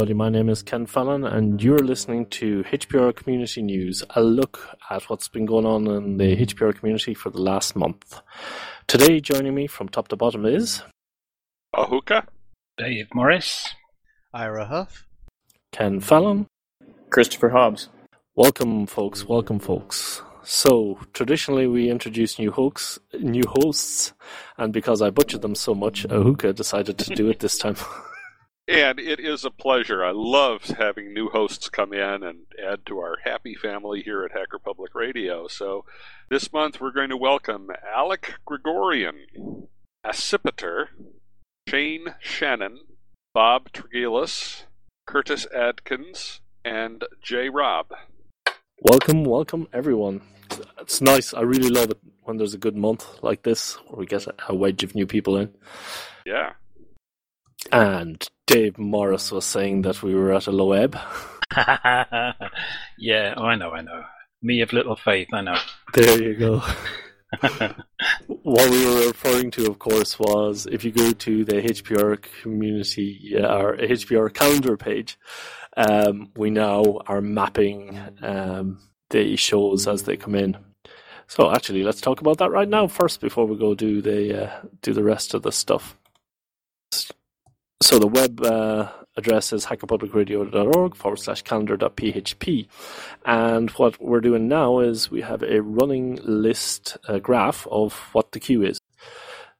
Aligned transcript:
Hello, 0.00 0.06
everybody. 0.06 0.32
My 0.32 0.38
name 0.38 0.48
is 0.48 0.62
Ken 0.62 0.86
Fallon, 0.86 1.24
and 1.24 1.62
you're 1.62 1.76
listening 1.76 2.24
to 2.30 2.64
HPR 2.64 3.14
Community 3.14 3.60
News, 3.60 4.02
a 4.16 4.22
look 4.22 4.74
at 4.88 5.02
what's 5.10 5.28
been 5.28 5.44
going 5.44 5.66
on 5.66 5.86
in 5.88 6.16
the 6.16 6.36
HPR 6.36 6.74
community 6.74 7.12
for 7.12 7.28
the 7.28 7.42
last 7.42 7.76
month. 7.76 8.22
Today, 8.86 9.20
joining 9.20 9.54
me 9.54 9.66
from 9.66 9.90
top 9.90 10.08
to 10.08 10.16
bottom 10.16 10.46
is 10.46 10.82
Ahuka, 11.76 12.26
Dave 12.78 13.08
Morriss, 13.14 13.74
Ira 14.32 14.64
Huff, 14.64 15.04
Ken 15.70 16.00
Fallon, 16.00 16.46
Christopher 17.10 17.50
Hobbs. 17.50 17.90
Welcome, 18.34 18.86
folks. 18.86 19.26
Welcome, 19.28 19.58
folks. 19.58 20.22
So, 20.42 20.98
traditionally, 21.12 21.66
we 21.66 21.90
introduce 21.90 22.38
new 22.38 22.52
hosts, 22.52 22.98
new 23.20 23.44
hosts, 23.46 24.14
and 24.56 24.72
because 24.72 25.02
I 25.02 25.10
butchered 25.10 25.42
them 25.42 25.54
so 25.54 25.74
much, 25.74 26.04
Ahuka 26.04 26.54
decided 26.54 26.96
to 26.96 27.14
do 27.14 27.28
it 27.28 27.40
this 27.40 27.58
time. 27.58 27.76
And 28.70 29.00
it 29.00 29.18
is 29.18 29.44
a 29.44 29.50
pleasure. 29.50 30.04
I 30.04 30.12
love 30.12 30.62
having 30.62 31.12
new 31.12 31.28
hosts 31.28 31.68
come 31.68 31.92
in 31.92 32.22
and 32.22 32.46
add 32.64 32.86
to 32.86 33.00
our 33.00 33.16
happy 33.24 33.56
family 33.56 34.00
here 34.00 34.22
at 34.22 34.30
Hacker 34.30 34.60
Public 34.60 34.94
Radio. 34.94 35.48
So 35.48 35.84
this 36.28 36.52
month 36.52 36.80
we're 36.80 36.92
going 36.92 37.08
to 37.08 37.16
welcome 37.16 37.70
Alek 37.92 38.34
Grigorian, 38.46 39.66
Accipiter, 40.06 40.86
Shane 41.68 42.14
Shennan, 42.24 42.76
Bob 43.34 43.72
Tregilus, 43.72 44.66
Curtis 45.04 45.48
Adkins, 45.52 46.40
and 46.64 47.02
Jay 47.20 47.48
Robb. 47.48 47.88
welcome, 48.82 49.24
welcome, 49.24 49.66
everyone. 49.72 50.20
It's 50.80 51.00
nice. 51.00 51.34
I 51.34 51.40
really 51.40 51.70
love 51.70 51.90
it 51.90 51.98
when 52.22 52.36
there's 52.36 52.54
a 52.54 52.58
good 52.58 52.76
month 52.76 53.20
like 53.20 53.42
this 53.42 53.74
where 53.88 53.98
we 53.98 54.06
get 54.06 54.28
a 54.48 54.54
wedge 54.54 54.84
of 54.84 54.94
new 54.94 55.08
people 55.08 55.36
in. 55.36 55.52
Yeah. 56.24 56.52
And 57.72 58.26
Dave 58.50 58.78
Morriss 58.78 59.30
was 59.30 59.44
saying 59.44 59.82
that 59.82 60.02
we 60.02 60.12
were 60.12 60.32
at 60.32 60.48
a 60.48 60.50
low 60.50 60.72
ebb. 60.72 60.98
yeah, 62.98 63.34
I 63.36 63.54
know, 63.54 63.70
I 63.70 63.80
know. 63.80 64.02
Me 64.42 64.60
of 64.60 64.72
little 64.72 64.96
faith, 64.96 65.28
I 65.32 65.40
know. 65.42 65.56
There 65.94 66.20
you 66.20 66.34
go. 66.34 66.60
what 68.26 68.68
we 68.70 68.84
were 68.84 69.06
referring 69.06 69.52
to, 69.52 69.68
of 69.68 69.78
course, 69.78 70.18
was 70.18 70.66
if 70.66 70.82
you 70.82 70.90
go 70.90 71.12
to 71.12 71.44
the 71.44 71.62
HPR 71.62 72.20
community 72.42 73.36
or 73.36 73.76
HPR 73.76 74.34
calendar 74.34 74.76
page, 74.76 75.16
um, 75.76 76.32
we 76.36 76.50
now 76.50 77.02
are 77.06 77.20
mapping 77.20 78.00
um, 78.20 78.80
the 79.10 79.36
shows 79.36 79.86
as 79.86 80.02
they 80.02 80.16
come 80.16 80.34
in. 80.34 80.56
So 81.28 81.52
actually, 81.52 81.84
let's 81.84 82.00
talk 82.00 82.20
about 82.20 82.38
that 82.38 82.50
right 82.50 82.68
now 82.68 82.88
first 82.88 83.20
before 83.20 83.46
we 83.46 83.56
go 83.56 83.76
do 83.76 84.02
the 84.02 84.46
uh, 84.46 84.60
do 84.82 84.92
the 84.92 85.04
rest 85.04 85.34
of 85.34 85.42
the 85.42 85.52
stuff. 85.52 85.96
So 87.82 87.98
the 87.98 88.06
web 88.06 88.42
uh, 88.42 88.90
address 89.16 89.52
is 89.52 89.66
hackerpublicradio.org 89.66 90.94
forward 90.94 91.18
slash 91.18 91.42
calendar.php. 91.42 92.68
And 93.24 93.70
what 93.70 94.00
we're 94.00 94.20
doing 94.20 94.48
now 94.48 94.80
is 94.80 95.10
we 95.10 95.22
have 95.22 95.42
a 95.42 95.62
running 95.62 96.18
list 96.22 96.98
uh, 97.08 97.18
graph 97.18 97.66
of 97.70 97.94
what 98.12 98.32
the 98.32 98.40
queue 98.40 98.62
is. 98.62 98.78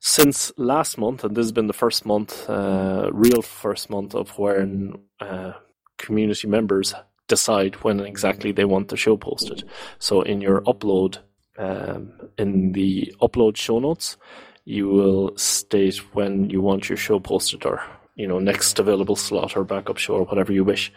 Since 0.01 0.53
last 0.57 0.99
month, 0.99 1.25
and 1.25 1.35
this 1.35 1.45
has 1.45 1.53
been 1.53 1.67
the 1.67 1.73
first 1.73 2.07
month, 2.07 2.49
uh, 2.49 3.11
real 3.13 3.43
first 3.43 3.91
month 3.91 4.15
of 4.15 4.39
when 4.39 4.95
uh, 5.21 5.53
community 5.99 6.47
members 6.47 6.95
decide 7.27 7.77
when 7.77 8.01
exactly 8.01 8.53
they 8.53 8.65
want 8.65 8.89
the 8.89 8.97
show 8.97 9.17
posted. 9.17 9.65
So 9.99 10.23
in 10.23 10.41
your 10.41 10.61
upload, 10.63 11.19
um, 11.59 12.13
in 12.39 12.73
the 12.73 13.15
upload 13.21 13.57
show 13.57 13.79
notes, 13.79 14.17
you 14.65 14.89
will 14.89 15.37
state 15.37 15.97
when 16.15 16.51
you 16.51 16.61
want 16.61 16.89
your 16.89 16.97
show 16.97 17.19
posted 17.19 17.65
or 17.67 17.83
you 18.21 18.27
know, 18.27 18.39
next 18.39 18.79
available 18.79 19.17
slot 19.17 19.57
or 19.57 19.65
backup 19.65 19.97
show 19.97 20.15
or 20.15 20.25
whatever 20.25 20.53
you 20.53 20.63
wish. 20.63 20.93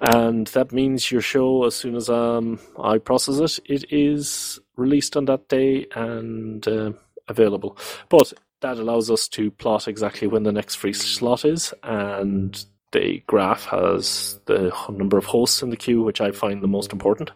And 0.00 0.46
that 0.48 0.72
means 0.72 1.10
your 1.10 1.22
show, 1.22 1.64
as 1.64 1.74
soon 1.74 1.96
as 1.96 2.10
um, 2.10 2.60
I 2.78 2.98
process 2.98 3.58
it, 3.58 3.70
it 3.70 3.92
is 3.92 4.60
released 4.76 5.16
on 5.16 5.24
that 5.26 5.48
day 5.48 5.86
and 5.94 6.66
uh, 6.68 6.92
available. 7.28 7.78
But 8.08 8.32
that 8.60 8.78
allows 8.78 9.10
us 9.10 9.28
to 9.28 9.50
plot 9.50 9.88
exactly 9.88 10.28
when 10.28 10.42
the 10.42 10.52
next 10.52 10.76
free 10.76 10.92
slot 10.92 11.44
is, 11.44 11.72
and 11.82 12.64
the 12.92 13.22
graph 13.26 13.64
has 13.66 14.38
the 14.44 14.72
number 14.90 15.16
of 15.16 15.24
hosts 15.24 15.62
in 15.62 15.70
the 15.70 15.76
queue, 15.76 16.02
which 16.02 16.20
I 16.20 16.32
find 16.32 16.62
the 16.62 16.68
most 16.68 16.92
important 16.92 17.30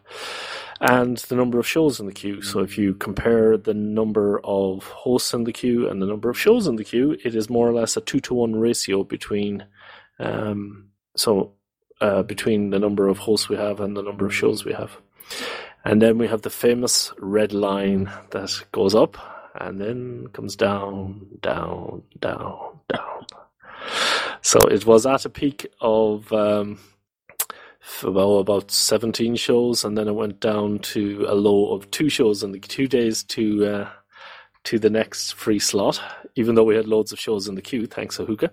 and 0.80 1.16
the 1.16 1.36
number 1.36 1.58
of 1.58 1.66
shows 1.66 2.00
in 2.00 2.06
the 2.06 2.12
queue. 2.12 2.42
So 2.42 2.60
if 2.60 2.76
you 2.76 2.94
compare 2.94 3.56
the 3.56 3.74
number 3.74 4.40
of 4.44 4.84
hosts 4.84 5.32
in 5.32 5.44
the 5.44 5.52
queue 5.52 5.88
and 5.88 6.02
the 6.02 6.06
number 6.06 6.28
of 6.28 6.38
shows 6.38 6.66
in 6.66 6.76
the 6.76 6.84
queue, 6.84 7.16
it 7.24 7.34
is 7.34 7.48
more 7.48 7.68
or 7.68 7.72
less 7.72 7.96
a 7.96 8.00
two 8.00 8.20
to 8.20 8.34
one 8.34 8.56
ratio 8.56 9.04
between 9.04 9.64
um, 10.18 10.88
so 11.16 11.52
uh, 12.00 12.22
between 12.22 12.70
the 12.70 12.78
number 12.78 13.08
of 13.08 13.18
hosts 13.18 13.48
we 13.48 13.56
have 13.56 13.80
and 13.80 13.96
the 13.96 14.02
number 14.02 14.26
of 14.26 14.34
shows 14.34 14.64
we 14.64 14.72
have. 14.72 14.96
And 15.84 16.02
then 16.02 16.18
we 16.18 16.26
have 16.26 16.42
the 16.42 16.50
famous 16.50 17.12
red 17.18 17.52
line 17.52 18.10
that 18.30 18.50
goes 18.72 18.94
up 18.94 19.16
and 19.58 19.80
then 19.80 20.26
comes 20.32 20.56
down, 20.56 21.26
down, 21.40 22.02
down, 22.20 22.80
down. 22.88 23.26
So 24.42 24.66
it 24.66 24.84
was 24.84 25.06
at 25.06 25.24
a 25.24 25.30
peak 25.30 25.66
of 25.80 26.32
um, 26.32 26.78
about 28.02 28.38
about 28.38 28.70
17 28.70 29.36
shows, 29.36 29.84
and 29.84 29.96
then 29.96 30.08
it 30.08 30.14
went 30.14 30.40
down 30.40 30.78
to 30.80 31.24
a 31.28 31.34
low 31.34 31.72
of 31.72 31.90
two 31.90 32.08
shows 32.08 32.42
in 32.42 32.52
the 32.52 32.60
two 32.60 32.86
days 32.86 33.22
to 33.24 33.66
uh, 33.66 33.90
to 34.64 34.78
the 34.78 34.90
next 34.90 35.32
free 35.32 35.58
slot. 35.58 36.00
Even 36.34 36.54
though 36.54 36.64
we 36.64 36.76
had 36.76 36.86
loads 36.86 37.12
of 37.12 37.18
shows 37.18 37.48
in 37.48 37.54
the 37.54 37.62
queue, 37.62 37.86
thanks 37.86 38.18
Ahuka. 38.18 38.50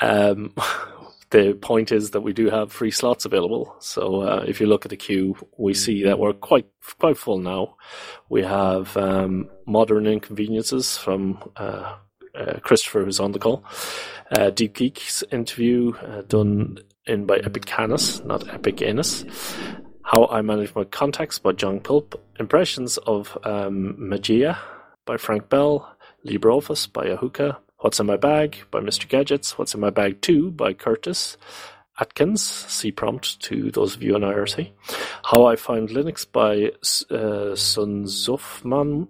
Um, 0.00 0.52
the 1.30 1.54
point 1.54 1.92
is 1.92 2.10
that 2.10 2.22
we 2.22 2.32
do 2.32 2.50
have 2.50 2.72
free 2.72 2.90
slots 2.90 3.24
available. 3.24 3.74
So 3.78 4.22
uh, 4.22 4.44
if 4.46 4.60
you 4.60 4.66
look 4.66 4.84
at 4.84 4.90
the 4.90 4.96
queue, 4.96 5.36
we 5.56 5.74
see 5.74 6.02
that 6.04 6.18
we're 6.18 6.32
quite 6.32 6.66
quite 6.98 7.16
full 7.16 7.38
now. 7.38 7.76
We 8.28 8.42
have 8.42 8.96
um, 8.96 9.48
modern 9.66 10.06
inconveniences 10.06 10.96
from. 10.96 11.42
Uh, 11.56 11.96
uh, 12.32 12.60
Christopher, 12.60 13.04
who's 13.04 13.18
on 13.18 13.32
the 13.32 13.40
call, 13.40 13.64
uh, 14.30 14.50
Deep 14.50 14.74
Geek's 14.74 15.24
interview 15.32 15.92
uh, 15.96 16.22
done 16.22 16.78
in 17.06 17.26
by 17.26 17.38
Epicanis, 17.38 18.24
not 18.24 18.48
Epic 18.48 18.82
Anus. 18.82 19.24
How 20.02 20.26
I 20.26 20.42
Manage 20.42 20.74
My 20.74 20.84
Contacts 20.84 21.38
by 21.38 21.52
Jon 21.52 21.80
Kulp. 21.80 22.20
Impressions 22.38 22.98
of 22.98 23.36
um, 23.44 23.96
Mageia 23.98 24.58
by 25.06 25.16
Frank 25.16 25.48
Bell. 25.48 25.96
LibreOffice 26.26 26.92
by 26.92 27.06
Ahuka. 27.06 27.56
What's 27.78 28.00
in 28.00 28.06
My 28.06 28.16
Bag 28.16 28.58
by 28.70 28.80
Mr. 28.80 29.08
Gadgets. 29.08 29.56
What's 29.56 29.74
in 29.74 29.80
My 29.80 29.90
Bag 29.90 30.20
2 30.20 30.50
by 30.50 30.72
Curtis. 30.72 31.36
Adkins, 31.98 32.42
see 32.42 32.90
prompt 32.90 33.40
to 33.42 33.70
those 33.70 33.94
of 33.94 34.02
you 34.02 34.14
on 34.14 34.22
IRC. 34.22 34.70
How 35.24 35.46
I 35.46 35.56
Found 35.56 35.90
Linux 35.90 36.26
by 36.30 36.72
uh, 37.14 37.54
Sun. 37.54 39.08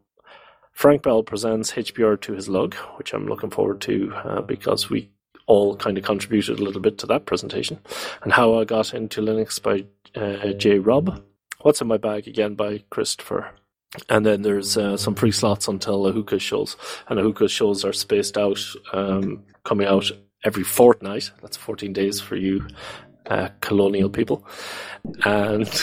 Frank 0.72 1.02
Bell 1.02 1.22
presents 1.22 1.72
HPR 1.72 2.20
to 2.22 2.32
his 2.32 2.48
lug, 2.48 2.74
which 2.96 3.12
I'm 3.12 3.26
looking 3.26 3.50
forward 3.50 3.80
to 3.82 4.12
uh, 4.14 4.40
because 4.42 4.90
we 4.90 5.10
all 5.50 5.74
kind 5.74 5.98
of 5.98 6.04
contributed 6.04 6.60
a 6.60 6.62
little 6.62 6.80
bit 6.80 6.96
to 6.98 7.06
that 7.06 7.26
presentation. 7.26 7.80
And 8.22 8.32
How 8.32 8.60
I 8.60 8.64
Got 8.64 8.94
Into 8.94 9.20
Linux 9.20 9.60
by 9.60 9.84
uh, 10.14 10.80
Robb. 10.80 11.24
What's 11.62 11.80
in 11.80 11.88
My 11.88 11.96
Bag 11.96 12.28
again 12.28 12.54
by 12.54 12.84
Christopher. 12.88 13.50
And 14.08 14.24
then 14.24 14.42
there's 14.42 14.76
uh, 14.76 14.96
some 14.96 15.16
free 15.16 15.32
slots 15.32 15.66
until 15.66 16.04
Ahuka 16.04 16.40
shows. 16.40 16.76
And 17.08 17.18
Ahuka 17.18 17.50
shows 17.50 17.84
are 17.84 17.92
spaced 17.92 18.38
out, 18.38 18.60
um, 18.92 19.42
coming 19.64 19.88
out 19.88 20.08
every 20.44 20.62
fortnight. 20.62 21.32
That's 21.42 21.56
14 21.56 21.92
days 21.92 22.20
for 22.20 22.36
you 22.36 22.68
uh, 23.26 23.48
colonial 23.60 24.08
people. 24.08 24.46
And. 25.24 25.68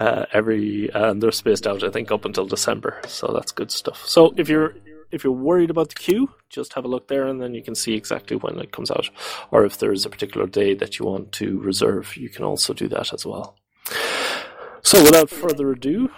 Uh, 0.00 0.26
every 0.32 0.90
and 0.94 1.22
they're 1.22 1.30
spaced 1.30 1.64
out, 1.64 1.84
I 1.84 1.90
think, 1.90 2.10
up 2.10 2.24
until 2.24 2.44
December. 2.44 3.00
So 3.06 3.28
that's 3.32 3.52
good 3.52 3.70
stuff. 3.70 4.04
So 4.04 4.34
if 4.36 4.48
you're 4.48 4.74
if 5.14 5.22
you're 5.22 5.32
worried 5.32 5.70
about 5.70 5.90
the 5.90 5.94
queue, 5.94 6.30
just 6.50 6.74
have 6.74 6.84
a 6.84 6.88
look 6.88 7.08
there, 7.08 7.26
and 7.26 7.40
then 7.40 7.54
you 7.54 7.62
can 7.62 7.74
see 7.74 7.94
exactly 7.94 8.36
when 8.36 8.58
it 8.58 8.72
comes 8.72 8.90
out. 8.90 9.08
Or 9.50 9.64
if 9.64 9.78
there's 9.78 10.04
a 10.04 10.10
particular 10.10 10.46
day 10.46 10.74
that 10.74 10.98
you 10.98 11.06
want 11.06 11.30
to 11.32 11.60
reserve, 11.60 12.16
you 12.16 12.28
can 12.28 12.44
also 12.44 12.74
do 12.74 12.88
that 12.88 13.12
as 13.14 13.24
well. 13.24 13.56
So 14.82 15.02
without 15.02 15.30
further 15.30 15.70
ado, 15.70 16.10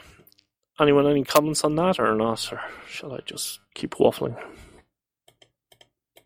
anyone 0.81 1.07
any 1.07 1.25
comments 1.25 1.63
on 1.63 1.77
that 1.77 2.01
or 2.01 2.15
not, 2.15 2.51
or 2.53 2.61
shall 2.89 3.13
I 3.13 3.19
just 3.27 3.61
keep 3.75 3.95
waffling? 3.95 4.43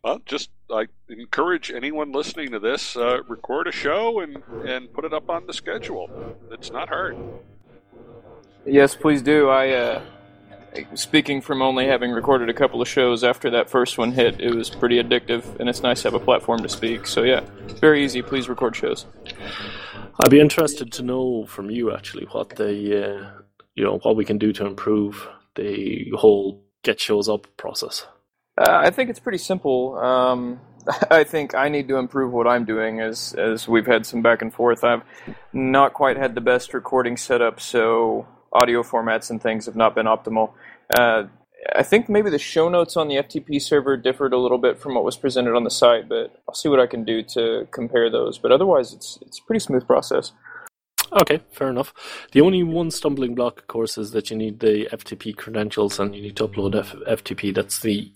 Well, 0.03 0.21
just 0.25 0.49
I 0.71 0.87
encourage 1.09 1.71
anyone 1.71 2.11
listening 2.11 2.51
to 2.51 2.59
this 2.59 2.95
uh, 2.95 3.21
record 3.27 3.67
a 3.67 3.71
show 3.71 4.21
and 4.21 4.41
and 4.65 4.91
put 4.91 5.05
it 5.05 5.13
up 5.13 5.29
on 5.29 5.45
the 5.45 5.53
schedule. 5.53 6.09
It's 6.51 6.71
not 6.71 6.89
hard. 6.89 7.17
Yes, 8.65 8.95
please 8.95 9.21
do. 9.21 9.49
I 9.49 9.69
uh, 9.69 10.01
speaking 10.95 11.41
from 11.41 11.61
only 11.61 11.87
having 11.87 12.11
recorded 12.11 12.49
a 12.49 12.53
couple 12.53 12.81
of 12.81 12.87
shows 12.87 13.23
after 13.23 13.49
that 13.51 13.69
first 13.69 13.97
one 13.97 14.11
hit, 14.11 14.39
it 14.39 14.53
was 14.53 14.69
pretty 14.69 15.01
addictive, 15.01 15.59
and 15.59 15.69
it's 15.69 15.81
nice 15.81 16.01
to 16.01 16.07
have 16.07 16.21
a 16.21 16.23
platform 16.23 16.61
to 16.63 16.69
speak. 16.69 17.07
So 17.07 17.23
yeah, 17.23 17.41
very 17.79 18.03
easy. 18.03 18.21
Please 18.21 18.49
record 18.49 18.75
shows. 18.75 19.05
I'd 20.19 20.31
be 20.31 20.39
interested 20.39 20.91
to 20.93 21.03
know 21.03 21.45
from 21.45 21.69
you 21.69 21.93
actually 21.93 22.25
what 22.25 22.49
the 22.49 22.69
uh, 22.69 23.41
you 23.75 23.83
know 23.83 23.97
what 23.99 24.15
we 24.15 24.25
can 24.25 24.37
do 24.37 24.53
to 24.53 24.65
improve 24.65 25.27
the 25.55 26.11
whole 26.15 26.63
get 26.83 26.99
shows 26.99 27.27
up 27.29 27.47
process. 27.57 28.05
Uh, 28.57 28.69
I 28.69 28.89
think 28.91 29.09
it's 29.09 29.19
pretty 29.19 29.37
simple. 29.37 29.97
Um, 29.97 30.59
I 31.11 31.23
think 31.23 31.55
I 31.55 31.69
need 31.69 31.87
to 31.87 31.97
improve 31.97 32.31
what 32.31 32.47
I'm 32.47 32.65
doing 32.65 32.99
as 32.99 33.33
as 33.33 33.67
we've 33.67 33.85
had 33.85 34.05
some 34.05 34.21
back 34.21 34.41
and 34.41 34.53
forth. 34.53 34.83
I've 34.83 35.03
not 35.53 35.93
quite 35.93 36.17
had 36.17 36.35
the 36.35 36.41
best 36.41 36.73
recording 36.73 37.17
setup, 37.17 37.59
so 37.59 38.27
audio 38.53 38.83
formats 38.83 39.29
and 39.29 39.41
things 39.41 39.65
have 39.65 39.75
not 39.75 39.95
been 39.95 40.05
optimal. 40.05 40.53
Uh, 40.97 41.23
I 41.75 41.83
think 41.83 42.09
maybe 42.09 42.29
the 42.29 42.39
show 42.39 42.69
notes 42.69 42.97
on 42.97 43.07
the 43.07 43.15
FTP 43.15 43.61
server 43.61 43.95
differed 43.95 44.33
a 44.33 44.37
little 44.37 44.57
bit 44.57 44.79
from 44.79 44.95
what 44.95 45.03
was 45.03 45.15
presented 45.15 45.55
on 45.55 45.63
the 45.63 45.69
site, 45.69 46.09
but 46.09 46.41
I'll 46.47 46.55
see 46.55 46.69
what 46.69 46.79
I 46.79 46.87
can 46.87 47.03
do 47.03 47.21
to 47.35 47.67
compare 47.71 48.09
those. 48.09 48.39
But 48.39 48.51
otherwise, 48.51 48.93
it's 48.93 49.19
it's 49.21 49.39
a 49.39 49.43
pretty 49.43 49.59
smooth 49.59 49.85
process. 49.85 50.31
Okay, 51.13 51.41
fair 51.51 51.69
enough. 51.69 51.93
The 52.31 52.41
only 52.41 52.63
one 52.63 52.89
stumbling 52.89 53.35
block, 53.35 53.59
of 53.59 53.67
course, 53.67 53.97
is 53.97 54.11
that 54.11 54.31
you 54.31 54.37
need 54.37 54.61
the 54.61 54.87
FTP 54.93 55.35
credentials 55.35 55.99
and 55.99 56.15
you 56.15 56.21
need 56.21 56.37
to 56.37 56.47
upload 56.47 56.75
F- 56.75 56.95
FTP. 57.19 57.53
That's 57.53 57.79
the 57.81 58.11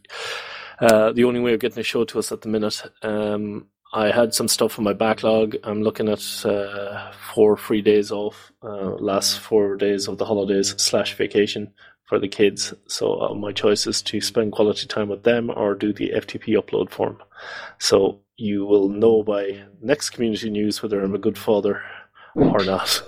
uh, 0.79 1.11
the 1.11 1.23
only 1.25 1.39
way 1.39 1.53
of 1.53 1.59
getting 1.59 1.79
a 1.79 1.83
show 1.83 2.05
to 2.05 2.19
us 2.19 2.31
at 2.31 2.41
the 2.41 2.49
minute. 2.49 2.81
Um, 3.01 3.67
I 3.95 4.11
had 4.11 4.33
some 4.33 4.49
stuff 4.49 4.77
in 4.77 4.83
my 4.83 4.91
backlog. 4.91 5.55
I'm 5.63 5.81
looking 5.81 6.09
at 6.09 6.21
uh, 6.45 7.13
four 7.33 7.55
free 7.55 7.81
days 7.81 8.11
off, 8.11 8.51
uh, 8.61 8.95
last 8.95 9.39
four 9.39 9.77
days 9.77 10.09
of 10.09 10.17
the 10.17 10.25
holidays 10.25 10.75
slash 10.77 11.15
vacation 11.15 11.73
for 12.03 12.19
the 12.19 12.27
kids. 12.27 12.73
So 12.87 13.21
uh, 13.21 13.33
my 13.33 13.53
choice 13.53 13.87
is 13.87 14.01
to 14.01 14.19
spend 14.19 14.51
quality 14.51 14.85
time 14.85 15.07
with 15.07 15.23
them 15.23 15.49
or 15.49 15.75
do 15.75 15.93
the 15.93 16.11
FTP 16.13 16.61
upload 16.61 16.89
form. 16.89 17.23
So 17.79 18.19
you 18.35 18.65
will 18.65 18.89
know 18.89 19.23
by 19.23 19.63
next 19.81 20.09
community 20.09 20.49
news 20.49 20.83
whether 20.83 21.01
I'm 21.01 21.15
a 21.15 21.19
good 21.19 21.37
father 21.37 21.81
or 22.35 22.65
not. 22.65 23.01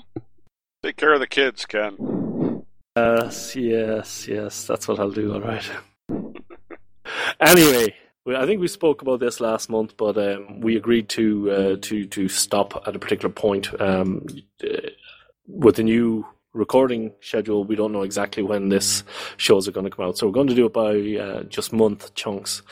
Take 0.82 0.96
care 0.96 1.12
of 1.12 1.20
the 1.20 1.26
kids, 1.26 1.66
Ken. 1.66 2.64
Yes, 2.96 3.54
yes, 3.54 4.26
yes. 4.26 4.66
That's 4.66 4.88
what 4.88 4.98
I'll 4.98 5.10
do. 5.10 5.34
All 5.34 5.42
right. 5.42 5.70
anyway, 7.40 7.94
I 8.36 8.46
think 8.46 8.60
we 8.60 8.68
spoke 8.68 9.02
about 9.02 9.20
this 9.20 9.40
last 9.40 9.70
month, 9.70 9.96
but 9.96 10.18
um, 10.18 10.60
we 10.60 10.76
agreed 10.76 11.08
to 11.10 11.50
uh, 11.50 11.76
to 11.82 12.06
to 12.06 12.28
stop 12.28 12.82
at 12.86 12.96
a 12.96 12.98
particular 12.98 13.32
point. 13.32 13.68
Um, 13.80 14.26
uh, 14.62 14.90
with 15.46 15.76
the 15.76 15.82
new 15.82 16.26
recording 16.52 17.12
schedule, 17.20 17.64
we 17.64 17.76
don't 17.76 17.92
know 17.92 18.02
exactly 18.02 18.42
when 18.42 18.68
this 18.68 19.04
shows 19.36 19.66
are 19.66 19.72
going 19.72 19.84
to 19.84 19.90
come 19.90 20.04
out, 20.06 20.18
so 20.18 20.26
we're 20.26 20.32
going 20.32 20.48
to 20.48 20.54
do 20.54 20.66
it 20.66 20.72
by 20.72 21.16
uh, 21.16 21.42
just 21.44 21.72
month 21.72 22.14
chunks. 22.14 22.62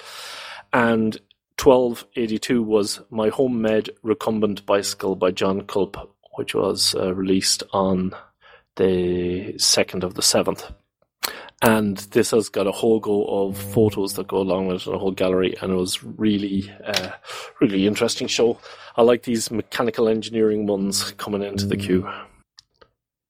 And 0.73 1.19
1282 1.63 2.63
was 2.63 3.01
my 3.11 3.31
homemade 3.31 3.91
recumbent 4.03 4.67
bicycle 4.67 5.17
by 5.17 5.31
Jon 5.31 5.63
Kulp, 5.63 5.97
which 6.35 6.55
was 6.55 6.95
uh, 6.95 7.15
released 7.15 7.63
on 7.73 8.13
the 8.77 9.55
2nd 9.55 10.03
of 10.03 10.15
the 10.15 10.23
7th. 10.23 10.75
And 11.63 11.97
this 11.97 12.33
has 12.33 12.51
got 12.51 12.67
a 12.67 12.73
whole 12.73 13.01
go 13.01 13.25
of 13.25 13.57
photos 13.57 14.15
that 14.15 14.29
go 14.29 14.39
along 14.39 14.67
with 14.67 14.87
it, 14.87 14.95
a 14.95 14.99
whole 14.99 15.13
gallery, 15.13 15.57
and 15.61 15.73
it 15.73 15.77
was 15.77 16.05
really, 16.05 16.71
uh, 16.85 17.13
really 17.61 17.87
interesting 17.87 18.27
show. 18.27 18.59
I 18.97 19.03
like 19.03 19.23
these 19.23 19.51
mechanical 19.51 20.09
engineering 20.09 20.67
ones 20.67 21.13
coming 21.13 21.43
into 21.43 21.67
the 21.67 21.77
queue. 21.77 22.09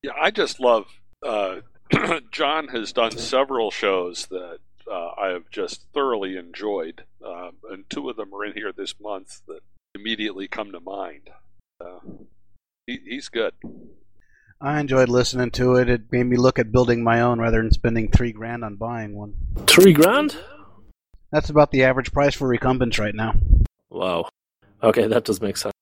Yeah, 0.03 0.13
I 0.21 0.33
just 0.33 0.59
love. 0.59 0.87
Uh, 1.23 1.61
John 2.33 2.69
has 2.69 2.93
done 2.93 3.13
several 3.13 3.71
shows 3.71 4.27
that 4.27 4.59
uh, 4.91 5.11
I 5.21 5.29
have 5.29 5.49
just 5.51 5.87
thoroughly 5.93 6.37
enjoyed, 6.37 7.05
um, 7.25 7.53
and 7.71 7.89
two 7.89 8.11
of 8.11 8.17
them 8.17 8.35
are 8.35 8.45
in 8.45 8.55
here 8.55 8.73
this 8.73 8.95
month 9.01 9.43
that 9.47 9.61
immediately 9.95 10.49
come 10.49 10.73
to 10.73 10.81
mind. 10.81 11.31
Uh, 11.81 12.01
he, 12.87 13.01
he's 13.05 13.29
good. 13.29 13.55
I 14.61 14.81
enjoyed 14.81 15.09
listening 15.09 15.51
to 15.53 15.77
it. 15.77 15.89
It 15.91 16.11
made 16.11 16.25
me 16.25 16.37
look 16.37 16.59
at 16.59 16.73
building 16.73 17.05
my 17.05 17.21
own 17.21 17.39
rather 17.39 17.63
than 17.63 17.73
spending 17.73 18.11
three 18.11 18.33
grand 18.33 18.65
on 18.65 18.77
buying 18.77 19.15
one. 19.15 19.35
Three 19.67 19.93
grand? 19.93 20.37
That's 21.31 21.51
about 21.51 21.71
the 21.71 21.85
average 21.85 22.13
price 22.13 22.35
for 22.35 22.49
recumbents 22.49 22.99
right 22.99 23.15
now. 23.15 23.35
Wow. 23.91 24.29
Okay, 24.83 25.07
that 25.07 25.25
does 25.25 25.41
make 25.41 25.57
sense. 25.57 25.73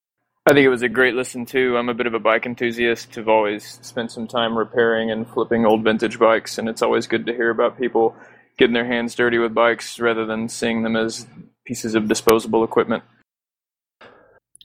I 0.47 0.53
think 0.53 0.67
it 0.67 0.71
was 0.71 0.83
a 0.83 0.89
great 0.89 1.15
listen 1.15 1.47
too. 1.47 1.77
I'm 1.77 1.89
a 1.89 1.95
bit 1.95 2.07
of 2.07 2.15
a 2.15 2.19
bike 2.19 2.47
enthusiast. 2.47 3.17
I've 3.17 3.29
always 3.29 3.79
spent 3.83 4.11
some 4.11 4.27
time 4.27 4.59
repairing 4.59 5.11
and 5.11 5.27
flipping 5.27 5.65
old 5.65 5.85
vintage 5.85 6.19
bikes, 6.19 6.59
and 6.59 6.69
it's 6.69 6.83
always 6.83 7.07
good 7.07 7.27
to 7.27 7.33
hear 7.33 7.51
about 7.51 7.79
people 7.79 8.15
getting 8.59 8.75
their 8.75 8.87
hands 8.87 9.15
dirty 9.15 9.39
with 9.39 9.55
bikes 9.55 9.99
rather 9.99 10.27
than 10.27 10.49
seeing 10.49 10.83
them 10.83 10.97
as 10.97 11.27
pieces 11.65 11.95
of 11.95 12.09
disposable 12.09 12.63
equipment. 12.63 13.05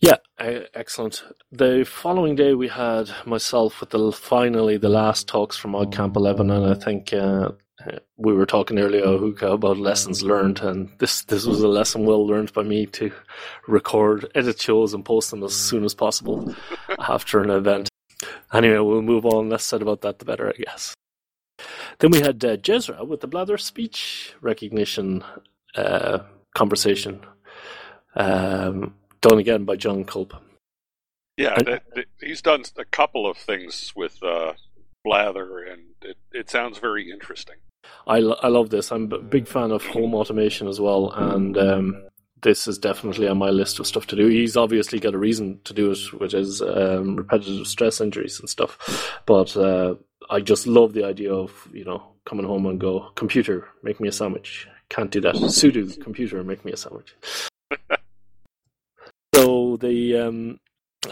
Yeah, 0.02 0.18
excellent. 0.74 1.24
The 1.52 1.84
following 1.86 2.36
day, 2.36 2.54
we 2.54 2.70
had 2.70 3.10
myself 3.26 3.82
with 3.82 3.90
the 3.90 4.12
finally 4.12 4.78
the 4.78 4.90
last 4.90 5.28
talks 5.28 5.58
from 5.58 5.74
OggCamp 5.74 6.16
11, 6.16 6.50
and 6.50 6.66
I 6.66 6.74
think 6.74 7.12
uh, 7.12 7.52
we 8.16 8.34
were 8.34 8.46
talking 8.46 8.80
earlier, 8.80 9.04
about 9.04 9.78
lessons 9.78 10.24
learned, 10.24 10.60
and 10.62 10.90
this 11.00 11.24
this 11.26 11.46
was 11.46 11.62
a 11.62 11.68
lesson 11.68 12.06
well 12.06 12.26
learned 12.26 12.54
by 12.54 12.64
me 12.64 12.86
to 12.88 13.12
record, 13.68 14.32
edit 14.36 14.62
shows, 14.62 14.94
and 14.94 15.04
post 15.04 15.32
them 15.32 15.44
as 15.44 15.54
soon 15.54 15.84
as 15.84 15.94
possible 15.94 16.56
after 17.00 17.42
an 17.42 17.50
event. 17.50 17.90
Anyway, 18.54 18.80
we'll 18.80 19.02
move 19.02 19.26
on. 19.26 19.50
Less 19.50 19.66
said 19.66 19.82
about 19.82 20.02
that, 20.02 20.20
the 20.20 20.26
better, 20.26 20.50
I 20.50 20.64
guess. 20.64 20.94
Then 22.00 22.12
we 22.12 22.22
had 22.22 22.44
uh, 22.46 22.56
Jezra 22.56 23.06
with 23.06 23.20
the 23.20 23.28
Blather 23.28 23.58
speech 23.58 24.34
recognition 24.40 25.24
uh, 25.76 26.20
conversation. 26.56 27.20
Um, 28.16 28.96
done 29.22 29.40
again 29.40 29.66
by 29.66 29.76
Jon 29.76 30.04
Kulp. 30.06 30.34
Yeah, 31.38 31.58
and, 31.58 32.06
he's 32.20 32.42
done 32.42 32.64
a 32.78 32.86
couple 32.86 33.30
of 33.30 33.38
things 33.38 33.94
with 33.96 34.22
uh, 34.22 34.54
Blather, 35.06 35.64
and 35.64 35.82
it, 36.02 36.18
it 36.32 36.50
sounds 36.50 36.78
very 36.80 37.10
interesting. 37.10 37.56
I, 38.06 38.20
lo- 38.20 38.40
I 38.42 38.50
love 38.50 38.70
this. 38.70 38.92
I'm 38.92 39.12
a 39.12 39.20
big 39.20 39.48
fan 39.48 39.72
of 39.72 39.86
home 39.86 40.14
automation 40.14 40.68
as 40.68 40.82
well, 40.82 41.12
and 41.12 41.58
um, 41.58 42.04
this 42.42 42.68
is 42.68 42.78
definitely 42.78 43.28
on 43.28 43.38
my 43.38 43.50
list 43.50 43.80
of 43.80 43.88
stuff 43.88 44.08
to 44.08 44.16
do. 44.16 44.28
He's 44.28 44.58
obviously 44.58 45.00
got 45.00 45.14
a 45.14 45.18
reason 45.18 45.60
to 45.64 45.74
do 45.74 45.92
it, 45.92 46.00
which 46.20 46.34
is 46.34 46.62
um, 46.62 47.16
repetitive 47.16 47.68
stress 47.68 48.02
injuries 48.02 48.40
and 48.40 48.50
stuff. 48.50 49.14
But 49.26 49.56
uh, 49.56 49.96
I 50.30 50.42
just 50.42 50.68
love 50.68 50.94
the 50.94 51.06
idea 51.06 51.34
of 51.34 51.68
you 51.74 51.86
know 51.86 52.04
coming 52.26 52.46
home 52.46 52.66
and 52.66 52.80
go 52.80 53.12
computer 53.16 53.68
make 53.84 54.00
me 54.00 54.08
a 54.08 54.12
sandwich. 54.12 54.68
Can't 54.90 55.12
do 55.12 55.22
that. 55.22 55.36
Sudo 55.36 56.02
computer 56.02 56.44
make 56.44 56.66
me 56.66 56.72
a 56.72 56.78
sandwich. 56.78 57.16
So 59.34 59.78
the 59.78 60.18
um, 60.18 60.60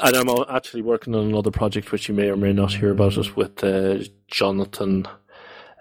and 0.02 0.16
I'm 0.16 0.30
actually 0.50 0.82
working 0.82 1.16
on 1.16 1.26
another 1.28 1.52
project 1.52 1.92
which 1.92 2.10
you 2.10 2.16
may 2.16 2.30
or 2.30 2.36
may 2.36 2.54
not 2.54 2.74
hear 2.74 2.92
about 2.92 3.18
it 3.18 3.36
with 3.36 3.64
uh, 3.64 4.00
Jonathan 4.28 5.08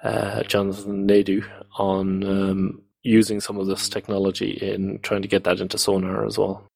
uh, 0.02 0.42
Jonathan 0.44 1.06
Nadeau 1.06 1.40
on 1.78 2.24
um, 2.24 2.82
using 3.02 3.40
some 3.40 3.58
of 3.58 3.66
this 3.66 3.88
technology 3.88 4.50
in 4.50 4.98
trying 5.00 5.22
to 5.22 5.28
get 5.28 5.44
that 5.44 5.60
into 5.60 5.78
Sonar 5.78 6.26
as 6.26 6.38
well. 6.38 6.68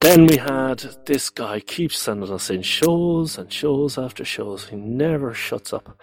Then 0.00 0.26
we 0.26 0.36
had 0.36 0.80
this 1.06 1.30
guy 1.30 1.60
keeps 1.60 1.96
sending 1.96 2.30
us 2.30 2.50
in 2.50 2.62
shows 2.62 3.38
and 3.38 3.50
shows 3.50 3.96
after 3.96 4.24
shows. 4.24 4.68
He 4.68 4.76
never 4.76 5.32
shuts 5.32 5.72
up. 5.72 5.98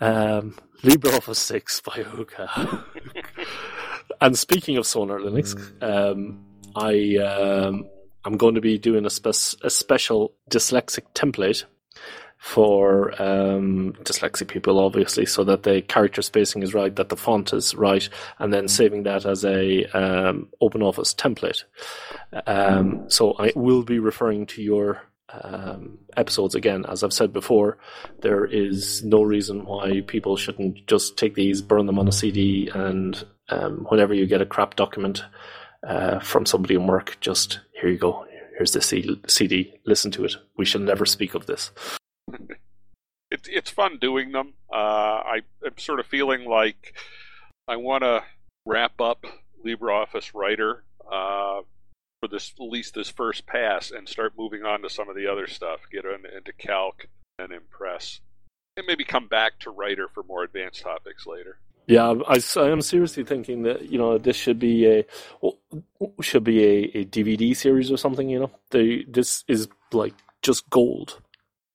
Um, 0.00 0.56
LibreOffice 0.82 1.36
6 1.36 1.80
by 1.80 2.02
Hookah. 2.02 2.84
and 4.20 4.38
speaking 4.38 4.76
of 4.76 4.86
Sonar 4.86 5.20
Linux, 5.20 5.56
um, 5.82 6.44
I 6.76 7.16
um, 7.16 7.86
I'm 8.24 8.36
going 8.36 8.54
to 8.54 8.60
be 8.60 8.78
doing 8.78 9.06
a, 9.06 9.10
spe- 9.10 9.62
a 9.62 9.70
special 9.70 10.34
dyslexic 10.50 11.04
template 11.14 11.64
for 12.40 13.10
um, 13.20 13.92
dyslexic 14.02 14.48
people, 14.48 14.78
obviously, 14.78 15.26
so 15.26 15.44
that 15.44 15.62
the 15.62 15.82
character 15.82 16.22
spacing 16.22 16.62
is 16.62 16.72
right, 16.72 16.96
that 16.96 17.10
the 17.10 17.16
font 17.16 17.52
is 17.52 17.74
right, 17.74 18.08
and 18.38 18.52
then 18.52 18.66
saving 18.66 19.02
that 19.02 19.26
as 19.26 19.44
a 19.44 19.84
um, 19.86 20.48
open 20.60 20.82
office 20.82 21.14
template. 21.14 21.64
Um, 22.46 23.10
so 23.10 23.34
I 23.38 23.52
will 23.54 23.82
be 23.82 23.98
referring 23.98 24.46
to 24.46 24.62
your 24.62 25.02
um, 25.28 25.98
episodes 26.16 26.54
again. 26.54 26.86
As 26.88 27.04
I've 27.04 27.12
said 27.12 27.30
before, 27.32 27.76
there 28.22 28.46
is 28.46 29.04
no 29.04 29.22
reason 29.22 29.66
why 29.66 30.00
people 30.06 30.38
shouldn't 30.38 30.86
just 30.86 31.18
take 31.18 31.34
these, 31.34 31.60
burn 31.60 31.84
them 31.84 31.98
on 31.98 32.08
a 32.08 32.12
CD, 32.12 32.70
and 32.72 33.22
um, 33.50 33.86
whenever 33.90 34.14
you 34.14 34.26
get 34.26 34.40
a 34.40 34.46
crap 34.46 34.76
document 34.76 35.24
uh, 35.86 36.18
from 36.20 36.46
somebody 36.46 36.74
in 36.74 36.86
work, 36.86 37.16
just 37.20 37.60
here 37.80 37.90
you 37.90 37.98
go. 37.98 38.26
Here's 38.56 38.72
the 38.72 38.82
CD. 39.26 39.72
Listen 39.86 40.10
to 40.12 40.24
it. 40.24 40.36
We 40.56 40.64
shall 40.64 40.80
never 40.80 41.06
speak 41.06 41.34
of 41.34 41.46
this. 41.46 41.70
It's 43.32 43.48
it's 43.48 43.70
fun 43.70 43.98
doing 43.98 44.32
them. 44.32 44.54
Uh, 44.72 44.74
I 45.24 45.42
am 45.64 45.78
sort 45.78 46.00
of 46.00 46.06
feeling 46.06 46.46
like 46.46 46.94
I 47.68 47.76
want 47.76 48.02
to 48.02 48.24
wrap 48.66 49.00
up 49.00 49.24
LibreOffice 49.64 50.34
Writer 50.34 50.82
uh, 51.10 51.60
for 52.20 52.28
this 52.28 52.52
at 52.58 52.64
least 52.64 52.94
this 52.94 53.08
first 53.08 53.46
pass 53.46 53.92
and 53.92 54.08
start 54.08 54.34
moving 54.36 54.64
on 54.64 54.82
to 54.82 54.90
some 54.90 55.08
of 55.08 55.14
the 55.14 55.28
other 55.28 55.46
stuff. 55.46 55.80
Get 55.92 56.04
in, 56.04 56.26
into 56.26 56.52
Calc 56.52 57.06
and 57.38 57.52
Impress, 57.52 58.20
and 58.76 58.86
maybe 58.86 59.04
come 59.04 59.28
back 59.28 59.60
to 59.60 59.70
Writer 59.70 60.08
for 60.08 60.24
more 60.24 60.42
advanced 60.42 60.82
topics 60.82 61.24
later. 61.26 61.60
Yeah, 61.90 62.14
I, 62.28 62.40
I 62.56 62.68
am 62.68 62.82
seriously 62.82 63.24
thinking 63.24 63.64
that 63.64 63.90
you 63.90 63.98
know 63.98 64.16
this 64.16 64.36
should 64.36 64.60
be 64.60 64.86
a 64.86 65.04
should 66.20 66.44
be 66.44 66.62
a, 66.62 66.98
a 66.98 67.04
DVD 67.04 67.56
series 67.56 67.90
or 67.90 67.96
something. 67.96 68.28
You 68.28 68.38
know, 68.38 68.50
the 68.70 69.04
this 69.08 69.44
is 69.48 69.66
like 69.90 70.14
just 70.40 70.70
gold. 70.70 71.20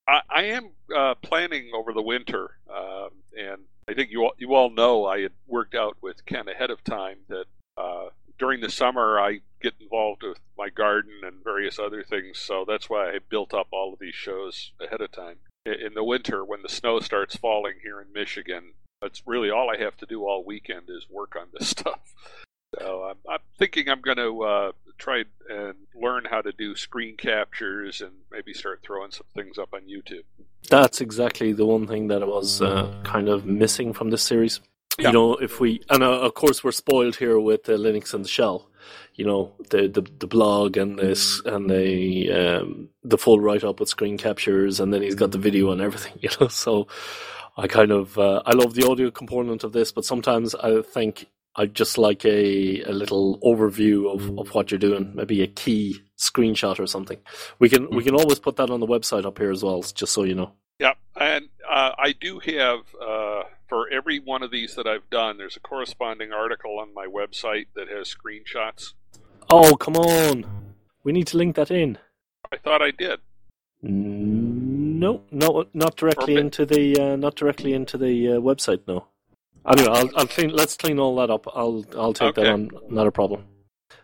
I, 0.08 0.22
I 0.30 0.44
am 0.44 0.70
uh, 0.96 1.16
planning 1.16 1.72
over 1.76 1.92
the 1.92 2.02
winter, 2.02 2.52
um, 2.74 3.10
and 3.38 3.64
I 3.90 3.94
think 3.94 4.10
you 4.10 4.24
all, 4.24 4.34
you 4.38 4.56
all 4.56 4.70
know 4.70 5.06
I 5.06 5.20
had 5.20 5.34
worked 5.48 5.76
out 5.76 5.98
with 6.02 6.26
Ken 6.26 6.48
ahead 6.48 6.72
of 6.72 6.82
time 6.86 7.18
that 7.28 7.46
uh, 7.78 8.06
during 8.40 8.62
the 8.62 8.72
summer, 8.72 9.20
I 9.20 9.42
get 9.62 9.74
involved 9.82 10.24
with 10.24 10.40
my 10.58 10.70
garden 10.70 11.24
and 11.26 11.44
various 11.44 11.78
other 11.78 12.04
things, 12.04 12.40
so 12.40 12.64
that's 12.66 12.90
why 12.90 13.10
I 13.10 13.20
built 13.28 13.54
up 13.54 13.68
all 13.72 13.92
of 13.92 14.00
these 14.00 14.16
shows 14.16 14.72
ahead 14.80 15.02
of 15.02 15.12
time. 15.12 15.40
In 15.66 15.94
the 15.94 16.06
winter, 16.06 16.46
when 16.46 16.62
the 16.62 16.70
snow 16.70 17.02
starts 17.02 17.36
falling 17.36 17.74
here 17.84 18.00
in 18.00 18.14
Michigan, 18.14 18.76
that's 19.02 19.22
really 19.26 19.50
all 19.50 19.70
I 19.70 19.78
have 19.78 19.98
to 19.98 20.06
do 20.06 20.26
all 20.26 20.44
weekend 20.44 20.90
is 20.90 21.06
work 21.10 21.36
on 21.36 21.48
this 21.54 21.70
stuff. 21.76 22.00
So 22.80 23.04
I'm, 23.04 23.18
I'm 23.30 23.40
thinking 23.58 23.90
I'm 23.90 24.02
going 24.02 24.18
to 24.18 24.44
uh, 24.44 24.72
try 24.98 25.24
and 25.50 25.76
learn 25.94 26.26
how 26.26 26.42
to 26.42 26.52
do 26.52 26.76
screen 26.76 27.16
captures 27.18 28.02
and 28.02 28.12
maybe 28.32 28.54
start 28.54 28.82
throwing 28.84 29.12
some 29.12 29.28
things 29.34 29.58
up 29.58 29.70
on 29.74 29.82
YouTube. 29.82 30.24
That's 30.70 31.02
exactly 31.02 31.54
the 31.54 31.66
one 31.66 31.88
thing 31.88 32.08
that 32.08 32.28
was 32.28 32.62
uh, 32.62 32.94
kind 33.04 33.30
of 33.30 33.46
missing 33.46 33.94
from 33.94 34.10
this 34.10 34.24
series. 34.24 34.62
Yeah. 34.98 35.10
You 35.10 35.14
know, 35.14 35.36
if 35.36 35.60
we 35.60 35.82
and 35.90 36.04
uh, 36.04 36.22
of 36.22 36.34
course 36.36 36.64
we're 36.64 36.72
spoiled 36.72 37.18
here 37.18 37.38
with 37.38 37.68
uh, 37.68 37.74
Linux 37.74 38.14
and 38.14 38.24
the 38.24 38.30
shell. 38.30 38.70
You 39.16 39.26
know, 39.26 39.54
the 39.70 39.88
the, 39.88 40.02
the 40.20 40.28
blog 40.28 40.78
and 40.78 40.98
this 40.98 41.42
and 41.46 41.70
the 41.70 42.32
um, 42.32 42.90
the 43.04 43.18
full 43.18 43.40
write 43.40 43.64
up 43.64 43.80
with 43.80 43.90
screen 43.90 44.18
captures, 44.18 44.80
and 44.80 44.94
then 44.94 45.02
he's 45.02 45.16
got 45.16 45.32
the 45.32 45.38
video 45.38 45.72
and 45.72 45.82
everything. 45.82 46.14
You 46.22 46.30
know, 46.40 46.48
so 46.48 46.88
I 47.58 47.68
kind 47.68 47.92
of 47.92 48.18
uh, 48.18 48.42
I 48.46 48.54
love 48.54 48.74
the 48.74 48.88
audio 48.88 49.12
component 49.12 49.64
of 49.64 49.72
this, 49.72 49.92
but 49.92 50.06
sometimes 50.06 50.56
I 50.56 50.82
think 50.82 51.28
I'd 51.56 51.74
just 51.74 51.98
like 51.98 52.26
a, 52.26 52.82
a 52.82 52.92
little 52.92 53.40
overview 53.40 54.14
of, 54.14 54.38
of 54.38 54.54
what 54.54 54.72
you're 54.72 54.78
doing, 54.78 55.14
maybe 55.16 55.42
a 55.42 55.48
key 55.48 56.02
screenshot 56.18 56.80
or 56.80 56.88
something. 56.88 57.18
We 57.60 57.70
can 57.70 57.90
we 57.90 58.04
can 58.04 58.14
always 58.14 58.40
put 58.40 58.58
that 58.58 58.70
on 58.70 58.82
the 58.82 58.88
website 58.88 59.26
up 59.26 59.38
here 59.38 59.52
as 59.52 59.64
well, 59.64 59.82
just 59.82 60.14
so 60.14 60.24
you 60.24 60.36
know. 60.36 60.52
Yeah, 60.80 60.94
and 61.16 61.48
uh, 61.70 61.92
I 61.98 62.14
do 62.20 62.40
have 62.40 62.80
uh, 63.02 63.44
for 63.70 63.90
every 63.90 64.20
one 64.20 64.44
of 64.44 64.52
these 64.52 64.76
that 64.76 64.86
I've 64.86 65.10
done, 65.10 65.38
there's 65.38 65.56
a 65.56 65.62
corresponding 65.62 66.34
article 66.34 66.78
on 66.78 66.94
my 66.94 67.06
website 67.06 67.68
that 67.76 67.88
has 67.88 68.14
screenshots. 68.14 68.94
Oh 69.50 69.78
come 69.78 69.96
on, 69.96 70.46
we 71.06 71.14
need 71.14 71.28
to 71.28 71.38
link 71.38 71.56
that 71.56 71.72
in. 71.72 72.00
I 72.52 72.58
thought 72.58 72.82
I 72.82 72.92
did. 72.92 73.22
No, 75.00 75.24
no, 75.32 75.66
not 75.74 75.96
directly 75.98 76.36
into 76.36 76.66
the 76.66 77.00
uh, 77.00 77.16
not 77.16 77.36
directly 77.36 77.74
into 77.74 77.98
the 77.98 78.30
uh, 78.30 78.32
website. 78.40 78.82
No. 78.88 79.08
Anyway, 79.68 79.88
I'll, 79.90 80.10
I'll 80.16 80.28
clean. 80.28 80.52
Let's 80.52 80.78
clean 80.78 81.00
all 81.00 81.16
that 81.18 81.30
up. 81.30 81.48
I'll 81.56 81.86
I'll 81.98 82.14
take 82.14 82.36
that 82.36 82.48
on. 82.48 82.70
Not 82.90 83.08
a 83.08 83.12
problem. 83.12 83.46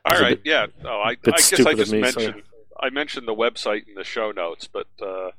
All 0.03 0.19
right, 0.19 0.43
bit- 0.43 0.51
yeah. 0.51 0.67
Oh, 0.83 0.89
I, 0.89 1.11
I 1.11 1.15
guess 1.15 1.53
I 1.65 1.73
just 1.73 1.91
me, 1.91 2.03
sorry. 2.03 2.25
mentioned 2.27 2.43
I 2.79 2.89
mentioned 2.89 3.27
the 3.27 3.35
website 3.35 3.87
in 3.87 3.93
the 3.95 4.03
show 4.03 4.31
notes, 4.31 4.67
but 4.67 4.87
uh, 5.01 5.31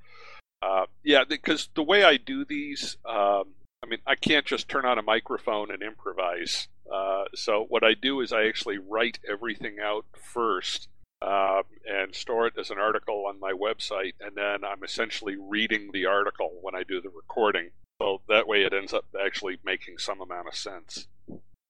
uh, 0.62 0.87
yeah, 1.02 1.25
because 1.28 1.68
the 1.75 1.82
way 1.82 2.04
I 2.04 2.16
do 2.16 2.44
these, 2.44 2.97
um, 3.04 3.54
I 3.82 3.88
mean, 3.88 3.99
I 4.06 4.14
can't 4.14 4.47
just 4.47 4.68
turn 4.68 4.85
on 4.85 4.99
a 4.99 5.02
microphone 5.02 5.73
and 5.73 5.82
improvise. 5.82 6.68
Uh, 6.92 7.25
so 7.35 7.66
what 7.68 7.82
I 7.82 7.94
do 7.94 8.21
is 8.21 8.32
I 8.32 8.44
actually 8.47 8.78
write 8.78 9.18
everything 9.28 9.76
out 9.82 10.04
first. 10.32 10.88
Um, 11.22 11.62
and 11.86 12.14
store 12.14 12.46
it 12.48 12.54
as 12.58 12.70
an 12.70 12.78
article 12.78 13.26
on 13.28 13.38
my 13.38 13.52
website, 13.52 14.14
and 14.20 14.34
then 14.34 14.64
I'm 14.64 14.82
essentially 14.82 15.36
reading 15.38 15.90
the 15.92 16.06
article 16.06 16.50
when 16.62 16.74
I 16.74 16.82
do 16.82 17.00
the 17.00 17.10
recording. 17.10 17.70
So 18.00 18.22
that 18.28 18.48
way, 18.48 18.62
it 18.64 18.72
ends 18.72 18.92
up 18.92 19.04
actually 19.24 19.58
making 19.64 19.98
some 19.98 20.20
amount 20.20 20.48
of 20.48 20.56
sense. 20.56 21.06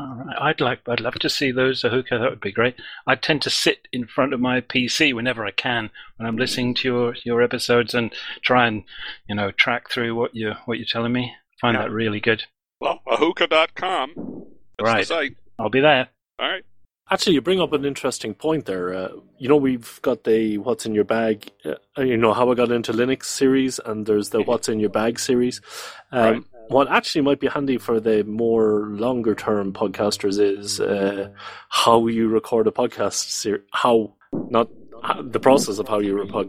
All 0.00 0.14
right. 0.24 0.36
I'd 0.40 0.60
like, 0.60 0.80
I'd 0.88 1.00
love 1.00 1.14
to 1.16 1.28
see 1.28 1.52
those, 1.52 1.82
Ahuka. 1.82 2.10
That 2.18 2.30
would 2.30 2.40
be 2.40 2.50
great. 2.50 2.76
I 3.06 3.14
tend 3.14 3.42
to 3.42 3.50
sit 3.50 3.86
in 3.92 4.06
front 4.06 4.32
of 4.32 4.40
my 4.40 4.60
PC 4.62 5.14
whenever 5.14 5.44
I 5.44 5.50
can 5.50 5.90
when 6.16 6.26
I'm 6.26 6.36
listening 6.38 6.72
to 6.76 6.88
your, 6.88 7.16
your 7.24 7.42
episodes 7.42 7.94
and 7.94 8.12
try 8.42 8.66
and, 8.66 8.84
you 9.28 9.34
know, 9.34 9.50
track 9.50 9.90
through 9.90 10.14
what 10.14 10.34
you 10.34 10.52
what 10.64 10.78
you're 10.78 10.86
telling 10.86 11.12
me. 11.12 11.34
Find 11.60 11.74
Yeah. 11.76 11.82
that 11.82 11.90
really 11.90 12.20
good. 12.20 12.44
Well, 12.80 13.00
ahuka.com. 13.06 14.46
That's 14.78 14.86
Right. 14.90 15.00
the 15.00 15.04
site. 15.04 15.36
I'll 15.58 15.68
be 15.68 15.80
there. 15.80 16.08
All 16.38 16.48
right. 16.48 16.64
Actually, 17.12 17.34
you 17.34 17.42
bring 17.42 17.60
up 17.60 17.74
an 17.74 17.84
interesting 17.84 18.32
point 18.32 18.64
there. 18.64 18.94
Uh, 18.94 19.08
you 19.36 19.46
know, 19.46 19.56
we've 19.56 20.00
got 20.00 20.24
the 20.24 20.56
"What's 20.56 20.86
in 20.86 20.94
Your 20.94 21.04
Bag," 21.04 21.50
uh, 21.66 21.74
you 21.98 22.16
know, 22.16 22.32
how 22.32 22.50
I 22.50 22.54
got 22.54 22.72
into 22.72 22.90
Linux 22.90 23.24
series, 23.24 23.78
and 23.78 24.06
there's 24.06 24.30
the 24.30 24.40
"What's 24.40 24.66
in 24.70 24.80
Your 24.80 24.88
Bag" 24.88 25.20
series. 25.20 25.60
Um, 26.10 26.22
Right. 26.22 26.42
What 26.68 26.88
actually 26.88 27.20
might 27.20 27.38
be 27.38 27.48
handy 27.48 27.76
for 27.76 28.00
the 28.00 28.24
more 28.24 28.86
longer 28.88 29.34
term 29.34 29.74
podcasters 29.74 30.40
is 30.40 30.80
uh, 30.80 31.28
how 31.68 32.06
you 32.06 32.28
record 32.28 32.66
a 32.66 32.70
podcast. 32.70 33.28
Ser- 33.28 33.64
how 33.72 34.14
not 34.48 34.70
how, 35.02 35.20
the 35.20 35.40
process 35.40 35.78
of 35.78 35.88
how 35.88 35.98
you 35.98 36.18
record, 36.18 36.48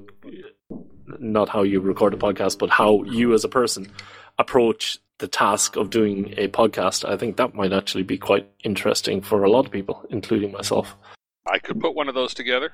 not 1.20 1.50
how 1.50 1.63
you 1.63 1.82
record 1.82 2.13
a 2.13 2.17
podcast, 2.17 2.58
but 2.58 2.70
how 2.70 3.03
you 3.03 3.34
as 3.34 3.43
a 3.43 3.50
person 3.50 3.91
approach 4.39 4.98
the 5.20 5.27
task 5.27 5.75
of 5.75 5.89
doing 5.89 6.34
a 6.38 6.48
podcast. 6.48 7.08
I 7.08 7.17
think 7.17 7.38
that 7.38 7.55
might 7.55 7.74
actually 7.74 8.03
be 8.03 8.17
quite 8.17 8.50
interesting 8.63 9.22
for 9.22 9.43
a 9.43 9.50
lot 9.50 9.65
of 9.65 9.72
people, 9.72 10.05
including 10.10 10.51
myself. 10.51 10.96
I 11.48 11.60
could 11.60 11.79
put 11.79 11.96
one 11.96 12.10
of 12.10 12.15
those 12.15 12.34
together. 12.34 12.74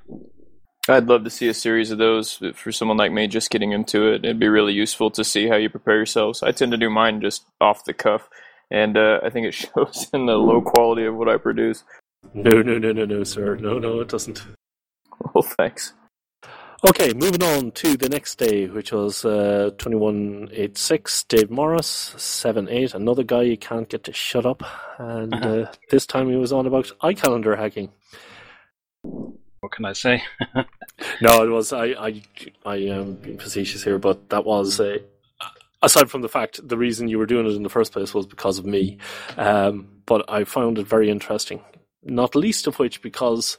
I'd 0.87 1.07
love 1.07 1.23
to 1.23 1.29
see 1.29 1.47
a 1.47 1.53
series 1.53 1.91
of 1.91 1.97
those 1.97 2.41
for 2.55 2.71
someone 2.71 2.97
like 2.97 3.11
me 3.11 3.27
just 3.27 3.51
getting 3.51 3.73
into 3.73 4.07
it. 4.07 4.25
It'd 4.25 4.39
be 4.39 4.47
really 4.47 4.73
useful 4.73 5.11
to 5.11 5.23
see 5.23 5.47
how 5.47 5.55
you 5.55 5.69
prepare 5.69 5.97
yourselves. 5.97 6.41
I 6.41 6.51
tend 6.51 6.71
to 6.71 6.77
do 6.77 6.89
mine 6.89 7.21
just 7.21 7.45
off 7.61 7.85
the 7.85 7.93
cuff, 7.93 8.27
and 8.71 8.97
uh, 8.97 9.19
I 9.23 9.29
think 9.29 9.47
it 9.47 9.51
shows 9.75 10.07
in 10.13 10.25
the 10.25 10.37
low 10.37 10.61
quality 10.61 11.05
of 11.05 11.15
what 11.15 11.29
I 11.29 11.37
produce. 11.37 11.83
No, 12.33 12.61
no, 12.61 12.77
no, 12.77 12.91
no, 12.91 13.05
no, 13.05 13.23
sir. 13.23 13.55
No, 13.55 13.79
no, 13.79 13.99
it 13.99 14.09
doesn't. 14.09 14.45
Well, 15.33 15.43
thanks. 15.43 15.93
Okay, 16.87 17.11
moving 17.13 17.43
on 17.43 17.71
to 17.71 17.97
the 17.97 18.07
next 18.07 18.35
day, 18.35 18.67
which 18.67 18.93
was 18.93 19.25
uh, 19.25 19.71
2186, 19.79 21.23
Dave 21.25 21.49
Morriss, 21.49 22.17
seven 22.17 22.69
eight. 22.69 22.93
another 22.93 23.23
guy 23.23 23.41
you 23.41 23.57
can't 23.57 23.89
get 23.89 24.05
to 24.05 24.13
shut 24.13 24.45
up. 24.45 24.63
And 24.97 25.33
uh, 25.33 25.71
this 25.89 26.05
time 26.05 26.29
he 26.29 26.37
was 26.37 26.53
on 26.53 26.65
about 26.65 26.89
iCalendar 27.03 27.57
hacking. 27.57 27.91
What 29.01 29.71
can 29.71 29.85
I 29.85 29.93
say? 29.93 30.23
No, 31.21 31.43
it 31.43 31.49
was, 31.49 31.71
I, 31.71 31.85
I, 31.87 32.21
I 32.65 32.75
am 32.77 33.15
being 33.15 33.39
facetious 33.39 33.83
here, 33.83 33.97
but 33.97 34.29
that 34.29 34.43
was, 34.45 34.79
uh, 34.81 34.97
aside 35.81 36.09
from 36.09 36.21
the 36.21 36.29
fact 36.29 36.65
the 36.65 36.77
reason 36.77 37.07
you 37.07 37.17
were 37.17 37.25
doing 37.25 37.45
it 37.45 37.55
in 37.55 37.63
the 37.63 37.69
first 37.69 37.93
place 37.93 38.13
was 38.13 38.25
because 38.25 38.57
of 38.57 38.65
me. 38.65 38.97
Um, 39.37 39.87
but 40.05 40.29
I 40.29 40.43
found 40.43 40.77
it 40.77 40.87
very 40.87 41.09
interesting. 41.09 41.61
Not 42.03 42.35
least 42.35 42.67
of 42.67 42.79
which 42.79 43.01
because 43.01 43.57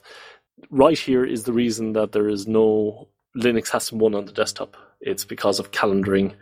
right 0.71 0.99
here 0.99 1.25
is 1.25 1.45
the 1.45 1.53
reason 1.53 1.93
that 1.95 2.13
there 2.13 2.29
is 2.29 2.47
no 2.47 3.09
Linux 3.37 3.71
hasn't 3.71 4.01
won 4.01 4.15
on 4.15 4.27
the 4.27 4.33
desktop. 4.33 4.77
It's 5.01 5.25
because 5.25 5.59
of 5.59 5.71
calendaring, 5.71 6.35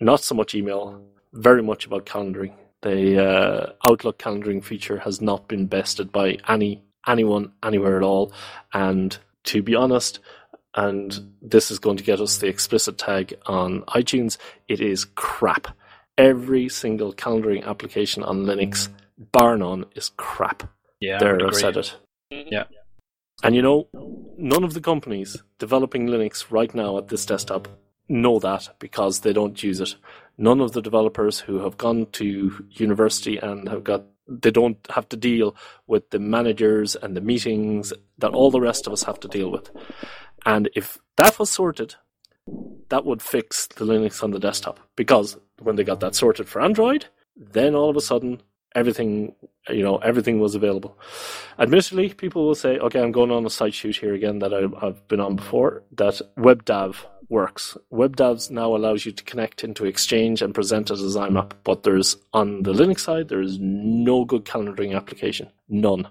not 0.00 0.22
so 0.22 0.34
much 0.34 0.54
email, 0.54 1.00
very 1.32 1.62
much 1.62 1.86
about 1.86 2.06
calendaring. 2.06 2.54
The 2.82 3.24
uh, 3.24 3.72
Outlook 3.86 4.18
calendaring 4.18 4.62
feature 4.62 4.98
has 4.98 5.20
not 5.20 5.48
been 5.48 5.66
bested 5.66 6.10
by 6.10 6.38
any 6.48 6.82
anyone 7.06 7.52
anywhere 7.62 7.96
at 7.96 8.02
all. 8.02 8.32
And 8.72 9.16
to 9.44 9.62
be 9.62 9.74
honest, 9.74 10.20
and 10.74 11.34
this 11.40 11.70
is 11.70 11.78
going 11.78 11.96
to 11.96 12.04
get 12.04 12.20
us 12.20 12.38
the 12.38 12.48
explicit 12.48 12.98
tag 12.98 13.34
on 13.46 13.82
iTunes, 13.82 14.38
it 14.68 14.80
is 14.80 15.04
crap. 15.04 15.68
Every 16.18 16.68
single 16.68 17.12
calendaring 17.12 17.64
application 17.64 18.22
on 18.22 18.44
Linux, 18.44 18.88
bar 19.32 19.56
none, 19.56 19.86
is 19.94 20.10
crap. 20.16 20.68
Yeah, 21.00 21.16
I 21.16 21.18
there, 21.18 21.46
I've 21.46 21.54
said 21.54 21.76
it. 21.76 21.96
Yeah. 22.30 22.64
And 23.42 23.56
you 23.56 23.62
know, 23.62 23.88
none 24.38 24.64
of 24.64 24.74
the 24.74 24.80
companies 24.80 25.42
developing 25.58 26.06
Linux 26.06 26.50
right 26.50 26.72
now 26.74 26.98
at 26.98 27.08
this 27.08 27.26
desktop 27.26 27.68
know 28.08 28.38
that 28.38 28.68
because 28.78 29.20
they 29.20 29.32
don't 29.32 29.62
use 29.62 29.80
it. 29.80 29.96
None 30.38 30.60
of 30.60 30.72
the 30.72 30.82
developers 30.82 31.40
who 31.40 31.58
have 31.58 31.78
gone 31.78 32.06
to 32.12 32.66
university 32.70 33.38
and 33.38 33.68
have 33.68 33.84
got 33.84 34.04
they 34.28 34.50
don't 34.50 34.78
have 34.90 35.08
to 35.08 35.16
deal 35.16 35.54
with 35.86 36.08
the 36.10 36.18
managers 36.18 36.94
and 36.96 37.16
the 37.16 37.20
meetings 37.20 37.92
that 38.18 38.32
all 38.32 38.50
the 38.50 38.60
rest 38.60 38.86
of 38.86 38.92
us 38.92 39.02
have 39.02 39.18
to 39.20 39.28
deal 39.28 39.50
with. 39.50 39.70
And 40.46 40.70
if 40.74 40.96
that 41.16 41.38
was 41.38 41.50
sorted, 41.50 41.96
that 42.88 43.04
would 43.04 43.20
fix 43.20 43.66
the 43.66 43.84
Linux 43.84 44.22
on 44.22 44.30
the 44.30 44.38
desktop 44.38 44.80
because 44.96 45.36
when 45.60 45.76
they 45.76 45.84
got 45.84 46.00
that 46.00 46.14
sorted 46.14 46.48
for 46.48 46.62
Android, 46.62 47.06
then 47.36 47.74
all 47.74 47.90
of 47.90 47.96
a 47.96 48.00
sudden 48.00 48.42
everything 48.74 49.34
you 49.68 49.82
know 49.82 49.96
everything 49.98 50.40
was 50.40 50.54
available. 50.54 50.98
Admittedly, 51.58 52.12
people 52.14 52.46
will 52.46 52.54
say, 52.54 52.78
"Okay, 52.78 53.00
I'm 53.00 53.12
going 53.12 53.30
on 53.30 53.46
a 53.46 53.50
site 53.50 53.74
shoot 53.74 53.96
here 53.96 54.14
again 54.14 54.38
that 54.40 54.52
I, 54.52 54.86
I've 54.86 55.06
been 55.08 55.20
on 55.20 55.36
before." 55.36 55.82
That 55.92 56.20
WebDAV 56.36 56.96
works. 57.28 57.76
WebDAV 57.92 58.50
now 58.50 58.74
allows 58.76 59.06
you 59.06 59.12
to 59.12 59.24
connect 59.24 59.64
into 59.64 59.86
Exchange 59.86 60.42
and 60.42 60.54
present 60.54 60.90
it 60.90 60.98
as 60.98 61.16
IMAP, 61.16 61.52
but 61.64 61.82
there's 61.82 62.16
on 62.32 62.62
the 62.62 62.72
Linux 62.72 63.00
side 63.00 63.28
there 63.28 63.40
is 63.40 63.58
no 63.60 64.24
good 64.24 64.44
calendaring 64.44 64.94
application, 64.94 65.48
none. 65.68 66.08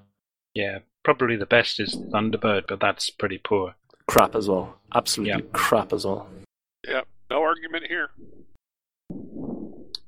Yeah, 0.54 0.80
probably 1.04 1.36
the 1.36 1.46
best 1.46 1.80
is 1.80 1.96
Thunderbird, 1.96 2.64
but 2.68 2.80
that's 2.80 3.10
pretty 3.10 3.38
poor. 3.38 3.76
Crap 4.08 4.36
as 4.36 4.50
well, 4.50 4.80
absolutely 4.96 5.44
Yeah. 5.44 5.50
crap 5.54 5.94
as 5.94 6.06
well. 6.06 6.28
Yeah, 6.88 7.02
no 7.30 7.42
argument 7.42 7.86
here. 7.88 8.10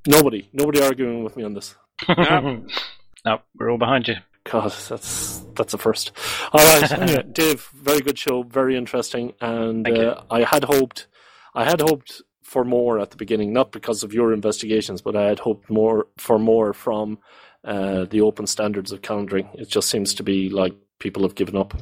Nobody, 0.06 0.48
nobody 0.52 0.82
arguing 0.82 1.22
with 1.24 1.36
me 1.36 1.44
on 1.44 1.54
this. 1.54 1.76
No, 2.08 2.66
we're 3.58 3.70
all 3.70 3.78
behind 3.78 4.08
you. 4.08 4.16
God, 4.44 4.72
that's 4.88 5.40
that's 5.54 5.74
a 5.74 5.78
first. 5.78 6.12
All 6.52 6.60
right, 6.60 6.92
anyway, 7.00 7.24
Dave, 7.32 7.68
very 7.74 8.00
good 8.00 8.18
show, 8.18 8.42
very 8.42 8.76
interesting, 8.76 9.32
and 9.40 9.88
uh, 9.88 10.22
I 10.30 10.42
had 10.42 10.64
hoped, 10.64 11.06
I 11.54 11.64
had 11.64 11.80
hoped 11.80 12.20
for 12.42 12.64
more 12.64 12.98
at 12.98 13.10
the 13.10 13.16
beginning, 13.16 13.52
not 13.52 13.72
because 13.72 14.02
of 14.02 14.12
your 14.12 14.32
investigations, 14.34 15.00
but 15.00 15.16
I 15.16 15.24
had 15.24 15.38
hoped 15.38 15.70
more 15.70 16.08
for 16.18 16.38
more 16.38 16.74
from 16.74 17.18
uh, 17.64 18.04
the 18.04 18.20
open 18.20 18.46
standards 18.46 18.92
of 18.92 19.00
calendaring. 19.00 19.48
It 19.54 19.68
just 19.68 19.88
seems 19.88 20.14
to 20.14 20.22
be 20.22 20.50
like 20.50 20.74
people 20.98 21.22
have 21.22 21.34
given 21.34 21.56
up. 21.56 21.74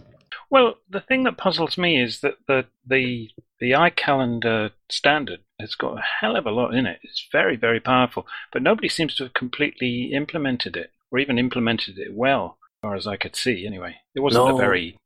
Well, 0.50 0.74
the 0.88 1.00
thing 1.00 1.24
that 1.24 1.38
puzzles 1.38 1.76
me 1.76 2.00
is 2.00 2.20
that 2.20 2.34
the 2.46 2.66
the 2.86 3.28
the 3.58 3.72
iCalendar 3.72 4.70
standard 4.88 5.40
has 5.62 5.74
got 5.74 5.98
a 5.98 6.02
hell 6.20 6.36
of 6.36 6.44
a 6.46 6.50
lot 6.50 6.74
in 6.74 6.84
it. 6.84 6.98
It's 7.02 7.26
very 7.32 7.56
very 7.56 7.80
powerful, 7.80 8.26
but 8.52 8.62
nobody 8.62 8.88
seems 8.88 9.14
to 9.16 9.24
have 9.24 9.32
completely 9.34 10.10
implemented 10.12 10.76
it, 10.76 10.90
or 11.10 11.18
even 11.18 11.38
implemented 11.38 11.98
it 11.98 12.12
well, 12.14 12.58
as 12.60 12.86
far 12.88 12.94
as 12.94 13.06
I 13.06 13.16
could 13.16 13.34
see. 13.34 13.66
Anyway, 13.66 13.96
it 14.14 14.20
wasn't 14.20 14.46
No. 14.46 14.56
a 14.56 14.58
very. 14.60 14.96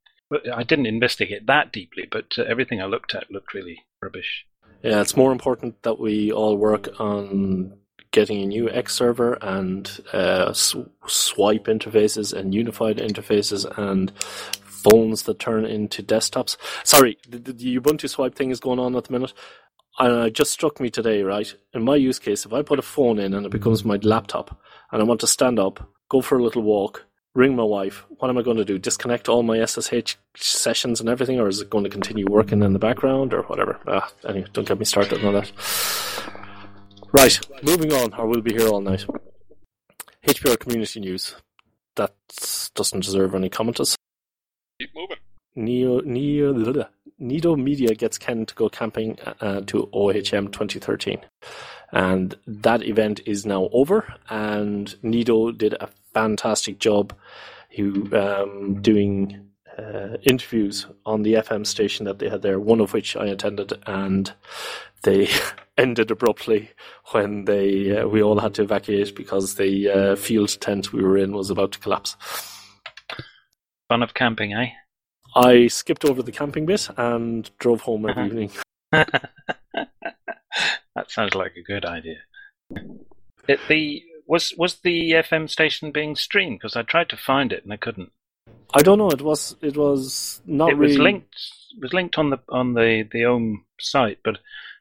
I 0.53 0.65
didn't 0.65 0.87
investigate 0.87 1.47
that 1.47 1.73
deeply, 1.73 2.09
but 2.11 2.35
uh, 2.37 2.43
everything 2.43 2.83
I 2.83 2.87
looked 2.87 3.15
at 3.15 3.31
looked 3.31 3.55
really 3.55 3.85
rubbish. 4.03 4.45
Yeah, 4.83 5.01
it's 5.01 5.17
more 5.17 5.31
important 5.31 5.83
that 5.85 6.01
we 6.01 6.33
all 6.33 6.57
work 6.57 6.89
on 6.99 7.79
getting 8.11 8.43
a 8.43 8.47
new 8.47 8.69
X 8.69 8.95
server 8.95 9.35
and 9.41 10.01
uh, 10.13 10.47
s- 10.51 10.75
swipe 11.07 11.67
interfaces 11.67 12.33
and 12.33 12.53
unified 12.55 12.97
interfaces 12.97 13.65
and 13.79 14.13
phones 14.19 15.25
that 15.25 15.39
turn 15.39 15.65
into 15.65 16.03
desktops. 16.03 16.57
Sorry, 16.85 17.19
the, 17.29 17.39
the, 17.39 17.53
the 17.53 17.79
Ubuntu 17.81 18.09
swipe 18.09 18.35
thing 18.35 18.51
is 18.51 18.61
going 18.61 18.79
on 18.79 18.95
at 18.97 19.05
the 19.05 19.13
minute. 19.13 19.33
And 19.99 20.27
it 20.27 20.35
just 20.35 20.53
struck 20.53 20.79
me 20.79 20.91
today, 20.91 21.23
right? 21.23 21.55
In 21.73 21.83
my 21.83 21.97
use 21.97 22.19
case, 22.19 22.45
if 22.45 22.53
I 22.53 22.63
put 22.63 22.79
a 22.79 22.83
phone 22.83 23.19
in 23.19 23.33
and 23.33 23.47
it 23.47 23.53
becomes 23.53 23.85
my 23.85 23.97
laptop 24.03 24.61
and 24.93 25.01
I 25.01 25.05
want 25.05 25.21
to 25.21 25.27
stand 25.27 25.59
up, 25.59 25.91
go 26.11 26.21
for 26.21 26.39
a 26.39 26.43
little 26.43 26.63
walk, 26.63 27.07
ring 27.35 27.57
my 27.57 27.63
wife, 27.63 28.05
what 28.19 28.29
am 28.29 28.37
I 28.37 28.43
going 28.43 28.59
to 28.59 28.65
do? 28.65 28.79
Disconnect 28.79 29.29
all 29.29 29.43
my 29.43 29.65
SSH 29.65 30.17
sessions 30.37 31.01
and 31.01 31.09
everything, 31.09 31.41
or 31.41 31.49
is 31.49 31.61
it 31.61 31.71
going 31.71 31.85
to 31.85 31.91
continue 31.91 32.27
working 32.29 32.63
in 32.63 32.73
the 32.73 32.79
background 32.79 33.33
or 33.33 33.43
whatever? 33.43 33.79
Ah, 33.87 34.11
anyway, 34.29 34.47
don't 34.53 34.69
get 34.69 34.79
me 34.79 34.85
started 34.85 35.25
on 35.25 35.35
that. 35.35 35.51
Right, 37.13 37.39
moving 37.63 37.93
on, 37.93 38.13
or 38.15 38.27
we'll 38.27 38.43
be 38.43 38.53
here 38.53 38.69
all 38.69 38.81
night. 38.81 39.07
HPR 40.27 40.59
community 40.59 41.01
news. 41.01 41.37
That 41.95 42.15
doesn't 42.75 43.05
deserve 43.05 43.35
any 43.35 43.49
commenters. 43.49 43.97
Keep 44.79 44.91
moving. 44.95 45.17
Neo, 45.55 46.01
Neo, 46.01 46.53
Nido 47.19 47.57
Media 47.57 47.95
gets 47.95 48.19
Ken 48.19 48.47
to 48.47 48.55
go 48.55 48.69
camping 48.69 49.19
uh, 49.41 49.61
to 49.63 49.89
OHM 49.93 50.53
2013. 50.53 51.19
And 51.93 52.35
that 52.47 52.83
event 52.83 53.21
is 53.27 53.47
now 53.47 53.69
over, 53.73 54.15
and 54.29 54.95
Nido 55.03 55.53
did 55.53 55.75
a 55.75 55.89
fantastic 56.13 56.79
job 56.79 57.15
he, 57.69 57.83
um, 58.13 58.83
doing 58.83 59.51
uh, 59.79 60.17
interviews 60.23 60.87
on 61.05 61.23
the 61.23 61.35
FM 61.35 61.67
station 61.67 62.07
that 62.07 62.19
they 62.19 62.29
had 62.29 62.43
there, 62.43 62.59
one 62.59 62.81
of 62.81 62.93
which 62.93 63.17
I 63.17 63.27
attended, 63.27 63.73
and 63.87 64.33
they 65.03 65.29
ended 65.79 66.11
abruptly 66.11 66.71
when 67.13 67.45
they 67.45 67.99
uh, 67.99 68.09
we 68.09 68.23
all 68.23 68.41
had 68.41 68.55
to 68.55 68.63
evacuate 68.63 69.15
because 69.15 69.55
the 69.55 69.91
uh, 69.91 70.17
field 70.17 70.59
tent 70.61 70.93
we 70.93 71.03
were 71.03 71.19
in 71.19 71.33
was 71.33 71.51
about 71.51 71.73
to 71.73 71.79
collapse. 71.79 72.17
Fun 73.89 74.03
of 74.03 74.15
camping, 74.15 74.53
eh? 74.53 74.71
I 75.37 75.67
skipped 75.67 76.05
over 76.05 76.23
the 76.23 76.33
camping 76.33 76.65
bit 76.67 76.89
and 76.97 77.51
drove 77.59 77.83
home 77.83 78.09
every 78.09 78.23
Uh-huh. 78.23 78.27
evening. 78.27 78.51
that 80.95 81.11
sounds 81.11 81.35
like 81.35 81.57
a 81.57 81.63
good 81.63 81.85
idea. 81.85 82.17
It, 83.49 83.61
the 83.69 84.03
was 84.27 84.55
was 84.57 84.77
the 84.77 85.13
FM 85.13 85.49
station 85.49 85.93
being 85.93 86.17
streamed? 86.17 86.59
Because 86.59 86.75
I 86.77 86.83
tried 86.83 87.09
to 87.11 87.17
find 87.17 87.53
it 87.53 87.63
and 87.65 87.73
I 87.73 87.77
couldn't. 87.77 88.11
I 88.75 88.83
don't 88.83 88.99
know. 88.99 89.11
It 89.11 89.23
was 89.23 89.57
it 89.61 89.77
was 89.77 90.41
not 90.47 90.71
it 90.71 90.79
was 90.79 90.93
really 90.93 91.03
linked 91.03 91.37
it 91.77 91.83
was 91.83 91.93
linked 91.93 92.19
on 92.19 92.31
the 92.31 92.39
on 92.49 92.75
the 92.75 93.07
the 93.13 93.25
Ohm 93.27 93.65
site, 93.79 94.19
but 94.25 94.39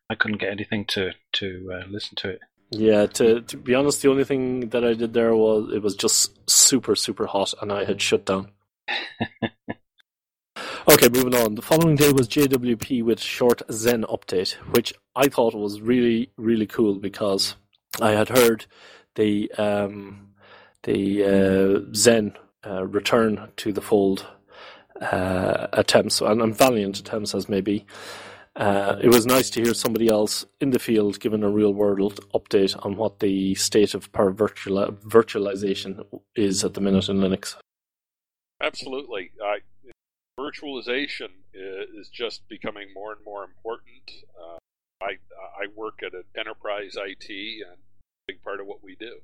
I 0.09 0.15
couldn't 0.15 0.39
get 0.39 0.51
anything 0.51 0.85
to 0.85 1.11
to 1.33 1.71
uh, 1.73 1.83
listen 1.89 2.15
to 2.17 2.29
it. 2.29 2.39
Yeah, 2.71 3.05
to 3.05 3.41
to 3.41 3.57
be 3.57 3.75
honest, 3.75 4.01
the 4.01 4.09
only 4.09 4.23
thing 4.23 4.69
that 4.69 4.83
I 4.83 4.93
did 4.93 5.13
there 5.13 5.35
was 5.35 5.71
it 5.73 5.83
was 5.83 5.95
just 5.95 6.49
super 6.49 6.95
super 6.95 7.27
hot, 7.27 7.53
and 7.61 7.71
I 7.71 7.83
had 7.85 8.01
shut 8.01 8.25
down. 8.25 8.51
okay, 10.87 11.09
moving 11.09 11.35
on. 11.35 11.55
The 11.55 11.61
following 11.61 11.95
day 11.95 12.11
was 12.11 12.27
JWP 12.27 13.03
with 13.03 13.19
short 13.19 13.61
Xen 13.69 14.03
update, 14.03 14.53
which 14.75 14.93
I 15.15 15.27
thought 15.27 15.55
was 15.55 15.81
really 15.81 16.31
really 16.37 16.67
cool 16.67 16.95
because 16.95 17.55
I 18.01 18.11
had 18.11 18.29
heard 18.29 18.65
the 19.15 19.51
um, 19.53 20.33
the 20.83 21.23
uh, 21.23 21.79
Xen 21.91 22.35
uh, 22.65 22.85
return 22.85 23.49
to 23.57 23.73
the 23.73 23.81
fold 23.81 24.27
uh, 25.01 25.67
attempts, 25.73 26.21
and, 26.21 26.41
and 26.41 26.55
valiant 26.55 26.99
attempts 26.99 27.33
as 27.33 27.49
may 27.49 27.61
be. 27.61 27.85
Uh, 28.55 28.97
it 29.01 29.09
was 29.09 29.25
nice 29.25 29.49
to 29.49 29.61
hear 29.61 29.73
somebody 29.73 30.07
else 30.07 30.45
in 30.61 30.69
the 30.69 30.79
field 30.79 31.19
giving 31.19 31.43
a 31.43 31.49
real 31.49 31.73
world 31.73 32.21
update 32.33 32.73
on 32.85 32.95
what 32.95 33.19
the 33.19 33.53
state 33.55 33.93
of 33.93 34.09
power 34.13 34.31
virtual, 34.31 34.93
virtualization 35.05 36.05
is 36.35 36.63
at 36.63 36.73
the 36.73 36.79
minute 36.79 37.09
in 37.09 37.17
Linux. 37.17 37.57
Absolutely. 38.61 39.31
I, 39.43 39.57
virtualization 40.39 41.29
is 41.53 42.09
just 42.09 42.47
becoming 42.49 42.93
more 42.93 43.11
and 43.13 43.23
more 43.25 43.43
important. 43.43 44.11
Uh, 44.39 44.57
I 45.01 45.17
I 45.61 45.67
work 45.75 46.01
at 46.03 46.13
an 46.13 46.23
enterprise 46.37 46.95
IT, 46.97 47.29
and 47.29 47.77
a 47.77 48.25
big 48.27 48.41
part 48.43 48.59
of 48.59 48.67
what 48.67 48.83
we 48.83 48.95
do. 48.95 49.19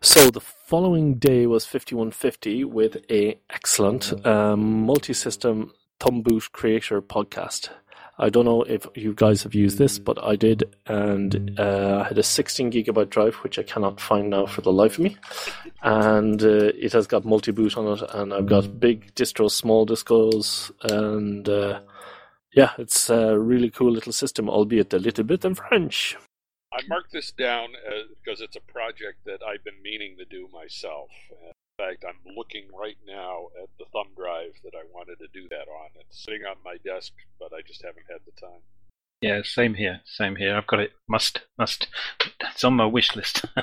So 0.00 0.30
the 0.30 0.40
following 0.40 1.14
day 1.14 1.46
was 1.46 1.66
5150 1.66 2.64
with 2.64 2.98
a 3.10 3.40
excellent 3.50 4.24
um, 4.26 4.82
multi-system 4.82 5.72
thumb 5.98 6.22
boot 6.22 6.52
creator 6.52 7.02
podcast. 7.02 7.70
I 8.20 8.30
don't 8.30 8.44
know 8.44 8.62
if 8.62 8.84
you 8.96 9.14
guys 9.14 9.44
have 9.44 9.54
used 9.54 9.78
this, 9.78 9.98
but 10.00 10.22
I 10.22 10.34
did, 10.34 10.74
and 10.86 11.58
uh, 11.58 12.02
I 12.02 12.08
had 12.08 12.18
a 12.18 12.22
16 12.22 12.72
gigabyte 12.72 13.10
drive, 13.10 13.36
which 13.36 13.60
I 13.60 13.62
cannot 13.62 14.00
find 14.00 14.30
now 14.30 14.46
for 14.46 14.60
the 14.60 14.72
life 14.72 14.94
of 14.94 15.04
me. 15.04 15.16
And 15.82 16.42
uh, 16.42 16.72
it 16.74 16.92
has 16.94 17.06
got 17.06 17.24
multi 17.24 17.52
boot 17.52 17.76
on 17.76 17.96
it, 17.96 18.02
and 18.12 18.34
I've 18.34 18.46
got 18.46 18.80
big 18.80 19.14
distros, 19.14 19.52
small 19.52 19.86
distros, 19.86 20.72
and 20.90 21.48
uh, 21.48 21.80
yeah, 22.52 22.72
it's 22.76 23.08
a 23.08 23.38
really 23.38 23.70
cool 23.70 23.92
little 23.92 24.12
system, 24.12 24.48
albeit 24.48 24.92
a 24.92 24.98
little 24.98 25.24
bit 25.24 25.44
in 25.44 25.54
French. 25.54 26.16
I 26.72 26.80
marked 26.88 27.12
this 27.12 27.30
down 27.30 27.68
because 28.22 28.40
it's 28.40 28.56
a 28.56 28.72
project 28.72 29.24
that 29.26 29.42
I've 29.42 29.62
been 29.62 29.80
meaning 29.82 30.16
to 30.18 30.24
do 30.24 30.48
myself. 30.52 31.10
In 31.78 31.86
fact, 31.86 32.04
I'm 32.08 32.34
looking 32.34 32.64
right 32.76 32.96
now 33.06 33.46
at 33.62 33.68
the 33.78 33.84
thumb 33.92 34.08
drive 34.16 34.52
that 34.64 34.72
I 34.74 34.82
wanted 34.92 35.18
to 35.20 35.28
do 35.32 35.48
that 35.48 35.68
on. 35.68 35.90
It's 36.00 36.24
sitting 36.24 36.42
on 36.44 36.56
my 36.64 36.76
desk, 36.84 37.12
but 37.38 37.52
I 37.52 37.60
just 37.66 37.82
haven't 37.84 38.06
had 38.08 38.18
the 38.26 38.40
time. 38.40 38.60
Yeah, 39.20 39.42
same 39.44 39.74
here, 39.74 40.00
same 40.04 40.34
here. 40.36 40.56
I've 40.56 40.66
got 40.66 40.80
it. 40.80 40.92
Must 41.08 41.40
must. 41.56 41.88
It's 42.40 42.64
on 42.64 42.74
my 42.74 42.86
wish 42.86 43.14
list. 43.14 43.44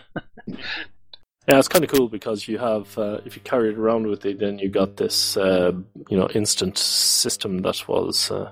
Yeah, 1.47 1.59
it's 1.59 1.67
kind 1.67 1.83
of 1.83 1.91
cool 1.91 2.07
because 2.07 2.47
you 2.47 2.57
have, 2.57 2.97
uh, 2.97 3.19
if 3.23 3.35
you 3.35 3.41
carry 3.43 3.69
it 3.69 3.77
around 3.77 4.07
with 4.07 4.25
you, 4.25 4.35
then 4.35 4.57
you 4.57 4.67
got 4.67 4.97
this, 4.97 5.37
uh, 5.37 5.73
you 6.09 6.17
know, 6.17 6.27
instant 6.33 6.75
system 6.75 7.59
that 7.59 7.87
was, 7.87 8.31
uh, 8.31 8.51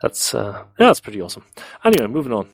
that's, 0.00 0.32
uh, 0.32 0.62
yeah, 0.78 0.86
that's 0.86 1.00
pretty 1.00 1.20
awesome. 1.20 1.44
Anyway, 1.84 2.06
moving 2.06 2.32
on. 2.32 2.50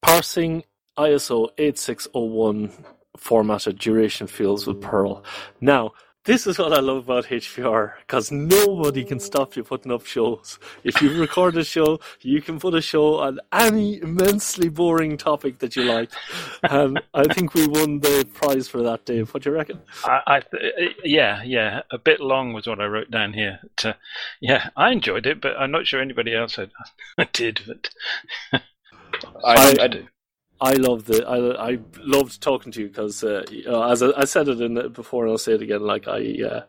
Parsing 0.00 0.62
ISO 0.96 1.48
8601 1.58 2.70
formatted 3.16 3.78
duration 3.78 4.26
fields 4.26 4.66
with 4.66 4.80
Perl. 4.80 5.24
Now, 5.60 5.92
this 6.24 6.46
is 6.46 6.56
what 6.56 6.72
I 6.72 6.78
love 6.78 6.98
about 6.98 7.24
HPR 7.26 7.94
because 8.06 8.30
nobody 8.30 9.02
can 9.02 9.18
stop 9.18 9.56
you 9.56 9.64
putting 9.64 9.90
up 9.90 10.06
shows. 10.06 10.56
If 10.84 11.02
you 11.02 11.20
record 11.20 11.56
a 11.56 11.64
show, 11.64 11.98
you 12.20 12.40
can 12.40 12.60
put 12.60 12.74
a 12.74 12.80
show 12.80 13.16
on 13.16 13.40
any 13.52 14.00
immensely 14.00 14.68
boring 14.68 15.16
topic 15.16 15.58
that 15.58 15.74
you 15.74 15.82
like. 15.82 16.10
And 16.62 17.02
I 17.12 17.24
think 17.34 17.54
we 17.54 17.66
won 17.66 17.98
the 17.98 18.24
prize 18.34 18.68
for 18.68 18.84
that, 18.84 19.04
Dave. 19.04 19.34
What 19.34 19.42
do 19.42 19.50
you 19.50 19.56
reckon? 19.56 19.80
I, 20.04 20.20
I 20.28 20.40
th- 20.40 20.94
yeah, 21.02 21.42
yeah. 21.42 21.82
A 21.90 21.98
bit 21.98 22.20
long 22.20 22.52
was 22.52 22.68
what 22.68 22.80
I 22.80 22.86
wrote 22.86 23.10
down 23.10 23.32
here. 23.32 23.58
But, 23.76 23.84
uh, 23.84 23.92
yeah, 24.40 24.68
I 24.76 24.92
enjoyed 24.92 25.26
it, 25.26 25.40
but 25.40 25.56
I'm 25.58 25.72
not 25.72 25.88
sure 25.88 26.00
anybody 26.00 26.36
else 26.36 26.54
had, 26.54 26.70
did. 27.32 27.62
But 27.66 27.90
I, 28.52 28.60
I- 29.44 29.84
I, 29.84 29.88
do. 29.88 30.06
I 30.62 30.74
love 30.74 31.06
the 31.06 31.26
I, 31.26 31.70
I 31.72 31.78
loved 31.98 32.40
talking 32.40 32.70
to 32.72 32.82
you 32.82 32.88
because 32.88 33.24
uh, 33.24 33.44
you 33.50 33.64
know, 33.64 33.82
as 33.82 34.00
I, 34.00 34.12
I 34.16 34.24
said 34.24 34.46
it 34.46 34.60
in 34.60 34.92
before 34.92 35.24
and 35.24 35.32
I'll 35.32 35.38
say 35.38 35.54
it 35.54 35.62
again 35.62 35.80
like 35.80 36.06
I 36.06 36.36
uh, 36.48 36.60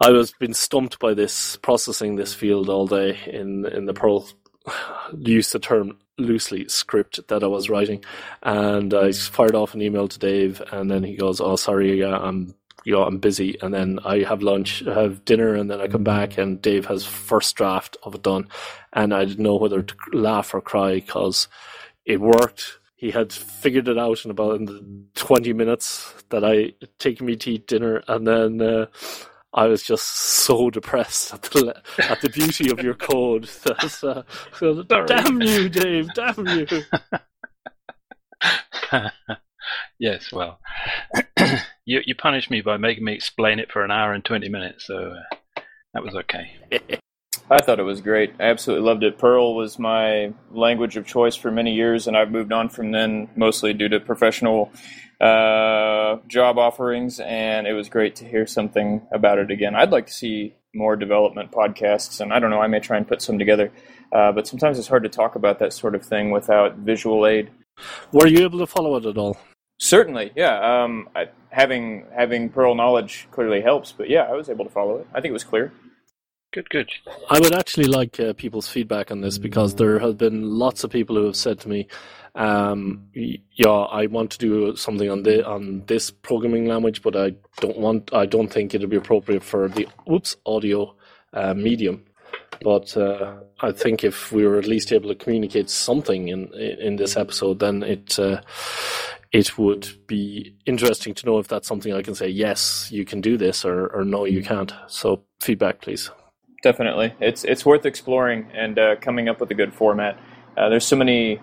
I 0.00 0.10
was 0.10 0.32
been 0.32 0.52
stumped 0.54 0.98
by 0.98 1.14
this 1.14 1.56
processing 1.58 2.16
this 2.16 2.34
field 2.34 2.68
all 2.68 2.88
day 2.88 3.16
in 3.24 3.64
in 3.66 3.86
the 3.86 3.94
Perl 3.94 4.28
use 5.18 5.52
the 5.52 5.60
term 5.60 5.98
loosely 6.18 6.68
script 6.68 7.20
that 7.28 7.44
I 7.44 7.46
was 7.46 7.70
writing. 7.70 8.04
And 8.42 8.92
I 8.92 9.12
fired 9.12 9.54
off 9.54 9.74
an 9.74 9.82
email 9.82 10.08
to 10.08 10.18
Dave 10.18 10.60
and 10.72 10.90
then 10.90 11.04
he 11.04 11.14
goes 11.14 11.40
oh 11.40 11.54
sorry 11.54 12.02
uh, 12.02 12.18
I'm 12.18 12.56
you 12.84 12.92
know 12.92 13.04
I'm 13.04 13.18
busy. 13.18 13.56
And 13.62 13.72
then 13.72 14.00
I 14.04 14.24
have 14.24 14.42
lunch 14.42 14.84
I 14.84 15.00
have 15.00 15.24
dinner 15.24 15.54
and 15.54 15.70
then 15.70 15.80
I 15.80 15.86
come 15.86 16.02
back 16.02 16.38
and 16.38 16.60
Dave 16.60 16.86
has 16.86 17.06
first 17.06 17.54
draft 17.54 17.96
of 18.02 18.16
it 18.16 18.22
done. 18.24 18.48
And 18.92 19.14
I 19.14 19.26
didn't 19.26 19.44
know 19.44 19.58
whether 19.58 19.82
to 19.82 19.94
laugh 20.12 20.52
or 20.54 20.60
cry 20.60 20.96
because 20.96 21.46
it 22.04 22.20
worked. 22.20 22.80
He 22.96 23.10
had 23.10 23.32
figured 23.32 23.88
it 23.88 23.98
out 23.98 24.24
in 24.24 24.30
about 24.30 24.56
in 24.56 24.64
the 24.64 25.04
twenty 25.14 25.52
minutes 25.52 26.14
that 26.30 26.44
I 26.44 26.72
taken 26.98 27.26
me 27.26 27.36
to 27.36 27.52
eat 27.52 27.66
dinner, 27.66 28.02
and 28.08 28.26
then 28.26 28.62
uh, 28.62 28.86
I 29.52 29.66
was 29.66 29.82
just 29.82 30.06
so 30.06 30.70
depressed 30.70 31.34
at 31.34 31.42
the 31.42 31.82
at 31.98 32.22
the 32.22 32.30
beauty 32.30 32.70
of 32.70 32.80
your 32.80 32.94
code. 32.94 33.44
That, 33.64 33.84
uh, 34.02 34.22
so, 34.58 34.82
damn 34.82 35.42
you, 35.42 35.68
Dave! 35.68 36.08
Damn 36.14 36.46
you! 36.46 36.66
Yes, 39.98 40.30
well, 40.30 40.60
you 41.84 42.00
you 42.04 42.14
punished 42.14 42.50
me 42.50 42.60
by 42.60 42.76
making 42.76 43.04
me 43.04 43.14
explain 43.14 43.58
it 43.58 43.72
for 43.72 43.84
an 43.84 43.90
hour 43.90 44.12
and 44.12 44.24
twenty 44.24 44.48
minutes, 44.48 44.86
so 44.86 45.12
uh, 45.12 45.60
that 45.94 46.04
was 46.04 46.14
okay. 46.14 46.50
I 47.48 47.62
thought 47.62 47.78
it 47.78 47.84
was 47.84 48.00
great. 48.00 48.34
I 48.40 48.44
absolutely 48.44 48.86
loved 48.86 49.04
it. 49.04 49.18
Perl 49.18 49.54
was 49.54 49.78
my 49.78 50.32
language 50.50 50.96
of 50.96 51.06
choice 51.06 51.36
for 51.36 51.52
many 51.52 51.74
years, 51.74 52.08
and 52.08 52.16
I've 52.16 52.32
moved 52.32 52.52
on 52.52 52.68
from 52.68 52.90
then 52.90 53.28
mostly 53.36 53.72
due 53.72 53.88
to 53.88 54.00
professional 54.00 54.72
uh, 55.20 56.16
job 56.26 56.58
offerings, 56.58 57.20
and 57.20 57.68
it 57.68 57.72
was 57.72 57.88
great 57.88 58.16
to 58.16 58.24
hear 58.24 58.46
something 58.46 59.06
about 59.12 59.38
it 59.38 59.52
again. 59.52 59.76
I'd 59.76 59.90
like 59.90 60.06
to 60.06 60.12
see 60.12 60.56
more 60.74 60.96
development 60.96 61.52
podcasts, 61.52 62.20
and 62.20 62.32
I 62.32 62.40
don't 62.40 62.50
know, 62.50 62.60
I 62.60 62.66
may 62.66 62.80
try 62.80 62.96
and 62.96 63.06
put 63.06 63.22
some 63.22 63.38
together, 63.38 63.70
uh, 64.12 64.32
but 64.32 64.48
sometimes 64.48 64.76
it's 64.76 64.88
hard 64.88 65.04
to 65.04 65.08
talk 65.08 65.36
about 65.36 65.60
that 65.60 65.72
sort 65.72 65.94
of 65.94 66.04
thing 66.04 66.32
without 66.32 66.76
visual 66.78 67.26
aid. 67.26 67.50
Were 68.12 68.26
you 68.26 68.40
able 68.40 68.58
to 68.58 68.66
follow 68.66 68.96
it 68.96 69.06
at 69.06 69.16
all? 69.16 69.38
Certainly, 69.78 70.32
yeah. 70.34 70.82
Um, 70.82 71.08
I, 71.14 71.26
having 71.50 72.06
having 72.14 72.48
Perl 72.48 72.74
knowledge 72.74 73.28
clearly 73.30 73.60
helps, 73.60 73.92
but 73.92 74.08
yeah, 74.08 74.22
I 74.22 74.32
was 74.32 74.48
able 74.48 74.64
to 74.64 74.70
follow 74.70 74.96
it. 74.96 75.06
I 75.12 75.20
think 75.20 75.30
it 75.30 75.34
was 75.34 75.44
clear. 75.44 75.72
Good, 76.56 76.70
good. 76.70 76.90
I 77.28 77.38
would 77.38 77.54
actually 77.54 77.84
like 77.84 78.18
uh, 78.18 78.32
people's 78.32 78.66
feedback 78.66 79.10
on 79.10 79.20
this 79.20 79.36
because 79.36 79.74
there 79.74 79.98
have 79.98 80.16
been 80.16 80.58
lots 80.58 80.84
of 80.84 80.90
people 80.90 81.14
who 81.14 81.26
have 81.26 81.36
said 81.36 81.60
to 81.60 81.68
me, 81.68 81.86
um, 82.34 83.02
"Yeah, 83.12 83.68
I 83.68 84.06
want 84.06 84.30
to 84.30 84.38
do 84.38 84.74
something 84.74 85.10
on 85.10 85.22
the 85.22 85.46
on 85.46 85.82
this 85.86 86.10
programming 86.10 86.64
language, 86.64 87.02
but 87.02 87.14
I 87.14 87.34
don't 87.60 87.76
want. 87.76 88.10
I 88.14 88.24
don't 88.24 88.48
think 88.48 88.74
it'll 88.74 88.88
be 88.88 88.96
appropriate 88.96 89.44
for 89.44 89.68
the 89.68 89.86
oops 90.10 90.34
audio 90.46 90.94
uh, 91.34 91.52
medium." 91.52 92.06
But 92.62 92.96
uh, 92.96 93.34
I 93.60 93.72
think 93.72 94.02
if 94.02 94.32
we 94.32 94.46
were 94.46 94.58
at 94.58 94.66
least 94.66 94.92
able 94.92 95.10
to 95.10 95.14
communicate 95.14 95.68
something 95.68 96.28
in 96.28 96.54
in 96.54 96.96
this 96.96 97.18
episode, 97.18 97.58
then 97.58 97.82
it 97.82 98.18
uh, 98.18 98.40
it 99.30 99.58
would 99.58 99.90
be 100.06 100.56
interesting 100.64 101.12
to 101.12 101.26
know 101.26 101.38
if 101.38 101.48
that's 101.48 101.68
something 101.68 101.92
I 101.92 102.00
can 102.00 102.14
say. 102.14 102.28
Yes, 102.28 102.88
you 102.90 103.04
can 103.04 103.20
do 103.20 103.36
this, 103.36 103.62
or 103.66 103.88
or 103.88 104.06
no, 104.06 104.24
you 104.24 104.42
can't. 104.42 104.72
So 104.86 105.22
feedback, 105.38 105.82
please. 105.82 106.10
Definitely, 106.66 107.14
it's 107.20 107.44
it's 107.44 107.64
worth 107.64 107.86
exploring 107.86 108.48
and 108.52 108.76
uh, 108.76 108.96
coming 108.96 109.28
up 109.28 109.38
with 109.38 109.52
a 109.52 109.54
good 109.54 109.72
format. 109.72 110.18
Uh, 110.56 110.68
there's 110.68 110.84
so 110.84 110.96
many 110.96 111.40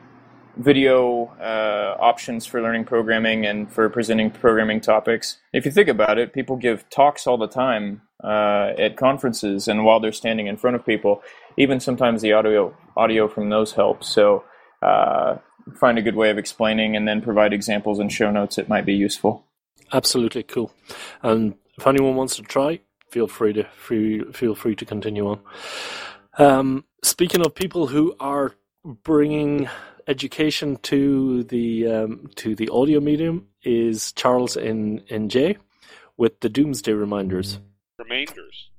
video 0.57 1.27
uh, 1.39 1.95
options 1.97 2.45
for 2.45 2.61
learning 2.61 2.83
programming 2.83 3.45
and 3.45 3.71
for 3.71 3.87
presenting 3.87 4.29
programming 4.29 4.81
topics. 4.81 5.37
If 5.53 5.63
you 5.63 5.71
think 5.71 5.87
about 5.87 6.17
it, 6.17 6.33
people 6.33 6.57
give 6.57 6.89
talks 6.89 7.25
all 7.25 7.37
the 7.37 7.47
time 7.47 8.01
uh, 8.21 8.73
at 8.77 8.97
conferences 8.97 9.69
and 9.69 9.85
while 9.85 10.01
they're 10.01 10.11
standing 10.11 10.47
in 10.47 10.57
front 10.57 10.75
of 10.75 10.85
people. 10.85 11.23
Even 11.55 11.79
sometimes 11.79 12.21
the 12.21 12.33
audio 12.33 12.75
audio 12.97 13.29
from 13.29 13.49
those 13.49 13.71
helps. 13.71 14.09
So 14.09 14.43
uh, 14.81 15.37
find 15.73 15.97
a 15.97 16.01
good 16.01 16.17
way 16.17 16.31
of 16.31 16.37
explaining 16.37 16.97
and 16.97 17.07
then 17.07 17.21
provide 17.21 17.53
examples 17.53 17.99
and 17.99 18.11
show 18.11 18.29
notes. 18.29 18.57
It 18.57 18.67
might 18.67 18.85
be 18.85 18.93
useful. 18.93 19.45
Absolutely 19.93 20.43
cool. 20.43 20.73
And 21.21 21.55
if 21.77 21.87
anyone 21.87 22.17
wants 22.17 22.35
to 22.35 22.41
try, 22.41 22.81
feel 23.13 23.27
free 23.27 23.53
to 23.53 23.63
free, 23.75 24.23
feel 24.33 24.55
free 24.55 24.75
to 24.75 24.85
continue 24.85 25.27
on. 25.27 25.39
Um, 26.39 26.83
speaking 27.03 27.45
of 27.45 27.53
people 27.53 27.85
who 27.85 28.15
are 28.19 28.55
bringing 28.83 29.69
education 30.07 30.77
to 30.77 31.43
the 31.43 31.87
um, 31.87 32.29
to 32.37 32.55
the 32.55 32.69
audio 32.69 32.99
medium 32.99 33.47
is 33.61 34.11
Charles 34.13 34.57
in 34.57 35.03
in 35.07 35.29
J 35.29 35.57
with 36.17 36.39
the 36.39 36.49
Doomsday 36.49 36.93
Reminders. 36.93 37.59
Remainders. 37.99 38.69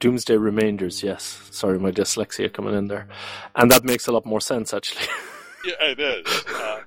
Doomsday 0.00 0.36
Remainders, 0.36 1.02
yes. 1.02 1.22
Sorry, 1.50 1.78
my 1.78 1.90
dyslexia 1.90 2.50
coming 2.50 2.74
in 2.74 2.86
there, 2.86 3.08
and 3.56 3.70
that 3.70 3.84
makes 3.84 4.06
a 4.06 4.12
lot 4.12 4.24
more 4.24 4.40
sense 4.40 4.72
actually. 4.72 5.06
Yeah, 5.64 5.92
it 5.92 6.00
is. 6.00 6.26
Uh, 6.48 6.80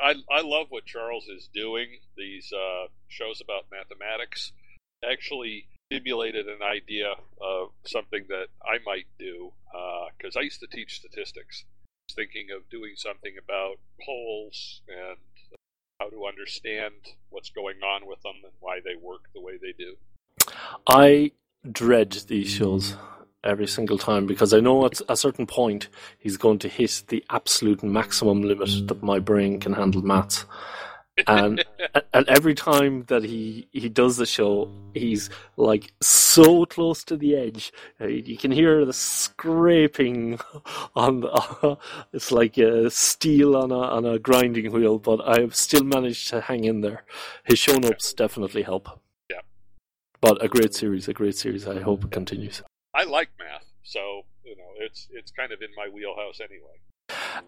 I 0.00 0.14
I 0.30 0.40
love 0.40 0.68
what 0.70 0.86
Charles 0.86 1.28
is 1.28 1.50
doing. 1.52 1.88
These 2.16 2.50
uh, 2.50 2.86
shows 3.08 3.42
about 3.42 3.64
mathematics 3.70 4.52
actually 5.04 5.66
stimulated 5.94 6.46
an 6.46 6.62
idea 6.62 7.12
of 7.40 7.70
something 7.86 8.24
that 8.28 8.46
I 8.64 8.78
might 8.84 9.06
do 9.18 9.52
because 10.18 10.36
uh, 10.36 10.40
I 10.40 10.42
used 10.42 10.60
to 10.60 10.66
teach 10.66 10.96
statistics. 10.96 11.64
I 11.66 12.08
was 12.08 12.14
thinking 12.16 12.48
of 12.56 12.68
doing 12.68 12.94
something 12.96 13.34
about 13.38 13.76
polls 14.04 14.82
and 14.88 15.18
how 16.00 16.10
to 16.10 16.26
understand 16.26 16.94
what's 17.30 17.50
going 17.50 17.76
on 17.82 18.06
with 18.06 18.20
them 18.22 18.34
and 18.42 18.52
why 18.60 18.80
they 18.84 18.96
work 19.00 19.22
the 19.34 19.40
way 19.40 19.56
they 19.56 19.72
do. 19.72 19.96
I 20.88 21.32
dread 21.70 22.12
these 22.26 22.48
shows 22.48 22.96
every 23.44 23.68
single 23.68 23.98
time 23.98 24.26
because 24.26 24.52
I 24.52 24.60
know 24.60 24.84
at 24.86 25.00
a 25.08 25.16
certain 25.16 25.46
point 25.46 25.88
he's 26.18 26.36
going 26.36 26.58
to 26.60 26.68
hit 26.68 27.04
the 27.08 27.24
absolute 27.30 27.82
maximum 27.84 28.42
limit 28.42 28.88
that 28.88 29.02
my 29.02 29.20
brain 29.20 29.60
can 29.60 29.74
handle 29.74 30.02
maths. 30.02 30.44
And 31.26 31.64
and 32.12 32.28
every 32.28 32.54
time 32.54 33.04
that 33.04 33.22
he 33.22 33.68
he 33.70 33.88
does 33.88 34.16
the 34.16 34.26
show, 34.26 34.68
he's 34.94 35.30
like 35.56 35.92
so 36.02 36.66
close 36.66 37.04
to 37.04 37.16
the 37.16 37.36
edge. 37.36 37.72
Uh, 38.00 38.06
you 38.06 38.36
can 38.36 38.50
hear 38.50 38.84
the 38.84 38.92
scraping 38.92 40.40
on 40.96 41.20
the. 41.20 41.30
Uh, 41.30 41.76
it's 42.12 42.32
like 42.32 42.58
a 42.58 42.90
steel 42.90 43.56
on 43.56 43.70
a 43.70 43.78
on 43.78 44.04
a 44.04 44.18
grinding 44.18 44.72
wheel, 44.72 44.98
but 44.98 45.20
I've 45.26 45.54
still 45.54 45.84
managed 45.84 46.28
to 46.30 46.40
hang 46.40 46.64
in 46.64 46.80
there. 46.80 47.04
His 47.44 47.60
show 47.60 47.76
notes 47.76 48.12
definitely 48.12 48.62
help. 48.62 49.00
Yeah. 49.30 49.42
But 50.20 50.44
a 50.44 50.48
great 50.48 50.74
series, 50.74 51.06
a 51.06 51.12
great 51.12 51.36
series. 51.36 51.66
I 51.68 51.80
hope 51.80 52.04
it 52.04 52.10
continues. 52.10 52.60
I 52.92 53.04
like 53.04 53.30
math, 53.38 53.66
so 53.84 54.22
you 54.44 54.56
know 54.56 54.70
it's 54.80 55.06
it's 55.12 55.30
kind 55.30 55.52
of 55.52 55.62
in 55.62 55.70
my 55.76 55.88
wheelhouse 55.88 56.40
anyway. 56.40 56.80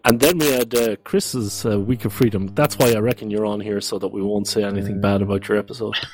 And 0.03 0.19
then 0.19 0.37
we 0.37 0.47
had 0.47 0.73
uh, 0.75 0.95
Chris's 1.03 1.65
uh, 1.65 1.79
Week 1.79 2.05
of 2.05 2.13
Freedom. 2.13 2.47
That's 2.53 2.77
why 2.77 2.91
I 2.93 2.99
reckon 2.99 3.29
you're 3.29 3.45
on 3.45 3.59
here 3.59 3.81
so 3.81 3.99
that 3.99 4.09
we 4.09 4.21
won't 4.21 4.47
say 4.47 4.63
anything 4.63 5.01
bad 5.01 5.21
about 5.21 5.47
your 5.47 5.57
episode. 5.57 5.97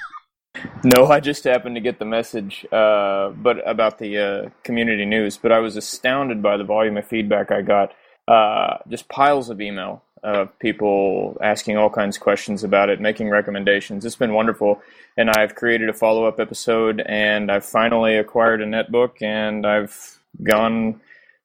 No, 0.83 1.07
I 1.07 1.19
just 1.19 1.45
happened 1.45 1.75
to 1.75 1.81
get 1.81 1.99
the 1.99 2.05
message, 2.05 2.65
uh, 2.71 3.29
but 3.29 3.67
about 3.67 3.97
the 3.97 4.17
uh, 4.17 4.49
community 4.63 5.05
news. 5.05 5.35
But 5.35 5.51
I 5.51 5.59
was 5.59 5.75
astounded 5.75 6.41
by 6.41 6.57
the 6.57 6.63
volume 6.63 6.95
of 6.97 7.07
feedback 7.07 7.51
I 7.51 7.61
got. 7.61 7.93
Uh, 8.27 8.77
just 8.87 9.09
piles 9.09 9.49
of 9.49 9.59
email 9.59 10.03
of 10.23 10.57
people 10.59 11.37
asking 11.41 11.77
all 11.77 11.89
kinds 11.89 12.15
of 12.15 12.21
questions 12.21 12.63
about 12.63 12.89
it, 12.89 13.01
making 13.01 13.29
recommendations. 13.29 14.05
It's 14.05 14.15
been 14.15 14.33
wonderful, 14.33 14.81
and 15.17 15.29
I've 15.29 15.55
created 15.55 15.89
a 15.89 15.93
follow 15.93 16.25
up 16.25 16.39
episode, 16.39 17.01
and 17.05 17.51
I've 17.51 17.65
finally 17.65 18.15
acquired 18.15 18.61
a 18.61 18.65
netbook, 18.65 19.21
and 19.21 19.65
I've 19.65 20.19
gone 20.41 21.01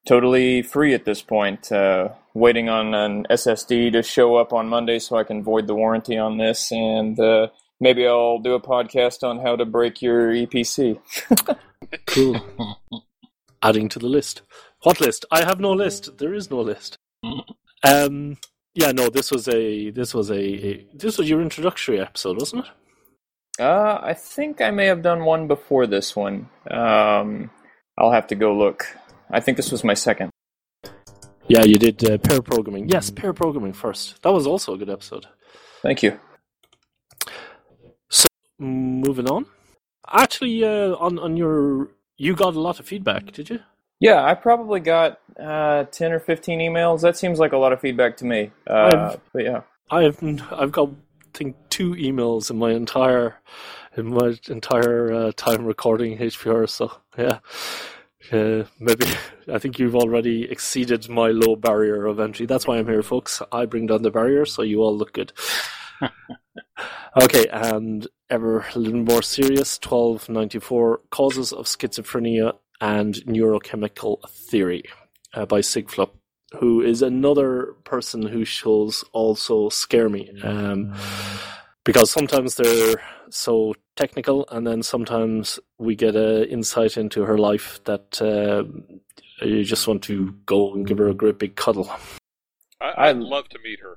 totally 0.08 0.62
free 0.62 0.94
at 0.94 1.04
this 1.04 1.20
point. 1.20 1.70
Uh, 1.70 2.08
waiting 2.32 2.68
on 2.68 2.94
an 2.94 3.26
SSD 3.30 3.92
to 3.92 4.02
show 4.02 4.36
up 4.36 4.52
on 4.52 4.68
Monday 4.68 4.98
so 4.98 5.16
I 5.16 5.24
can 5.24 5.42
void 5.42 5.66
the 5.66 5.74
warranty 5.74 6.16
on 6.16 6.38
this, 6.38 6.72
and 6.72 7.20
uh, 7.20 7.48
maybe 7.78 8.06
I'll 8.06 8.38
do 8.38 8.54
a 8.54 8.60
podcast 8.60 9.22
on 9.22 9.38
how 9.38 9.54
to 9.54 9.66
break 9.66 10.00
your 10.00 10.32
Eee 10.32 10.46
PC. 10.46 10.98
cool. 12.06 12.40
Adding 13.62 13.88
to 13.90 13.98
the 13.98 14.08
list. 14.08 14.42
What 14.82 15.00
list? 15.00 15.26
I 15.30 15.44
have 15.44 15.60
no 15.60 15.72
list. 15.72 16.18
There 16.18 16.32
is 16.32 16.50
no 16.50 16.60
list. 16.60 16.96
Um, 17.84 18.38
yeah, 18.74 18.92
no. 18.92 19.10
This 19.10 19.30
was 19.30 19.48
a 19.48 19.90
this 19.90 20.14
was 20.14 20.30
a, 20.30 20.40
a 20.40 20.86
this 20.94 21.18
was 21.18 21.28
your 21.28 21.42
introductory 21.42 22.00
episode, 22.00 22.38
wasn't 22.38 22.64
it? 22.64 22.70
Uh, 23.60 23.98
I 24.00 24.14
think 24.14 24.60
I 24.60 24.70
may 24.70 24.86
have 24.86 25.02
done 25.02 25.24
one 25.24 25.48
before 25.48 25.88
this 25.88 26.14
one. 26.14 26.48
Um, 26.70 27.50
I'll 27.98 28.12
have 28.12 28.28
to 28.28 28.36
go 28.36 28.56
look. 28.56 28.86
I 29.30 29.40
think 29.40 29.56
this 29.56 29.70
was 29.70 29.84
my 29.84 29.94
second. 29.94 30.30
Yeah, 31.48 31.64
you 31.64 31.76
did 31.76 32.04
uh, 32.04 32.18
pair 32.18 32.42
programming. 32.42 32.88
Yes, 32.88 33.10
pair 33.10 33.32
programming 33.32 33.72
first. 33.72 34.22
That 34.22 34.32
was 34.32 34.46
also 34.46 34.74
a 34.74 34.78
good 34.78 34.90
episode. 34.90 35.26
Thank 35.82 36.02
you. 36.02 36.18
So, 38.10 38.26
moving 38.58 39.28
on. 39.28 39.46
Actually, 40.10 40.64
uh, 40.64 40.94
on 40.96 41.18
on 41.18 41.36
your, 41.36 41.88
you 42.16 42.34
got 42.34 42.54
a 42.54 42.60
lot 42.60 42.80
of 42.80 42.86
feedback, 42.86 43.32
did 43.32 43.50
you? 43.50 43.60
Yeah, 44.00 44.24
I 44.24 44.34
probably 44.34 44.80
got 44.80 45.20
uh, 45.40 45.84
ten 45.84 46.12
or 46.12 46.20
fifteen 46.20 46.60
emails. 46.60 47.00
That 47.00 47.16
seems 47.16 47.38
like 47.38 47.52
a 47.52 47.58
lot 47.58 47.72
of 47.72 47.80
feedback 47.80 48.16
to 48.18 48.24
me. 48.24 48.50
Uh, 48.66 49.16
but 49.32 49.44
yeah, 49.44 49.62
I've 49.90 50.22
I've 50.52 50.72
got 50.72 50.90
I 50.90 51.38
think 51.38 51.56
two 51.70 51.92
emails 51.94 52.50
in 52.50 52.58
my 52.58 52.72
entire 52.72 53.36
in 53.96 54.14
my 54.14 54.38
entire 54.48 55.12
uh, 55.12 55.32
time 55.36 55.64
recording 55.64 56.18
HPR. 56.18 56.68
So 56.68 56.92
yeah, 57.16 57.38
uh, 58.32 58.64
maybe 58.78 59.06
I 59.52 59.58
think 59.58 59.78
you've 59.78 59.96
already 59.96 60.50
exceeded 60.50 61.08
my 61.08 61.28
low 61.28 61.56
barrier 61.56 62.06
of 62.06 62.20
entry. 62.20 62.46
That's 62.46 62.66
why 62.66 62.78
I'm 62.78 62.86
here, 62.86 63.02
folks. 63.02 63.42
I 63.52 63.66
bring 63.66 63.86
down 63.86 64.02
the 64.02 64.10
barrier, 64.10 64.44
so 64.44 64.62
you 64.62 64.80
all 64.80 64.96
look 64.96 65.12
good. 65.12 65.32
okay, 67.22 67.46
and 67.48 68.06
ever 68.30 68.64
a 68.74 68.78
little 68.78 69.02
more 69.02 69.22
serious. 69.22 69.78
Twelve 69.78 70.28
ninety 70.28 70.58
four 70.58 71.00
causes 71.10 71.52
of 71.52 71.66
schizophrenia 71.66 72.54
and 72.80 73.14
neurochemical 73.26 74.28
theory 74.28 74.84
uh, 75.34 75.46
by 75.46 75.60
Sigflup, 75.60 76.10
who 76.58 76.80
is 76.80 77.02
another 77.02 77.74
person 77.84 78.22
who 78.22 78.44
shows 78.44 79.04
also 79.12 79.68
scare 79.68 80.08
me. 80.08 80.30
Um, 80.42 80.94
because 81.88 82.10
sometimes 82.10 82.54
they're 82.56 83.00
so 83.30 83.74
technical, 83.96 84.46
and 84.50 84.66
then 84.66 84.82
sometimes 84.82 85.58
we 85.78 85.96
get 85.96 86.14
an 86.16 86.44
insight 86.44 86.98
into 86.98 87.22
her 87.22 87.38
life 87.38 87.80
that 87.84 88.20
uh, 88.20 88.62
you 89.42 89.64
just 89.64 89.88
want 89.88 90.02
to 90.02 90.34
go 90.44 90.74
and 90.74 90.86
give 90.86 90.98
her 90.98 91.08
a 91.08 91.14
great 91.14 91.38
big 91.38 91.56
cuddle. 91.56 91.90
I, 92.78 93.10
would 93.10 93.22
love 93.22 93.48
to 93.48 93.58
meet 93.64 93.80
her. 93.80 93.96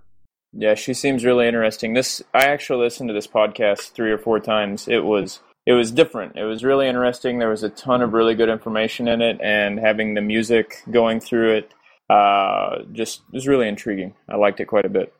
Yeah, 0.53 0.75
she 0.75 0.93
seems 0.93 1.25
really 1.25 1.49
interesting. 1.49 1.93
This 1.93 2.23
I 2.33 2.45
actually 2.45 2.81
listened 2.85 3.09
to 3.09 3.13
this 3.13 3.27
podcast 3.27 3.91
three 3.91 4.11
or 4.13 4.17
four 4.17 4.39
times. 4.39 4.87
It 4.87 5.03
was 5.03 5.41
it 5.65 5.73
was 5.73 5.91
different. 5.91 6.37
It 6.37 6.45
was 6.45 6.63
really 6.63 6.87
interesting. 6.87 7.39
There 7.39 7.49
was 7.49 7.63
a 7.63 7.69
ton 7.69 8.01
of 8.01 8.13
really 8.13 8.35
good 8.35 8.47
information 8.47 9.09
in 9.09 9.21
it, 9.21 9.37
and 9.41 9.77
having 9.77 10.13
the 10.13 10.21
music 10.21 10.81
going 10.89 11.19
through 11.19 11.57
it 11.57 11.73
uh, 12.09 12.83
just 12.93 13.23
was 13.33 13.49
really 13.49 13.67
intriguing. 13.67 14.13
I 14.29 14.37
liked 14.37 14.61
it 14.61 14.67
quite 14.67 14.85
a 14.85 14.89
bit. 14.89 15.13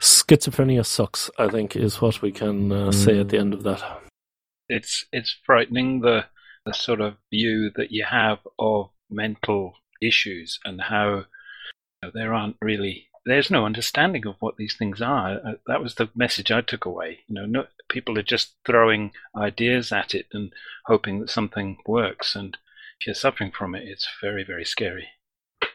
Schizophrenia 0.00 0.84
sucks. 0.84 1.30
I 1.38 1.48
think 1.48 1.76
is 1.76 2.00
what 2.00 2.22
we 2.22 2.32
can 2.32 2.72
uh, 2.72 2.92
say 2.92 3.18
at 3.18 3.28
the 3.28 3.38
end 3.38 3.54
of 3.54 3.62
that. 3.64 3.82
It's 4.68 5.04
it's 5.12 5.36
frightening 5.44 6.00
the 6.00 6.26
the 6.64 6.74
sort 6.74 7.00
of 7.00 7.16
view 7.30 7.70
that 7.76 7.90
you 7.92 8.04
have 8.04 8.38
of 8.58 8.90
mental 9.08 9.74
issues 10.02 10.58
and 10.64 10.80
how 10.80 11.08
you 11.16 11.24
know, 12.02 12.10
there 12.12 12.34
aren't 12.34 12.56
really 12.60 13.08
there's 13.24 13.50
no 13.50 13.66
understanding 13.66 14.24
of 14.26 14.36
what 14.38 14.56
these 14.56 14.76
things 14.76 15.02
are. 15.02 15.40
Uh, 15.44 15.52
that 15.66 15.82
was 15.82 15.96
the 15.96 16.08
message 16.14 16.52
I 16.52 16.60
took 16.60 16.84
away. 16.84 17.20
You 17.26 17.34
know, 17.34 17.44
no, 17.46 17.66
people 17.88 18.16
are 18.18 18.22
just 18.22 18.54
throwing 18.64 19.10
ideas 19.36 19.90
at 19.90 20.14
it 20.14 20.26
and 20.32 20.52
hoping 20.86 21.20
that 21.20 21.30
something 21.30 21.76
works. 21.86 22.36
And 22.36 22.56
if 23.00 23.06
you're 23.06 23.14
suffering 23.14 23.50
from 23.50 23.74
it, 23.74 23.82
it's 23.86 24.08
very, 24.22 24.44
very 24.44 24.64
scary. 24.64 25.08
It's 25.60 25.72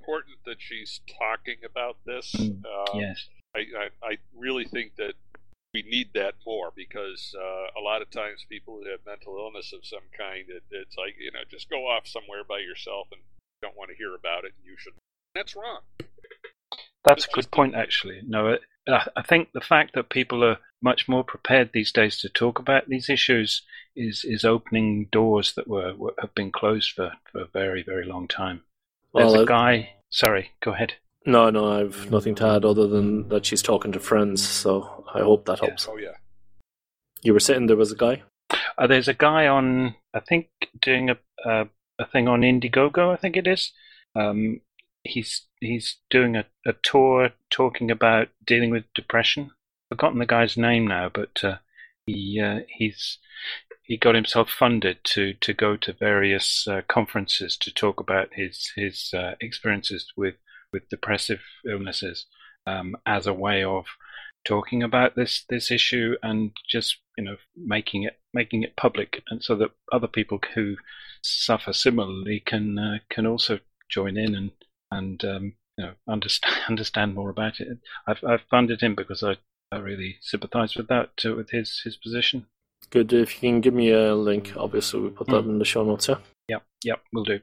important 0.00 0.38
that 0.46 0.56
she's 0.58 1.00
talking 1.06 1.58
about 1.64 1.98
this. 2.04 2.34
Mm, 2.34 2.62
Uh, 2.64 2.98
yes. 2.98 3.28
I, 3.54 3.60
I, 3.60 4.06
I 4.06 4.18
really 4.36 4.64
think 4.64 4.96
that 4.96 5.14
we 5.74 5.82
need 5.82 6.10
that 6.14 6.34
more 6.46 6.72
because 6.74 7.34
uh, 7.38 7.78
a 7.78 7.82
lot 7.82 8.02
of 8.02 8.10
times 8.10 8.44
people 8.48 8.80
who 8.82 8.90
have 8.90 9.00
mental 9.06 9.36
illness 9.38 9.72
of 9.72 9.86
some 9.86 10.06
kind, 10.16 10.44
it, 10.48 10.62
it's 10.70 10.96
like, 10.96 11.14
you 11.18 11.30
know, 11.30 11.40
just 11.48 11.70
go 11.70 11.86
off 11.86 12.06
somewhere 12.06 12.42
by 12.48 12.58
yourself 12.58 13.08
and 13.12 13.20
don't 13.62 13.76
want 13.76 13.90
to 13.90 13.96
hear 13.96 14.14
about 14.14 14.44
it, 14.44 14.52
and 14.56 14.66
you 14.66 14.76
should. 14.78 14.94
That's 15.34 15.54
wrong. 15.54 15.80
That's 17.04 17.24
a 17.24 17.28
good 17.28 17.42
just- 17.42 17.50
point, 17.50 17.74
actually. 17.74 18.20
No, 18.26 18.48
it, 18.48 18.62
I 18.88 19.06
I 19.16 19.22
think 19.22 19.52
the 19.52 19.60
fact 19.60 19.94
that 19.94 20.08
people 20.10 20.42
are 20.44 20.58
much 20.82 21.08
more 21.08 21.22
prepared 21.22 21.70
these 21.72 21.92
days 21.92 22.20
to 22.20 22.28
talk 22.28 22.58
about 22.58 22.88
these 22.88 23.08
issues 23.10 23.62
is 23.94 24.24
is 24.24 24.44
opening 24.44 25.06
doors 25.12 25.52
that 25.54 25.68
were, 25.68 25.94
were 25.94 26.14
have 26.18 26.34
been 26.34 26.50
closed 26.50 26.92
for, 26.92 27.12
for 27.30 27.42
a 27.42 27.46
very 27.46 27.82
very 27.82 28.04
long 28.06 28.26
time. 28.28 28.62
There's 29.14 29.32
Well, 29.32 29.42
a 29.42 29.46
guy. 29.46 29.94
Sorry, 30.10 30.52
go 30.60 30.72
ahead. 30.72 30.94
No, 31.26 31.50
no, 31.50 31.70
I've 31.80 32.10
nothing 32.10 32.34
to 32.36 32.46
add 32.46 32.64
other 32.64 32.86
than 32.86 33.28
that 33.28 33.44
she's 33.44 33.62
talking 33.62 33.92
to 33.92 34.00
friends. 34.00 34.46
So 34.46 35.04
I 35.14 35.20
hope 35.20 35.44
that 35.46 35.58
Yeah. 35.60 35.68
helps. 35.68 35.86
Oh, 35.88 35.96
yeah. 35.96 36.16
You 37.22 37.34
were 37.34 37.40
saying 37.40 37.66
there 37.66 37.76
was 37.76 37.92
a 37.92 37.96
guy. 37.96 38.22
Uh, 38.78 38.86
there's 38.86 39.08
a 39.08 39.14
guy 39.14 39.46
on, 39.46 39.94
I 40.14 40.20
think, 40.20 40.48
doing 40.80 41.10
a 41.10 41.18
a, 41.44 41.68
a 41.98 42.06
thing 42.06 42.28
on 42.28 42.40
Indiegogo. 42.42 43.12
I 43.12 43.16
think 43.16 43.36
it 43.36 43.46
is. 43.46 43.72
Um, 44.14 44.60
he's 45.04 45.46
he's 45.60 45.96
doing 46.10 46.36
a, 46.36 46.46
a 46.66 46.72
tour 46.82 47.30
talking 47.50 47.90
about 47.90 48.28
dealing 48.44 48.70
with 48.70 48.84
depression. 48.94 49.50
I've 49.90 49.96
Forgotten 49.98 50.18
the 50.18 50.26
guy's 50.26 50.56
name 50.56 50.86
now, 50.86 51.10
but 51.12 51.42
uh, 51.44 51.56
he 52.06 52.40
uh, 52.40 52.60
he's 52.68 53.18
he 53.82 53.96
got 53.96 54.14
himself 54.14 54.50
funded 54.50 55.04
to 55.04 55.34
to 55.34 55.52
go 55.52 55.76
to 55.76 55.92
various 55.92 56.66
uh, 56.66 56.80
conferences 56.88 57.56
to 57.58 57.72
talk 57.72 58.00
about 58.00 58.30
his 58.34 58.72
his 58.76 59.12
uh, 59.14 59.34
experiences 59.40 60.12
with 60.16 60.36
with 60.72 60.88
depressive 60.88 61.40
illnesses 61.68 62.26
um, 62.66 62.96
as 63.06 63.26
a 63.26 63.34
way 63.34 63.64
of 63.64 63.86
talking 64.44 64.82
about 64.82 65.16
this 65.16 65.44
this 65.48 65.70
issue 65.70 66.14
and 66.22 66.52
just 66.68 66.98
you 67.18 67.24
know 67.24 67.36
making 67.56 68.04
it 68.04 68.18
making 68.32 68.62
it 68.62 68.76
public 68.76 69.22
and 69.28 69.42
so 69.42 69.54
that 69.54 69.70
other 69.92 70.06
people 70.06 70.40
who 70.54 70.76
suffer 71.22 71.72
similarly 71.72 72.42
can 72.44 72.78
uh, 72.78 72.98
can 73.10 73.26
also 73.26 73.58
join 73.90 74.16
in 74.16 74.34
and 74.34 74.50
and 74.90 75.24
um, 75.24 75.52
you 75.76 75.84
know 75.84 75.92
understand 76.08 76.56
understand 76.68 77.14
more 77.14 77.30
about 77.30 77.60
it. 77.60 77.78
I've 78.06 78.22
I've 78.24 78.42
funded 78.50 78.80
him 78.80 78.94
because 78.94 79.22
I, 79.22 79.36
I 79.72 79.78
really 79.78 80.16
sympathise 80.20 80.76
with 80.76 80.88
that 80.88 81.10
uh, 81.24 81.34
with 81.34 81.50
his 81.50 81.80
his 81.84 81.96
position. 81.96 82.46
Good. 82.90 83.12
If 83.12 83.34
you 83.34 83.50
can 83.50 83.60
give 83.60 83.74
me 83.74 83.90
a 83.90 84.14
link, 84.14 84.54
obviously 84.56 85.00
we'll 85.00 85.10
put 85.10 85.28
that 85.28 85.44
in 85.44 85.58
the 85.58 85.64
show 85.64 85.84
notes. 85.84 86.08
Yeah. 86.08 86.16
Yep, 86.48 86.62
yep, 86.84 87.02
we'll 87.12 87.24
do. 87.24 87.40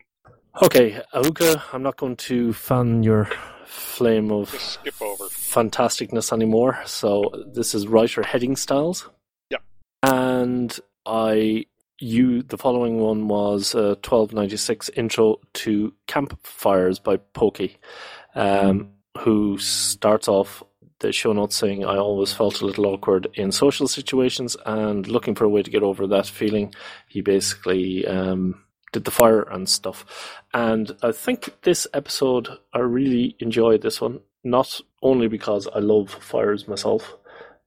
Okay, 0.62 1.00
Ahuka, 1.14 1.62
I'm 1.72 1.84
not 1.84 1.98
going 1.98 2.16
to 2.16 2.52
fan 2.52 3.04
your 3.04 3.30
flame 3.66 4.32
of 4.32 4.52
Just 4.52 4.74
skip 4.74 5.02
over. 5.02 5.26
fantasticness 5.26 6.34
anymore. 6.34 6.80
So 6.86 7.46
this 7.54 7.76
is 7.76 7.88
writer 7.88 8.24
heading 8.24 8.56
styles. 8.56 9.08
Yep. 9.52 9.62
And 10.04 10.80
I 11.06 11.66
you 12.00 12.44
the 12.44 12.58
following 12.58 13.00
one 13.00 13.28
was 13.28 13.76
uh, 13.76 13.96
1296 14.04 14.90
intro 14.90 15.40
to 15.54 15.94
campfires 16.08 17.00
by 17.00 17.18
Pokey, 17.18 17.78
um, 18.36 18.90
who 19.20 19.58
starts 19.58 20.28
off 20.28 20.64
the 21.00 21.12
show 21.12 21.34
notes 21.34 21.56
saying 21.56 21.86
I 21.86 21.98
always 21.98 22.34
felt 22.34 22.62
a 22.62 22.66
little 22.66 22.88
awkward 22.88 23.28
in 23.36 23.52
social 23.52 23.88
situations 23.88 24.58
and 24.66 25.08
looking 25.08 25.36
for 25.36 25.46
a 25.46 25.50
way 25.50 25.62
to 25.62 25.70
get 25.70 25.84
over 25.84 26.08
that 26.08 26.26
feeling. 26.26 26.74
He 27.08 27.22
basically 27.22 28.06
um, 28.08 28.64
did 28.92 29.04
the 29.04 29.12
fire 29.12 29.42
and 29.42 29.68
stuff. 29.68 30.44
And 30.54 30.96
I 31.02 31.12
think 31.12 31.62
this 31.64 31.88
episode, 31.94 32.50
I 32.74 32.80
really 32.80 33.36
enjoyed 33.40 33.82
this 33.82 34.02
one, 34.02 34.22
not 34.44 34.80
only 35.02 35.28
because 35.28 35.68
I 35.68 35.80
love 35.80 36.10
fires 36.10 36.68
myself. 36.68 37.16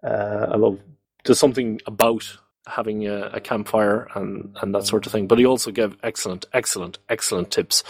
Uh, 0.03 0.47
I 0.51 0.57
love 0.57 0.79
there's 1.25 1.39
something 1.39 1.81
about 1.87 2.39
having 2.67 3.07
a, 3.07 3.27
a 3.33 3.41
campfire 3.41 4.09
and, 4.15 4.57
and 4.63 4.75
that 4.75 4.87
sort 4.87 5.07
of 5.07 5.13
thing. 5.13 5.27
But 5.27 5.39
he 5.39 5.47
also 5.47 5.71
gave 5.71 5.97
excellent, 6.03 6.47
excellent, 6.53 6.99
excellent 7.09 7.51
tips, 7.51 7.83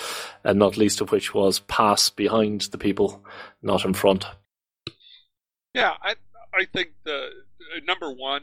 and 0.44 0.58
not 0.58 0.76
least 0.76 1.00
of 1.00 1.12
which 1.12 1.34
was 1.34 1.60
pass 1.60 2.08
behind 2.08 2.62
the 2.62 2.78
people, 2.78 3.24
not 3.62 3.84
in 3.84 3.94
front. 3.94 4.26
Yeah, 5.74 5.94
I 6.02 6.14
I 6.52 6.64
think 6.64 6.90
the 7.04 7.30
number 7.84 8.10
one, 8.10 8.42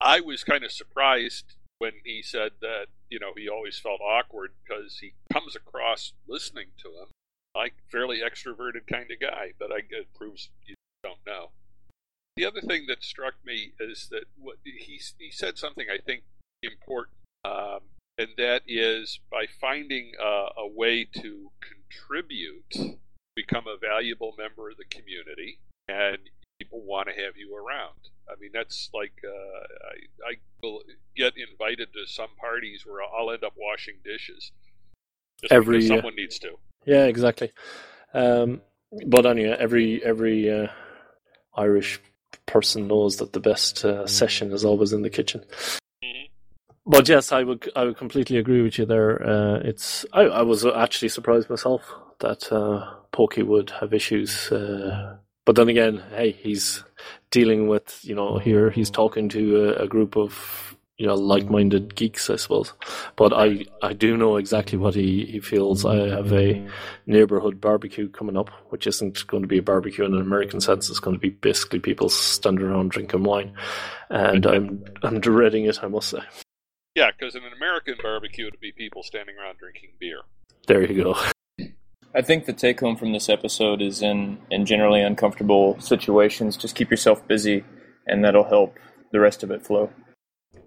I 0.00 0.20
was 0.20 0.42
kind 0.42 0.64
of 0.64 0.72
surprised 0.72 1.54
when 1.78 1.92
he 2.04 2.22
said 2.22 2.52
that 2.60 2.86
you 3.10 3.18
know 3.18 3.32
he 3.36 3.48
always 3.48 3.78
felt 3.78 4.00
awkward 4.00 4.52
because 4.62 4.98
he 4.98 5.14
comes 5.32 5.54
across 5.54 6.12
listening 6.26 6.68
to 6.82 6.88
him 6.88 7.08
like 7.54 7.74
fairly 7.90 8.18
extroverted 8.20 8.86
kind 8.90 9.10
of 9.10 9.20
guy, 9.20 9.52
but 9.58 9.70
I 9.70 9.78
it 9.90 10.12
proves 10.14 10.50
you 10.66 10.74
don't 11.02 11.18
know. 11.26 11.50
The 12.36 12.46
other 12.46 12.60
thing 12.60 12.86
that 12.88 13.02
struck 13.02 13.34
me 13.44 13.72
is 13.78 14.08
that 14.10 14.24
what 14.36 14.56
he 14.64 15.00
he 15.18 15.30
said 15.30 15.56
something 15.56 15.86
I 15.90 15.98
think 16.04 16.24
important, 16.62 17.16
um, 17.44 17.80
and 18.18 18.30
that 18.36 18.62
is 18.66 19.20
by 19.30 19.46
finding 19.60 20.12
a, 20.20 20.48
a 20.58 20.66
way 20.66 21.04
to 21.20 21.50
contribute, 21.60 22.98
become 23.36 23.66
a 23.68 23.78
valuable 23.78 24.34
member 24.36 24.70
of 24.70 24.76
the 24.76 24.84
community, 24.84 25.60
and 25.88 26.18
people 26.58 26.80
want 26.82 27.08
to 27.08 27.14
have 27.14 27.36
you 27.36 27.54
around. 27.54 27.98
I 28.28 28.40
mean, 28.40 28.50
that's 28.52 28.90
like 28.94 29.12
uh, 29.24 30.28
I, 30.28 30.32
I 30.32 30.34
will 30.62 30.82
get 31.16 31.34
invited 31.36 31.92
to 31.92 32.06
some 32.06 32.30
parties 32.40 32.84
where 32.86 33.00
I'll 33.02 33.30
end 33.30 33.44
up 33.44 33.54
washing 33.56 33.96
dishes. 34.04 34.52
Every, 35.50 35.84
uh, 35.84 35.88
someone 35.88 36.16
needs 36.16 36.38
to. 36.40 36.56
Yeah, 36.86 37.04
exactly. 37.04 37.52
Um, 38.14 38.62
but 39.06 39.26
anyway, 39.26 39.56
every 39.58 40.02
every 40.04 40.50
uh, 40.50 40.68
Irish 41.56 42.00
person 42.46 42.88
knows 42.88 43.16
that 43.16 43.32
the 43.32 43.40
best 43.40 43.84
uh, 43.84 44.06
session 44.06 44.52
is 44.52 44.64
always 44.64 44.92
in 44.92 45.02
the 45.02 45.10
kitchen. 45.10 45.44
Mhm. 46.02 46.28
But 46.86 47.08
yes, 47.08 47.32
I 47.32 47.42
would 47.42 47.70
I 47.76 47.84
would 47.84 47.96
completely 47.96 48.38
agree 48.38 48.62
with 48.62 48.78
you 48.78 48.86
there. 48.86 49.22
Uh, 49.22 49.58
it's 49.64 50.06
I, 50.12 50.22
I 50.22 50.42
was 50.42 50.64
actually 50.64 51.08
surprised 51.08 51.50
myself 51.50 51.82
that 52.20 52.50
uh, 52.52 52.94
Pokey 53.12 53.42
would 53.42 53.70
have 53.70 53.92
issues. 53.92 54.50
But 55.44 55.56
then 55.56 55.68
again, 55.68 56.02
hey, 56.10 56.32
he's 56.32 56.82
dealing 57.30 57.68
with 57.68 57.98
you 58.02 58.14
know 58.14 58.38
here 58.38 58.70
he's 58.70 58.90
talking 58.90 59.28
to 59.30 59.64
a, 59.64 59.84
a 59.84 59.88
group 59.88 60.16
of 60.16 60.76
you 60.96 61.06
know 61.06 61.14
like-minded 61.14 61.94
geeks, 61.94 62.30
I 62.30 62.36
suppose. 62.36 62.72
But 63.16 63.32
I 63.32 63.66
I 63.82 63.92
do 63.92 64.16
know 64.16 64.36
exactly 64.36 64.78
what 64.78 64.94
he 64.94 65.24
he 65.26 65.40
feels. 65.40 65.84
I 65.84 66.08
have 66.08 66.32
a 66.32 66.66
neighborhood 67.06 67.60
barbecue 67.60 68.08
coming 68.08 68.36
up, 68.36 68.50
which 68.70 68.86
isn't 68.86 69.26
going 69.26 69.42
to 69.42 69.48
be 69.48 69.58
a 69.58 69.62
barbecue 69.62 70.04
in 70.04 70.14
an 70.14 70.20
American 70.20 70.60
sense. 70.60 70.88
It's 70.88 71.00
going 71.00 71.16
to 71.16 71.20
be 71.20 71.30
basically 71.30 71.80
people 71.80 72.08
standing 72.08 72.64
around 72.64 72.90
drinking 72.92 73.24
wine, 73.24 73.54
and 74.10 74.46
I'm 74.46 74.84
I'm 75.02 75.20
dreading 75.20 75.64
it. 75.64 75.82
I 75.82 75.88
must 75.88 76.08
say. 76.08 76.20
Yeah, 76.94 77.10
because 77.10 77.34
in 77.34 77.42
an 77.42 77.52
American 77.52 77.96
barbecue, 78.00 78.46
it'd 78.46 78.60
be 78.60 78.70
people 78.70 79.02
standing 79.02 79.36
around 79.36 79.58
drinking 79.58 79.90
beer. 79.98 80.20
There 80.68 80.88
you 80.90 81.02
go. 81.02 81.16
I 82.16 82.22
think 82.22 82.44
the 82.46 82.52
take 82.52 82.80
home 82.80 82.96
from 82.96 83.12
this 83.12 83.28
episode 83.28 83.82
is 83.82 84.02
in 84.02 84.38
in 84.50 84.66
generally 84.66 85.00
uncomfortable 85.02 85.78
situations, 85.80 86.56
just 86.56 86.74
keep 86.76 86.90
yourself 86.90 87.26
busy, 87.26 87.64
and 88.06 88.24
that'll 88.24 88.44
help 88.48 88.78
the 89.12 89.20
rest 89.20 89.42
of 89.42 89.50
it 89.50 89.66
flow. 89.66 89.90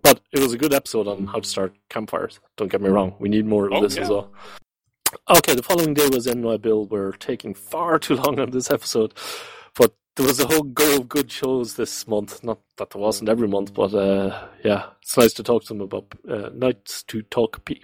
But 0.01 0.19
it 0.33 0.39
was 0.39 0.53
a 0.53 0.57
good 0.57 0.73
episode 0.73 1.07
on 1.07 1.27
how 1.27 1.39
to 1.39 1.47
start 1.47 1.73
campfires. 1.89 2.39
Don't 2.57 2.71
get 2.71 2.81
me 2.81 2.89
wrong. 2.89 3.15
We 3.19 3.29
need 3.29 3.45
more 3.45 3.67
of 3.67 3.73
Oh, 3.73 3.81
this 3.81 3.95
yeah. 3.95 4.03
as 4.03 4.09
well. 4.09 4.31
Okay, 5.29 5.55
the 5.55 5.63
following 5.63 5.93
day 5.93 6.07
was 6.09 6.27
NY 6.27 6.57
Bill. 6.57 6.85
We're 6.85 7.13
taking 7.13 7.53
far 7.53 7.97
too 7.99 8.15
long 8.15 8.39
on 8.39 8.51
this 8.51 8.69
episode, 8.69 9.13
but 9.75 9.95
there 10.17 10.25
was 10.27 10.39
a 10.41 10.47
whole 10.47 10.63
go 10.63 10.97
of 10.97 11.07
good 11.07 11.31
shows 11.31 11.75
this 11.75 12.05
month. 12.07 12.43
Not 12.43 12.59
that 12.77 12.89
there 12.89 13.01
wasn't 13.01 13.29
every 13.29 13.47
month, 13.47 13.73
but 13.73 13.93
uh, 13.93 14.47
yeah, 14.65 14.87
it's 15.01 15.15
nice 15.17 15.33
to 15.33 15.43
talk 15.43 15.63
to 15.63 15.67
them 15.69 15.81
about 15.81 16.13
uh, 16.29 16.49
nice 16.53 17.03
to 17.07 17.21
talk 17.21 17.63
pe- 17.63 17.79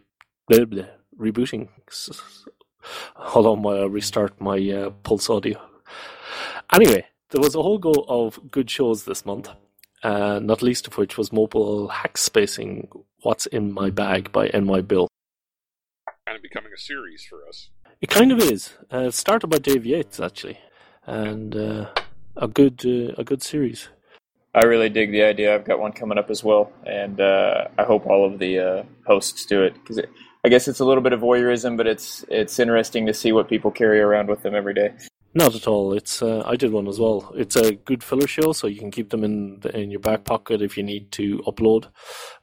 blah, 0.49 0.65
blah, 0.65 0.83
rebooting. 1.17 1.69
S- 2.83 2.89
s- 2.89 3.09
Hold 3.15 3.45
on 3.45 3.61
while 3.63 3.81
I 3.83 3.85
restart 3.85 4.39
my 4.41 4.57
uh, 4.69 4.89
Pulse 5.03 5.29
audio. 5.29 5.59
Anyway, 6.73 7.05
there 7.31 7.41
was 7.41 7.55
a 7.55 7.61
whole 7.61 7.77
go 7.77 8.05
of 8.07 8.51
good 8.51 8.69
shows 8.69 9.05
this 9.05 9.25
month, 9.25 9.49
uh, 10.03 10.39
not 10.39 10.61
least 10.61 10.87
of 10.87 10.97
which 10.97 11.17
was 11.17 11.31
Mobile 11.31 11.87
Hack 11.89 12.17
Spacing 12.17 12.87
What's 13.21 13.45
in 13.45 13.71
My 13.71 13.89
Bag 13.89 14.31
by 14.31 14.49
NY 14.53 14.81
Bill. 14.81 15.07
Kind 16.25 16.35
of 16.37 16.41
becoming 16.41 16.71
a 16.75 16.79
series 16.79 17.25
for 17.29 17.47
us. 17.47 17.69
It 18.01 18.09
kind 18.09 18.31
of 18.31 18.39
is. 18.39 18.73
Uh, 18.91 18.99
it 19.07 19.13
started 19.13 19.47
by 19.47 19.57
Dave 19.57 19.85
Yates, 19.85 20.19
actually, 20.19 20.57
and 21.05 21.55
uh, 21.55 21.89
a 22.35 22.47
good 22.47 22.83
uh, 22.85 23.13
a 23.17 23.23
good 23.23 23.41
series. 23.41 23.89
I 24.55 24.65
really 24.65 24.89
dig 24.89 25.11
the 25.11 25.23
idea. 25.23 25.55
I've 25.55 25.65
got 25.65 25.79
one 25.79 25.93
coming 25.93 26.17
up 26.17 26.29
as 26.29 26.43
well, 26.43 26.71
and 26.85 27.19
uh, 27.19 27.69
I 27.77 27.83
hope 27.83 28.05
all 28.05 28.25
of 28.25 28.39
the 28.39 28.59
uh, 28.59 28.83
hosts 29.07 29.45
do 29.45 29.63
it 29.63 29.73
because 29.73 29.99
I 30.45 30.49
guess 30.49 30.67
it's 30.67 30.81
a 30.81 30.85
little 30.85 31.03
bit 31.03 31.13
of 31.13 31.21
voyeurism, 31.21 31.77
but 31.77 31.87
it's 31.87 32.25
it's 32.27 32.59
interesting 32.59 33.05
to 33.05 33.13
see 33.13 33.31
what 33.31 33.47
people 33.47 33.71
carry 33.71 34.01
around 34.01 34.27
with 34.27 34.43
them 34.43 34.55
every 34.55 34.73
day. 34.73 34.93
Not 35.35 35.55
at 35.55 35.67
all. 35.67 35.93
It's 35.93 36.21
uh, 36.21 36.43
I 36.45 36.55
did 36.55 36.71
one 36.71 36.87
as 36.87 36.99
well. 36.99 37.31
It's 37.35 37.55
a 37.55 37.73
good 37.73 38.03
filler 38.03 38.27
show, 38.27 38.51
so 38.51 38.67
you 38.67 38.79
can 38.79 38.91
keep 38.91 39.09
them 39.09 39.23
in 39.23 39.59
the, 39.61 39.75
in 39.75 39.89
your 39.89 39.99
back 39.99 40.25
pocket 40.25 40.61
if 40.61 40.77
you 40.77 40.83
need 40.83 41.11
to 41.13 41.39
upload. 41.47 41.87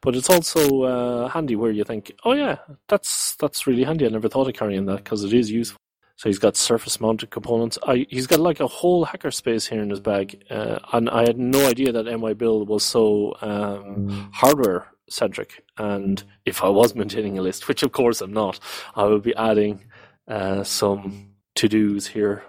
But 0.01 0.17
it's 0.17 0.31
also 0.31 0.83
uh, 0.83 1.29
handy 1.29 1.57
where 1.57 1.71
you 1.71 1.85
think, 1.85 2.11
oh 2.25 2.33
yeah, 2.33 2.57
that's 2.89 3.37
that's 3.37 3.67
really 3.67 3.85
handy. 3.85 4.07
I 4.07 4.09
never 4.09 4.29
thought 4.29 4.49
of 4.49 4.55
carrying 4.55 4.87
that 4.87 5.05
because 5.05 5.23
it 5.23 5.33
is 5.33 5.51
useful. 5.51 5.79
So 6.17 6.29
he's 6.29 6.39
got 6.39 6.57
surface 6.57 7.01
mounted 7.01 7.31
components. 7.31 7.79
I, 7.87 8.07
he's 8.11 8.27
got 8.27 8.41
like 8.41 8.61
a 8.61 8.67
whole 8.67 9.07
hacker 9.07 9.31
space 9.31 9.67
here 9.67 9.81
in 9.81 9.89
his 9.89 10.01
bag, 10.01 10.43
uh, 10.51 10.81
and 10.93 11.09
I 11.09 11.23
had 11.23 11.39
no 11.39 11.67
idea 11.67 11.93
that 11.93 12.07
NY 12.07 12.35
Bill 12.35 12.67
was 12.67 12.85
so 12.85 13.37
um, 13.41 14.31
hardware 14.33 14.89
centric. 15.11 15.65
And 15.77 16.23
if 16.45 16.63
I 16.63 16.69
was 16.69 16.95
maintaining 16.95 17.39
a 17.39 17.43
list, 17.43 17.69
which 17.69 17.83
of 17.83 17.93
course 17.93 18.21
I'm 18.21 18.33
not, 18.33 18.59
I 18.95 19.05
would 19.05 19.23
be 19.23 19.35
adding 19.37 19.85
uh, 20.29 20.65
some 20.65 21.35
to 21.57 21.69
dos 21.69 22.07
here 22.09 22.45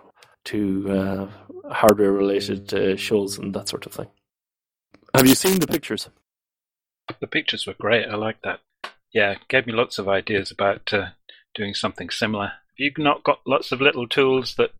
to 0.45 0.89
uh, 0.89 1.28
hardware 1.74 2.12
related 2.12 2.74
uh, 2.74 2.95
shows 2.95 3.38
and 3.38 3.54
that 3.54 3.69
sort 3.69 3.86
of 3.86 3.93
thing. 3.93 4.08
Have 5.13 5.28
you 5.28 5.36
seen 5.36 5.60
the 5.60 5.67
pictures? 5.67 6.10
The 7.19 7.28
pictures 7.28 7.67
were 7.67 7.76
great. 7.78 8.08
I 8.08 8.15
like 8.15 8.41
that. 8.43 8.62
Yeah, 9.13 9.36
gave 9.50 9.67
me 9.67 9.74
lots 9.74 10.00
of 10.00 10.08
ideas 10.08 10.52
about 10.52 10.93
uh, 10.93 11.10
doing 11.54 11.74
something 11.74 12.10
similar. 12.10 12.47
Have 12.47 12.54
You've 12.78 12.97
not 12.97 13.24
got 13.24 13.41
lots 13.45 13.71
of 13.71 13.82
little 13.82 14.08
tools 14.08 14.56
that 14.56 14.71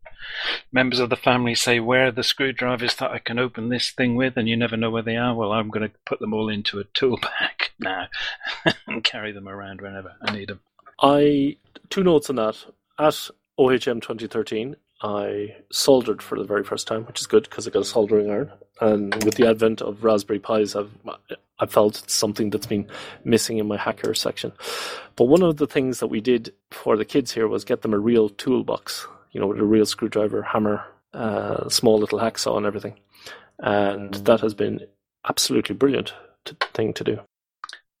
members 0.70 0.98
of 0.98 1.10
the 1.10 1.16
family 1.16 1.54
say, 1.54 1.80
Where 1.80 2.08
are 2.08 2.12
the 2.12 2.22
screwdrivers 2.22 2.96
that 2.96 3.10
I 3.10 3.18
can 3.18 3.38
open 3.38 3.68
this 3.68 3.90
thing 3.90 4.14
with? 4.14 4.36
And 4.36 4.48
you 4.48 4.56
never 4.56 4.76
know 4.76 4.90
where 4.90 5.02
they 5.02 5.16
are. 5.16 5.34
Well, 5.34 5.52
I'm 5.52 5.70
going 5.70 5.88
to 5.88 5.94
put 6.04 6.20
them 6.20 6.32
all 6.32 6.48
into 6.48 6.78
a 6.78 6.84
tool 6.84 7.18
bag 7.18 7.70
now 7.78 8.08
and 8.86 9.04
carry 9.04 9.32
them 9.32 9.48
around 9.48 9.80
whenever 9.80 10.14
I 10.22 10.32
need 10.32 10.48
them. 10.48 10.60
I 11.00 11.56
two 11.90 12.04
notes 12.04 12.30
on 12.30 12.36
that. 12.36 12.56
At 12.98 13.30
OHM 13.58 14.02
2013, 14.02 14.76
I 15.02 15.56
soldered 15.72 16.22
for 16.22 16.38
the 16.38 16.44
very 16.44 16.62
first 16.62 16.86
time, 16.86 17.04
which 17.06 17.20
is 17.20 17.26
good 17.26 17.44
because 17.44 17.66
I 17.66 17.70
got 17.70 17.82
a 17.82 17.84
soldering 17.84 18.30
iron. 18.30 18.52
And 18.80 19.14
with 19.24 19.34
the 19.34 19.48
advent 19.48 19.80
of 19.80 20.04
Raspberry 20.04 20.38
Pis, 20.38 20.76
I've 20.76 20.90
I 21.62 21.66
felt 21.66 22.02
it's 22.02 22.14
something 22.14 22.50
that's 22.50 22.66
been 22.66 22.88
missing 23.24 23.58
in 23.58 23.68
my 23.68 23.76
hacker 23.76 24.14
section. 24.14 24.52
But 25.14 25.26
one 25.26 25.42
of 25.42 25.58
the 25.58 25.66
things 25.68 26.00
that 26.00 26.08
we 26.08 26.20
did 26.20 26.52
for 26.72 26.96
the 26.96 27.04
kids 27.04 27.32
here 27.32 27.46
was 27.46 27.64
get 27.64 27.82
them 27.82 27.94
a 27.94 27.98
real 27.98 28.28
toolbox, 28.30 29.06
you 29.32 29.40
know, 29.40 29.46
with 29.46 29.58
a 29.58 29.64
real 29.64 29.86
screwdriver, 29.86 30.42
hammer, 30.42 30.84
uh, 31.14 31.68
small 31.68 31.98
little 31.98 32.18
hacksaw, 32.18 32.56
and 32.56 32.66
everything. 32.66 32.98
And 33.58 34.14
that 34.14 34.40
has 34.40 34.54
been 34.54 34.80
absolutely 35.28 35.74
brilliant 35.74 36.12
to, 36.46 36.56
thing 36.74 36.92
to 36.94 37.04
do. 37.04 37.20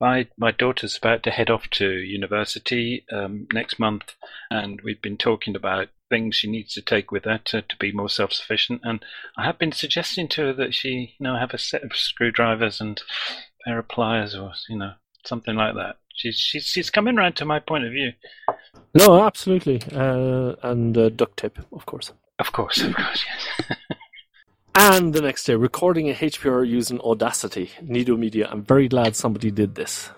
My 0.00 0.26
my 0.36 0.50
daughter's 0.50 0.96
about 0.96 1.22
to 1.22 1.30
head 1.30 1.48
off 1.48 1.68
to 1.70 1.88
university 1.88 3.04
um, 3.12 3.46
next 3.52 3.78
month, 3.78 4.16
and 4.50 4.80
we've 4.80 5.00
been 5.00 5.16
talking 5.16 5.54
about 5.54 5.88
things 6.10 6.34
she 6.34 6.50
needs 6.50 6.74
to 6.74 6.82
take 6.82 7.10
with 7.10 7.24
her 7.24 7.38
to, 7.46 7.62
to 7.62 7.76
be 7.76 7.92
more 7.92 8.08
self 8.08 8.32
sufficient. 8.32 8.80
And 8.84 9.04
I 9.38 9.44
have 9.44 9.58
been 9.58 9.72
suggesting 9.72 10.28
to 10.28 10.46
her 10.46 10.52
that 10.54 10.74
she, 10.74 11.14
you 11.18 11.24
know, 11.24 11.36
have 11.36 11.54
a 11.54 11.58
set 11.58 11.84
of 11.84 11.96
screwdrivers 11.96 12.80
and 12.80 13.00
a 13.00 13.64
pair 13.64 13.78
of 13.78 13.88
pliers, 13.88 14.34
or 14.34 14.52
you 14.68 14.76
know, 14.76 14.94
something 15.24 15.54
like 15.54 15.74
that. 15.76 15.98
She's 16.14 16.38
she's 16.38 16.64
she's 16.64 16.90
coming 16.90 17.16
round 17.16 17.36
to 17.36 17.44
my 17.44 17.60
point 17.60 17.84
of 17.84 17.92
view. 17.92 18.12
No, 18.94 19.22
absolutely, 19.24 19.80
uh, 19.92 20.54
and 20.62 20.96
uh, 20.96 21.08
duct 21.08 21.38
tape, 21.38 21.58
of 21.72 21.86
course. 21.86 22.12
Of 22.38 22.52
course, 22.52 22.82
of 22.82 22.94
course, 22.94 23.24
yes. 23.26 23.78
And 24.74 25.12
the 25.12 25.20
next 25.20 25.44
day, 25.44 25.54
recording 25.54 26.08
a 26.08 26.14
HPR 26.14 26.66
using 26.66 26.98
Audacity, 27.00 27.70
Nido 27.82 28.16
Media. 28.16 28.48
I'm 28.50 28.62
very 28.62 28.88
glad 28.88 29.14
somebody 29.14 29.50
did 29.50 29.74
this. 29.74 30.10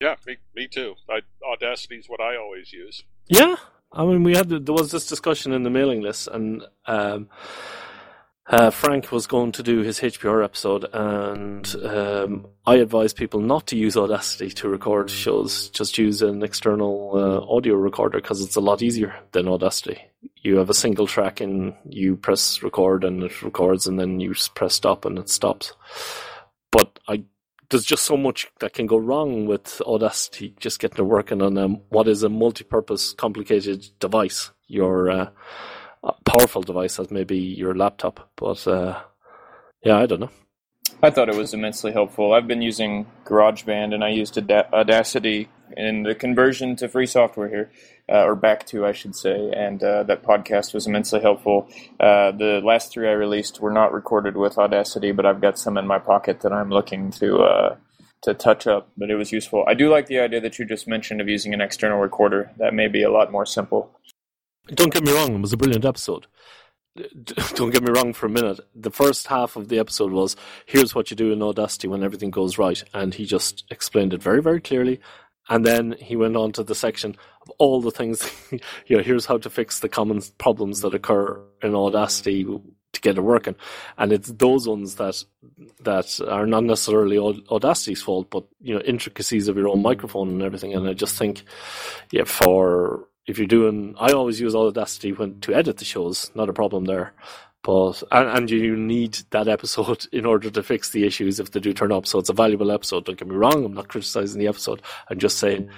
Yeah, 0.00 0.16
me, 0.26 0.38
me 0.56 0.66
too. 0.66 0.96
I, 1.08 1.20
Audacity 1.44 1.96
is 1.96 2.08
what 2.08 2.20
I 2.20 2.36
always 2.36 2.72
use. 2.72 3.04
Yeah, 3.28 3.54
I 3.92 4.04
mean, 4.04 4.24
we 4.24 4.34
had 4.34 4.48
there 4.48 4.74
was 4.74 4.90
this 4.90 5.06
discussion 5.06 5.52
in 5.52 5.62
the 5.62 5.70
mailing 5.70 6.00
list, 6.00 6.26
and 6.28 6.64
um, 6.86 7.28
uh, 8.52 8.70
Frank 8.70 9.10
was 9.10 9.26
going 9.26 9.50
to 9.52 9.62
do 9.62 9.80
his 9.80 10.00
HPR 10.00 10.44
episode, 10.44 10.84
and 10.92 11.74
um, 11.84 12.46
I 12.66 12.76
advise 12.76 13.14
people 13.14 13.40
not 13.40 13.66
to 13.68 13.76
use 13.76 13.96
Audacity 13.96 14.50
to 14.50 14.68
record 14.68 15.08
shows. 15.08 15.70
Just 15.70 15.96
use 15.96 16.20
an 16.20 16.42
external 16.42 17.12
uh, 17.14 17.54
audio 17.54 17.76
recorder 17.76 18.20
because 18.20 18.42
it's 18.42 18.56
a 18.56 18.60
lot 18.60 18.82
easier 18.82 19.18
than 19.32 19.48
Audacity. 19.48 19.98
You 20.42 20.58
have 20.58 20.68
a 20.68 20.74
single 20.74 21.06
track, 21.06 21.40
and 21.40 21.74
you 21.88 22.16
press 22.16 22.62
record, 22.62 23.04
and 23.04 23.22
it 23.22 23.42
records, 23.42 23.86
and 23.86 23.98
then 23.98 24.20
you 24.20 24.34
press 24.54 24.74
stop, 24.74 25.06
and 25.06 25.18
it 25.18 25.30
stops. 25.30 25.72
But 26.70 26.98
I 27.08 27.24
there's 27.70 27.84
just 27.86 28.04
so 28.04 28.18
much 28.18 28.48
that 28.60 28.74
can 28.74 28.86
go 28.86 28.98
wrong 28.98 29.46
with 29.46 29.80
Audacity 29.86 30.54
just 30.60 30.78
getting 30.78 30.98
it 30.98 31.08
working 31.08 31.40
on 31.40 31.56
um, 31.56 31.80
what 31.88 32.06
is 32.06 32.22
a 32.22 32.28
multi-purpose, 32.28 33.14
complicated 33.14 33.88
device. 33.98 34.50
Your 34.66 35.10
uh, 35.10 35.30
powerful 36.24 36.62
device 36.62 36.98
as 36.98 37.10
maybe 37.10 37.38
your 37.38 37.74
laptop. 37.74 38.30
But 38.36 38.66
uh, 38.66 39.00
yeah, 39.84 39.98
I 39.98 40.06
don't 40.06 40.20
know. 40.20 40.30
I 41.02 41.10
thought 41.10 41.28
it 41.28 41.36
was 41.36 41.52
immensely 41.52 41.92
helpful. 41.92 42.32
I've 42.32 42.46
been 42.46 42.62
using 42.62 43.06
GarageBand 43.24 43.92
and 43.92 44.04
I 44.04 44.10
used 44.10 44.38
Audacity 44.38 45.48
in 45.76 46.02
the 46.04 46.14
conversion 46.14 46.76
to 46.76 46.88
free 46.88 47.06
software 47.06 47.48
here, 47.48 47.70
uh, 48.08 48.24
or 48.24 48.36
back 48.36 48.66
to, 48.66 48.86
I 48.86 48.92
should 48.92 49.16
say, 49.16 49.50
and 49.56 49.82
uh, 49.82 50.02
that 50.04 50.22
podcast 50.22 50.74
was 50.74 50.86
immensely 50.86 51.20
helpful. 51.20 51.68
Uh, 51.98 52.30
the 52.32 52.60
last 52.62 52.92
three 52.92 53.08
I 53.08 53.12
released 53.12 53.60
were 53.60 53.72
not 53.72 53.92
recorded 53.92 54.36
with 54.36 54.58
Audacity, 54.58 55.12
but 55.12 55.26
I've 55.26 55.40
got 55.40 55.58
some 55.58 55.76
in 55.78 55.86
my 55.86 55.98
pocket 55.98 56.40
that 56.42 56.52
I'm 56.52 56.70
looking 56.70 57.10
to 57.12 57.38
uh, 57.38 57.76
to 58.22 58.34
touch 58.34 58.66
up. 58.66 58.90
But 58.96 59.10
it 59.10 59.16
was 59.16 59.32
useful. 59.32 59.64
I 59.66 59.74
do 59.74 59.90
like 59.90 60.06
the 60.06 60.20
idea 60.20 60.40
that 60.40 60.58
you 60.58 60.64
just 60.64 60.86
mentioned 60.86 61.20
of 61.20 61.28
using 61.28 61.54
an 61.54 61.60
external 61.60 61.98
recorder. 61.98 62.50
That 62.58 62.74
may 62.74 62.88
be 62.88 63.02
a 63.02 63.10
lot 63.10 63.32
more 63.32 63.46
simple. 63.46 63.98
Don't 64.68 64.92
get 64.92 65.04
me 65.04 65.12
wrong; 65.12 65.34
it 65.34 65.40
was 65.40 65.52
a 65.52 65.56
brilliant 65.56 65.84
episode. 65.84 66.26
Don't 67.54 67.70
get 67.70 67.82
me 67.82 67.90
wrong 67.90 68.12
for 68.12 68.26
a 68.26 68.30
minute. 68.30 68.60
The 68.74 68.90
first 68.90 69.26
half 69.28 69.56
of 69.56 69.68
the 69.68 69.78
episode 69.78 70.12
was 70.12 70.36
here's 70.66 70.94
what 70.94 71.10
you 71.10 71.16
do 71.16 71.32
in 71.32 71.42
Audacity 71.42 71.88
when 71.88 72.04
everything 72.04 72.30
goes 72.30 72.58
right, 72.58 72.82
and 72.92 73.14
he 73.14 73.24
just 73.24 73.64
explained 73.70 74.12
it 74.12 74.22
very, 74.22 74.42
very 74.42 74.60
clearly. 74.60 75.00
And 75.48 75.66
then 75.66 75.96
he 75.98 76.14
went 76.14 76.36
on 76.36 76.52
to 76.52 76.62
the 76.62 76.74
section 76.74 77.16
of 77.42 77.50
all 77.58 77.80
the 77.80 77.90
things. 77.90 78.30
you 78.86 78.96
know, 78.96 79.02
here's 79.02 79.26
how 79.26 79.38
to 79.38 79.50
fix 79.50 79.80
the 79.80 79.88
common 79.88 80.20
problems 80.38 80.82
that 80.82 80.94
occur 80.94 81.40
in 81.62 81.74
Audacity 81.74 82.44
to 82.44 83.00
get 83.00 83.18
it 83.18 83.22
working. 83.22 83.56
And 83.98 84.12
it's 84.12 84.28
those 84.28 84.68
ones 84.68 84.96
that 84.96 85.22
that 85.80 86.20
are 86.28 86.46
not 86.46 86.64
necessarily 86.64 87.16
Audacity's 87.16 88.02
fault, 88.02 88.30
but 88.30 88.44
you 88.60 88.74
know 88.74 88.80
intricacies 88.82 89.48
of 89.48 89.56
your 89.56 89.68
own 89.68 89.82
microphone 89.82 90.28
and 90.28 90.42
everything. 90.42 90.74
And 90.74 90.88
I 90.88 90.92
just 90.92 91.18
think, 91.18 91.42
yeah, 92.10 92.24
for 92.24 93.08
if 93.26 93.38
you're 93.38 93.46
doing, 93.46 93.94
I 93.98 94.12
always 94.12 94.40
use 94.40 94.54
Audacity 94.54 95.12
when 95.12 95.40
to 95.40 95.54
edit 95.54 95.76
the 95.78 95.84
shows. 95.84 96.30
Not 96.34 96.48
a 96.48 96.52
problem 96.52 96.84
there. 96.86 97.14
But 97.62 98.02
and, 98.10 98.28
and 98.28 98.50
you 98.50 98.76
need 98.76 99.18
that 99.30 99.46
episode 99.46 100.06
in 100.12 100.26
order 100.26 100.50
to 100.50 100.62
fix 100.62 100.90
the 100.90 101.06
issues 101.06 101.38
if 101.38 101.52
they 101.52 101.60
do 101.60 101.72
turn 101.72 101.92
up. 101.92 102.06
So 102.06 102.18
it's 102.18 102.28
a 102.28 102.34
valuable 102.34 102.72
episode. 102.72 103.04
Don't 103.04 103.18
get 103.18 103.28
me 103.28 103.36
wrong. 103.36 103.64
I'm 103.64 103.74
not 103.74 103.88
criticizing 103.88 104.40
the 104.40 104.48
episode. 104.48 104.82
I'm 105.08 105.18
just 105.18 105.38
saying 105.38 105.70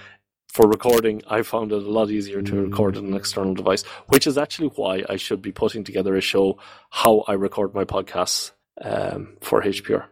for 0.54 0.68
recording, 0.68 1.20
I 1.28 1.42
found 1.42 1.72
it 1.72 1.82
a 1.82 1.90
lot 1.90 2.10
easier 2.10 2.40
to 2.40 2.62
record 2.62 2.96
on 2.96 3.06
an 3.06 3.14
external 3.14 3.54
device, 3.54 3.82
which 4.06 4.26
is 4.26 4.38
actually 4.38 4.68
why 4.68 5.02
I 5.08 5.16
should 5.16 5.42
be 5.42 5.50
putting 5.50 5.82
together 5.82 6.14
a 6.16 6.20
show 6.20 6.58
how 6.90 7.24
I 7.26 7.32
record 7.32 7.74
my 7.74 7.84
podcasts 7.84 8.52
um, 8.80 9.36
for 9.40 9.62
HPR. 9.62 10.04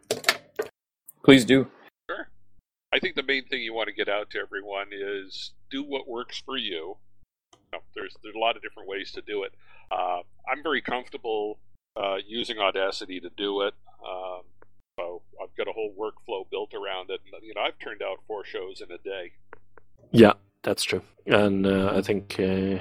Please 1.25 1.45
do. 1.45 1.69
Sure. 2.11 2.29
I 2.93 2.99
think 2.99 3.15
the 3.15 3.23
main 3.23 3.47
thing 3.47 3.63
you 3.63 3.73
want 3.73 3.87
to 3.87 3.95
get 3.95 4.09
out 4.09 4.31
to 4.31 4.41
everyone 4.41 4.89
is 4.91 5.53
do 5.71 5.85
what 5.85 6.09
works 6.09 6.43
for 6.45 6.57
you 6.57 6.97
know, 7.73 7.81
there's 7.95 8.17
there's 8.23 8.35
a 8.35 8.39
lot 8.39 8.57
of 8.57 8.63
different 8.63 8.89
ways 8.89 9.13
to 9.13 9.23
do 9.23 9.43
it. 9.45 9.53
Uh, 9.91 10.21
I'm 10.51 10.63
very 10.63 10.83
comfortable 10.83 11.59
uh, 11.97 12.17
using 12.27 12.59
Audacity 12.59 13.21
to 13.21 13.31
do 13.37 13.63
it. 13.63 13.75
Um, 14.07 14.43
so 14.99 15.23
I've 15.43 15.55
got 15.57 15.69
a 15.69 15.73
whole 15.73 15.95
workflow 15.99 16.49
built 16.51 16.75
around 16.75 17.11
it. 17.11 17.21
And, 17.33 17.43
you 17.43 17.55
know, 17.55 17.63
I've 17.63 17.79
turned 17.79 18.03
out 18.03 18.19
four 18.27 18.45
shows 18.45 18.81
in 18.81 18.91
a 18.91 18.99
day. 18.99 19.33
Yeah, 20.11 20.35
that's 20.63 20.83
true, 20.83 21.03
and 21.27 21.67
uh, 21.67 21.93
I 21.97 22.03
think 22.03 22.37
uh, 22.39 22.79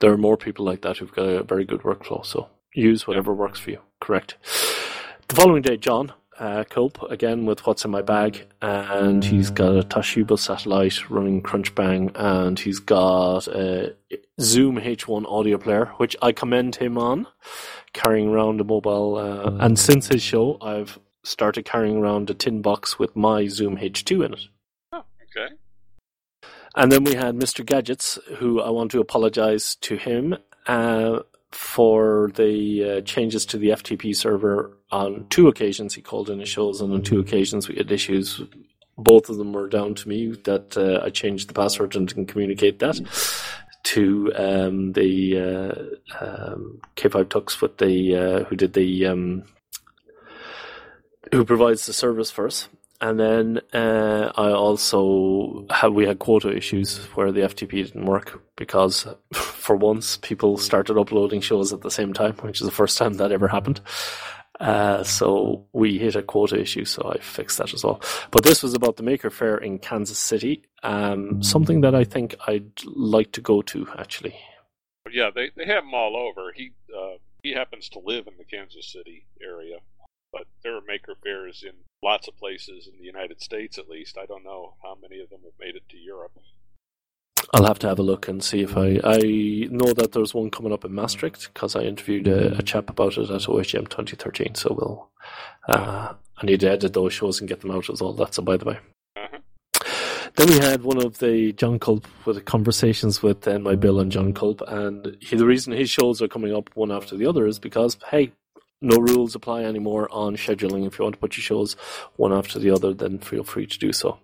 there 0.00 0.12
are 0.12 0.18
more 0.18 0.36
people 0.36 0.64
like 0.64 0.82
that 0.82 0.98
who've 0.98 1.12
got 1.12 1.26
a 1.26 1.42
very 1.42 1.64
good 1.64 1.80
workflow. 1.80 2.24
So 2.24 2.48
use 2.74 3.06
whatever 3.06 3.32
works 3.32 3.58
for 3.58 3.70
you. 3.70 3.80
Correct. 4.00 4.36
The 5.28 5.34
following 5.34 5.62
day, 5.62 5.76
Jon 5.78 6.12
uh, 6.38 6.64
Kulp 6.64 7.02
again 7.10 7.46
with 7.46 7.66
What's 7.66 7.84
in 7.84 7.90
My 7.90 8.02
Bag, 8.02 8.46
and 8.60 9.24
he's 9.24 9.50
got 9.50 9.76
a 9.76 9.82
Toshiba 9.82 10.38
satellite 10.38 11.08
running 11.10 11.42
Crunchbang, 11.42 12.12
and 12.14 12.58
he's 12.58 12.78
got 12.78 13.48
a 13.48 13.94
Zoom 14.40 14.78
H1 14.78 15.30
audio 15.30 15.58
player, 15.58 15.86
which 15.96 16.16
I 16.22 16.32
commend 16.32 16.76
him 16.76 16.98
on, 16.98 17.26
carrying 17.92 18.28
around 18.28 18.60
a 18.60 18.64
mobile. 18.64 19.16
Uh, 19.16 19.64
and 19.64 19.78
since 19.78 20.08
his 20.08 20.22
show, 20.22 20.58
I've 20.60 20.98
started 21.24 21.64
carrying 21.64 21.98
around 21.98 22.30
a 22.30 22.34
tin 22.34 22.62
box 22.62 22.98
with 22.98 23.16
my 23.16 23.46
Zoom 23.46 23.76
H2 23.76 24.26
in 24.26 24.32
it. 24.34 24.40
Oh, 24.92 25.04
okay. 25.22 25.54
And 26.74 26.92
then 26.92 27.04
we 27.04 27.14
had 27.14 27.34
Mr. 27.34 27.64
Gadgets, 27.64 28.18
who 28.36 28.60
I 28.60 28.70
want 28.70 28.90
to 28.90 29.00
apologize 29.00 29.76
to 29.76 29.96
him 29.96 30.36
uh, 30.66 31.20
for 31.56 32.30
the 32.34 32.98
uh, 32.98 33.00
changes 33.00 33.46
to 33.46 33.56
the 33.56 33.70
FTP 33.70 34.14
server 34.14 34.76
on 34.90 35.26
two 35.30 35.48
occasions. 35.48 35.94
He 35.94 36.02
called 36.02 36.28
in 36.28 36.38
his 36.38 36.54
and 36.56 36.92
on 36.92 37.02
two 37.02 37.18
occasions 37.18 37.66
we 37.66 37.76
had 37.76 37.90
issues. 37.90 38.42
Both 38.98 39.30
of 39.30 39.38
them 39.38 39.54
were 39.54 39.68
down 39.68 39.94
to 39.94 40.08
me 40.08 40.32
that 40.44 40.76
uh, 40.76 41.04
I 41.04 41.08
changed 41.08 41.48
the 41.48 41.54
password 41.54 41.96
and 41.96 42.06
didn't 42.06 42.26
communicate 42.26 42.78
that 42.80 43.00
to 43.84 44.32
um, 44.36 44.92
the 44.92 45.38
uh, 45.38 46.24
um, 46.24 46.80
K5 46.96 47.24
Tux 47.24 47.62
with 47.62 47.78
the 47.78 48.16
uh, 48.16 48.44
who 48.44 48.56
did 48.56 48.74
the 48.74 49.06
um, 49.06 49.44
who 51.32 51.44
provides 51.44 51.86
the 51.86 51.94
service 51.94 52.30
for 52.30 52.46
us. 52.46 52.68
And 53.00 53.20
then 53.20 53.60
uh, 53.74 54.32
I 54.36 54.50
also 54.50 55.66
had 55.70 55.88
we 55.88 56.06
had 56.06 56.18
quota 56.18 56.54
issues 56.54 56.98
where 57.14 57.30
the 57.30 57.42
FTP 57.42 57.70
didn't 57.84 58.06
work 58.06 58.42
because 58.56 59.06
for 59.32 59.76
once 59.76 60.16
people 60.16 60.56
started 60.56 60.98
uploading 60.98 61.40
shows 61.40 61.72
at 61.72 61.82
the 61.82 61.90
same 61.90 62.12
time, 62.12 62.34
which 62.36 62.60
is 62.60 62.66
the 62.66 62.72
first 62.72 62.96
time 62.96 63.14
that 63.14 63.32
ever 63.32 63.48
happened. 63.48 63.80
Uh, 64.60 65.02
so 65.04 65.66
we 65.72 65.98
hit 65.98 66.16
a 66.16 66.22
quota 66.22 66.58
issue, 66.58 66.84
so 66.84 67.12
I 67.14 67.20
fixed 67.20 67.58
that 67.58 67.74
as 67.74 67.84
well. 67.84 68.00
But 68.30 68.42
this 68.42 68.62
was 68.62 68.72
about 68.72 68.96
the 68.96 69.02
Maker 69.02 69.28
Faire 69.28 69.58
in 69.58 69.78
Kansas 69.78 70.18
City, 70.18 70.62
um, 70.82 71.42
something 71.42 71.82
that 71.82 71.94
I 71.94 72.04
think 72.04 72.34
I'd 72.46 72.70
like 72.86 73.32
to 73.32 73.42
go 73.42 73.60
to 73.62 73.86
actually. 73.98 74.34
Yeah, 75.12 75.30
they 75.34 75.50
they 75.56 75.66
have 75.66 75.84
them 75.84 75.94
all 75.94 76.16
over. 76.16 76.52
He 76.52 76.72
uh, 76.96 77.18
he 77.42 77.52
happens 77.52 77.88
to 77.90 77.98
live 77.98 78.26
in 78.26 78.34
the 78.38 78.44
Kansas 78.44 78.90
City 78.90 79.26
area, 79.42 79.78
but 80.36 80.46
there 80.62 80.76
are 80.76 80.82
Maker 80.86 81.14
Faires 81.22 81.64
in 81.66 81.72
lots 82.02 82.28
of 82.28 82.36
places 82.36 82.86
in 82.86 82.98
the 82.98 83.04
United 83.04 83.40
States, 83.40 83.78
at 83.78 83.88
least. 83.88 84.18
I 84.18 84.26
don't 84.26 84.44
know 84.44 84.74
how 84.82 84.96
many 85.00 85.20
of 85.20 85.30
them 85.30 85.40
have 85.44 85.58
made 85.58 85.76
it 85.76 85.88
to 85.88 85.96
Europe. 85.96 86.32
I'll 87.54 87.64
have 87.64 87.78
to 87.80 87.88
have 87.88 87.98
a 87.98 88.02
look 88.02 88.28
and 88.28 88.44
see 88.44 88.60
if 88.62 88.76
I. 88.76 89.00
I 89.02 89.68
know 89.70 89.92
that 89.94 90.12
there's 90.12 90.34
one 90.34 90.50
coming 90.50 90.72
up 90.72 90.84
in 90.84 90.92
Maastricht 90.92 91.50
because 91.54 91.74
I 91.74 91.82
interviewed 91.82 92.28
a, 92.28 92.58
a, 92.58 92.62
chap 92.62 92.90
about 92.90 93.16
it 93.16 93.30
at 93.30 93.42
OHM 93.42 93.88
2013. 93.88 94.56
So 94.56 94.74
we'll. 94.76 95.08
Uh, 95.68 96.12
I 96.38 96.46
need 96.46 96.60
to 96.60 96.70
edit 96.70 96.92
those 96.92 97.14
shows 97.14 97.40
and 97.40 97.48
get 97.48 97.60
them 97.60 97.70
out 97.70 97.88
as 97.88 98.02
well. 98.02 98.12
That's 98.12 98.36
a 98.36 98.42
by 98.42 98.56
the 98.56 98.64
way. 98.66 98.78
Uh-huh. 99.16 99.38
Then 100.34 100.48
we 100.48 100.58
had 100.58 100.82
one 100.82 101.02
of 101.02 101.18
the 101.18 101.52
Jon 101.52 101.78
Kulp 101.78 102.06
with 102.26 102.44
conversations 102.44 103.22
with 103.22 103.46
uh, 103.48 103.58
my 103.58 103.74
Bill 103.74 104.00
and 104.00 104.12
Jon 104.12 104.34
Kulp, 104.34 104.60
and 104.66 105.16
he, 105.20 105.36
the 105.36 105.46
reason 105.46 105.72
his 105.72 105.88
shows 105.88 106.20
are 106.20 106.28
coming 106.28 106.54
up 106.54 106.68
one 106.74 106.90
after 106.90 107.16
the 107.16 107.26
other 107.26 107.46
is 107.46 107.58
because 107.58 107.96
hey, 108.10 108.32
no 108.80 108.96
rules 108.96 109.34
apply 109.34 109.64
anymore 109.64 110.08
on 110.10 110.36
scheduling. 110.36 110.86
If 110.86 110.98
you 110.98 111.04
want 111.04 111.14
to 111.14 111.20
put 111.20 111.36
your 111.36 111.42
shows 111.42 111.74
one 112.16 112.32
after 112.32 112.58
the 112.58 112.70
other, 112.70 112.92
then 112.92 113.18
feel 113.18 113.44
free 113.44 113.66
to 113.66 113.78
do 113.78 113.92
so. 113.92 114.18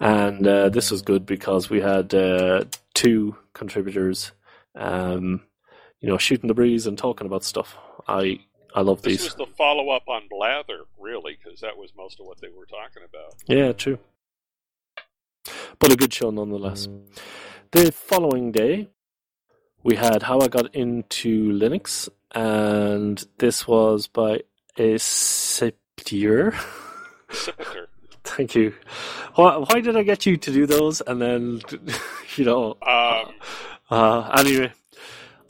And 0.00 0.46
uh, 0.46 0.68
this 0.70 0.90
was 0.90 1.02
good 1.02 1.26
because 1.26 1.68
we 1.68 1.80
had 1.80 2.14
uh, 2.14 2.64
two 2.94 3.36
contributors, 3.52 4.32
um, 4.74 5.42
you 6.00 6.08
know, 6.08 6.18
shooting 6.18 6.48
the 6.48 6.54
breeze 6.54 6.86
and 6.86 6.96
talking 6.96 7.26
about 7.26 7.44
stuff. 7.44 7.76
I 8.08 8.40
I 8.74 8.80
love 8.80 9.02
this 9.02 9.12
these. 9.12 9.22
This 9.24 9.38
was 9.38 9.48
the 9.48 9.54
follow 9.56 9.90
up 9.90 10.08
on 10.08 10.22
Blather, 10.30 10.84
really, 10.98 11.38
because 11.42 11.60
that 11.60 11.76
was 11.76 11.92
most 11.96 12.18
of 12.18 12.26
what 12.26 12.40
they 12.40 12.48
were 12.48 12.66
talking 12.66 13.02
about. 13.08 13.34
Yeah, 13.46 13.72
true. 13.72 13.98
But 15.78 15.92
a 15.92 15.96
good 15.96 16.14
show 16.14 16.30
nonetheless. 16.30 16.88
The 17.72 17.92
following 17.92 18.52
day, 18.52 18.88
we 19.82 19.96
had 19.96 20.22
how 20.22 20.40
I 20.40 20.48
got 20.48 20.74
into 20.74 21.52
Linux 21.52 22.08
and 22.32 23.24
this 23.38 23.66
was 23.66 24.06
by 24.08 24.42
Accipiter. 24.76 26.54
Thank 28.24 28.54
you. 28.54 28.74
Why, 29.34 29.56
why 29.56 29.80
did 29.80 29.96
I 29.96 30.02
get 30.02 30.26
you 30.26 30.36
to 30.36 30.52
do 30.52 30.66
those? 30.66 31.00
And 31.00 31.20
then, 31.20 31.60
you 32.36 32.44
know. 32.44 32.76
Um, 32.82 33.34
uh, 33.90 34.30
anyway, 34.38 34.72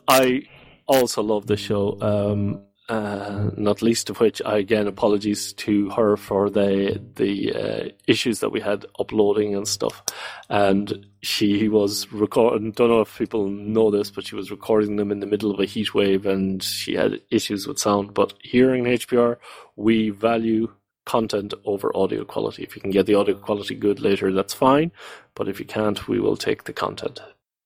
I 0.08 0.42
also 0.86 1.22
love 1.22 1.46
the 1.46 1.56
show. 1.56 1.98
Um, 2.00 2.62
uh, 2.92 3.50
not 3.56 3.80
least 3.80 4.10
of 4.10 4.20
which, 4.20 4.42
I 4.44 4.58
again 4.58 4.86
apologies 4.86 5.54
to 5.54 5.88
her 5.90 6.18
for 6.18 6.50
the 6.50 7.00
the 7.14 7.54
uh, 7.54 7.88
issues 8.06 8.40
that 8.40 8.52
we 8.52 8.60
had 8.60 8.84
uploading 9.00 9.54
and 9.54 9.66
stuff. 9.66 10.02
And 10.50 11.06
she 11.22 11.68
was 11.68 12.12
recording. 12.12 12.72
Don't 12.72 12.90
know 12.90 13.00
if 13.00 13.16
people 13.16 13.48
know 13.48 13.90
this, 13.90 14.10
but 14.10 14.26
she 14.26 14.34
was 14.34 14.50
recording 14.50 14.96
them 14.96 15.10
in 15.10 15.20
the 15.20 15.26
middle 15.26 15.50
of 15.50 15.58
a 15.58 15.64
heat 15.64 15.94
wave, 15.94 16.26
and 16.26 16.62
she 16.62 16.94
had 16.94 17.22
issues 17.30 17.66
with 17.66 17.78
sound. 17.78 18.12
But 18.12 18.34
here 18.42 18.74
in 18.74 18.84
HPR, 18.84 19.38
we 19.76 20.10
value 20.10 20.70
content 21.06 21.54
over 21.64 21.96
audio 21.96 22.26
quality. 22.26 22.62
If 22.62 22.76
you 22.76 22.82
can 22.82 22.90
get 22.90 23.06
the 23.06 23.14
audio 23.14 23.36
quality 23.36 23.74
good 23.74 24.00
later, 24.00 24.30
that's 24.34 24.52
fine. 24.52 24.92
But 25.34 25.48
if 25.48 25.58
you 25.58 25.64
can't, 25.64 26.06
we 26.08 26.20
will 26.20 26.36
take 26.36 26.64
the 26.64 26.74
content. 26.74 27.20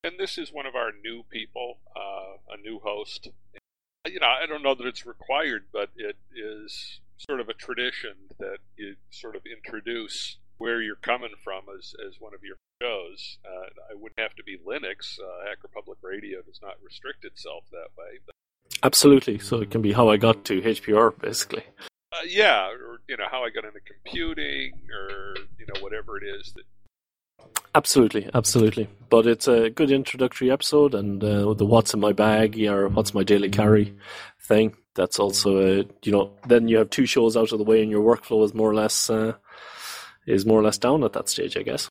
And 0.05 0.13
this 0.17 0.37
is 0.37 0.53
one 0.53 0.65
of 0.65 0.75
our 0.75 0.91
new 1.03 1.23
people, 1.29 1.79
uh, 1.97 2.53
a 2.53 2.57
new 2.61 2.79
host 2.79 3.27
you 4.07 4.19
know, 4.19 4.27
I 4.27 4.45
don't 4.45 4.63
know 4.63 4.75
that 4.75 4.85
it's 4.85 5.05
required, 5.05 5.65
but 5.71 5.89
it 5.95 6.15
is 6.35 6.99
sort 7.17 7.39
of 7.39 7.49
a 7.49 7.53
tradition 7.53 8.13
that 8.39 8.57
you 8.75 8.95
sort 9.09 9.35
of 9.35 9.41
introduce 9.45 10.37
where 10.57 10.81
you're 10.81 10.95
coming 10.95 11.31
from 11.43 11.63
as, 11.77 11.93
as 12.05 12.19
one 12.19 12.33
of 12.33 12.43
your 12.43 12.57
shows. 12.81 13.37
Uh, 13.45 13.67
I 13.91 13.95
wouldn't 13.95 14.19
have 14.19 14.35
to 14.35 14.43
be 14.43 14.57
Linux. 14.57 15.19
Uh, 15.19 15.47
Hacker 15.47 15.69
Public 15.73 15.99
Radio 16.01 16.41
does 16.41 16.59
not 16.61 16.75
restrict 16.83 17.25
itself 17.25 17.63
that 17.71 17.89
way. 17.97 18.19
But, 18.25 18.33
Absolutely. 18.83 19.39
So 19.39 19.61
it 19.61 19.71
can 19.71 19.81
be 19.81 19.93
how 19.93 20.09
I 20.09 20.17
got 20.17 20.45
to 20.45 20.61
HPR, 20.61 21.19
basically. 21.19 21.63
Uh, 22.13 22.23
yeah, 22.27 22.69
or 22.69 23.01
you 23.07 23.17
know 23.17 23.25
how 23.29 23.43
I 23.43 23.49
got 23.49 23.65
into 23.65 23.81
computing, 23.81 24.73
or 24.91 25.35
you 25.59 25.65
know 25.67 25.81
whatever 25.81 26.17
it 26.17 26.23
is 26.23 26.53
that 26.53 26.63
Absolutely, 27.77 28.27
absolutely. 28.33 28.89
But 29.09 29.27
it's 29.27 29.47
a 29.47 29.69
good 29.69 29.91
introductory 29.91 30.49
episode, 30.49 30.95
and 30.95 31.23
uh, 31.23 31.53
the 31.53 31.65
"What's 31.65 31.93
in 31.93 31.99
my 31.99 32.11
bag" 32.11 32.59
or 32.63 32.89
"What's 32.89 33.13
my 33.13 33.23
daily 33.23 33.49
carry" 33.49 33.95
thing. 34.47 34.75
That's 34.95 35.19
also 35.19 35.59
a 35.61 35.85
you 36.03 36.11
know. 36.11 36.31
Then 36.47 36.67
you 36.67 36.77
have 36.77 36.89
two 36.89 37.05
shows 37.05 37.37
out 37.37 37.51
of 37.51 37.59
the 37.59 37.63
way, 37.63 37.83
and 37.83 37.91
your 37.91 38.03
workflow 38.03 38.43
is 38.43 38.55
more 38.55 38.69
or 38.69 38.73
less 38.73 39.11
uh, 39.11 39.33
is 40.25 40.43
more 40.43 40.59
or 40.59 40.63
less 40.63 40.79
down 40.79 41.03
at 41.03 41.13
that 41.13 41.29
stage, 41.29 41.55
I 41.55 41.61
guess. 41.61 41.87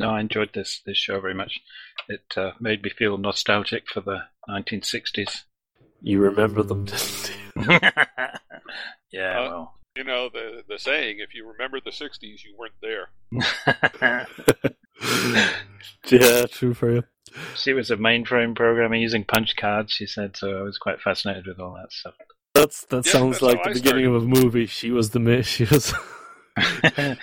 No, 0.00 0.10
I 0.10 0.20
enjoyed 0.20 0.50
this 0.54 0.80
this 0.84 0.98
show 0.98 1.20
very 1.20 1.34
much. 1.34 1.60
It 2.08 2.36
uh, 2.36 2.52
made 2.58 2.82
me 2.82 2.90
feel 2.90 3.16
nostalgic 3.16 3.88
for 3.88 4.00
the 4.00 4.22
1960s. 4.48 5.44
You 6.02 6.18
remember 6.18 6.64
them, 6.64 6.86
didn't 6.86 7.32
you? 7.56 7.78
yeah, 9.12 9.40
well, 9.40 9.79
you 10.00 10.04
know 10.04 10.30
the 10.30 10.62
the 10.66 10.78
saying: 10.78 11.18
if 11.18 11.34
you 11.34 11.46
remember 11.46 11.78
the 11.78 11.90
'60s, 11.90 12.42
you 12.42 12.56
weren't 12.58 12.72
there. 12.80 13.10
yeah, 16.10 16.46
true 16.46 16.72
for 16.72 16.90
you. 16.94 17.04
she 17.54 17.74
was 17.74 17.90
a 17.90 17.96
mainframe 17.96 18.56
programmer 18.56 18.96
using 18.96 19.24
punch 19.24 19.56
cards. 19.56 19.92
She 19.92 20.06
said 20.06 20.36
so. 20.38 20.58
I 20.58 20.62
was 20.62 20.78
quite 20.78 21.00
fascinated 21.02 21.46
with 21.46 21.60
all 21.60 21.74
that 21.74 21.92
stuff. 21.92 22.14
That's 22.54 22.86
that 22.86 23.04
Yeah, 23.04 23.12
sounds 23.12 23.40
that's 23.40 23.42
like 23.42 23.62
the 23.62 23.70
I 23.70 23.72
beginning 23.74 24.06
of 24.06 24.14
a 24.14 24.20
movie. 24.26 24.64
She 24.66 24.90
was 24.90 25.10
the 25.10 25.20
mi- 25.20 25.42
she 25.42 25.64
was. 25.64 25.84
So 25.86 25.96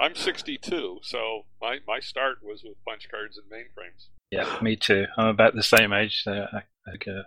I'm 0.00 0.14
62, 0.16 0.98
so 1.02 1.42
my 1.62 1.78
my 1.86 2.00
start 2.00 2.38
was 2.42 2.62
with 2.64 2.82
punch 2.84 3.08
cards 3.10 3.38
and 3.38 3.46
mainframes. 3.50 4.08
yeah, 4.32 4.60
me 4.60 4.74
too. 4.76 5.06
I'm 5.16 5.28
about 5.28 5.54
the 5.54 5.62
same 5.62 5.92
age. 5.92 6.22
So, 6.24 6.46
I, 6.52 6.62
I, 6.86 7.10
uh, 7.10 7.22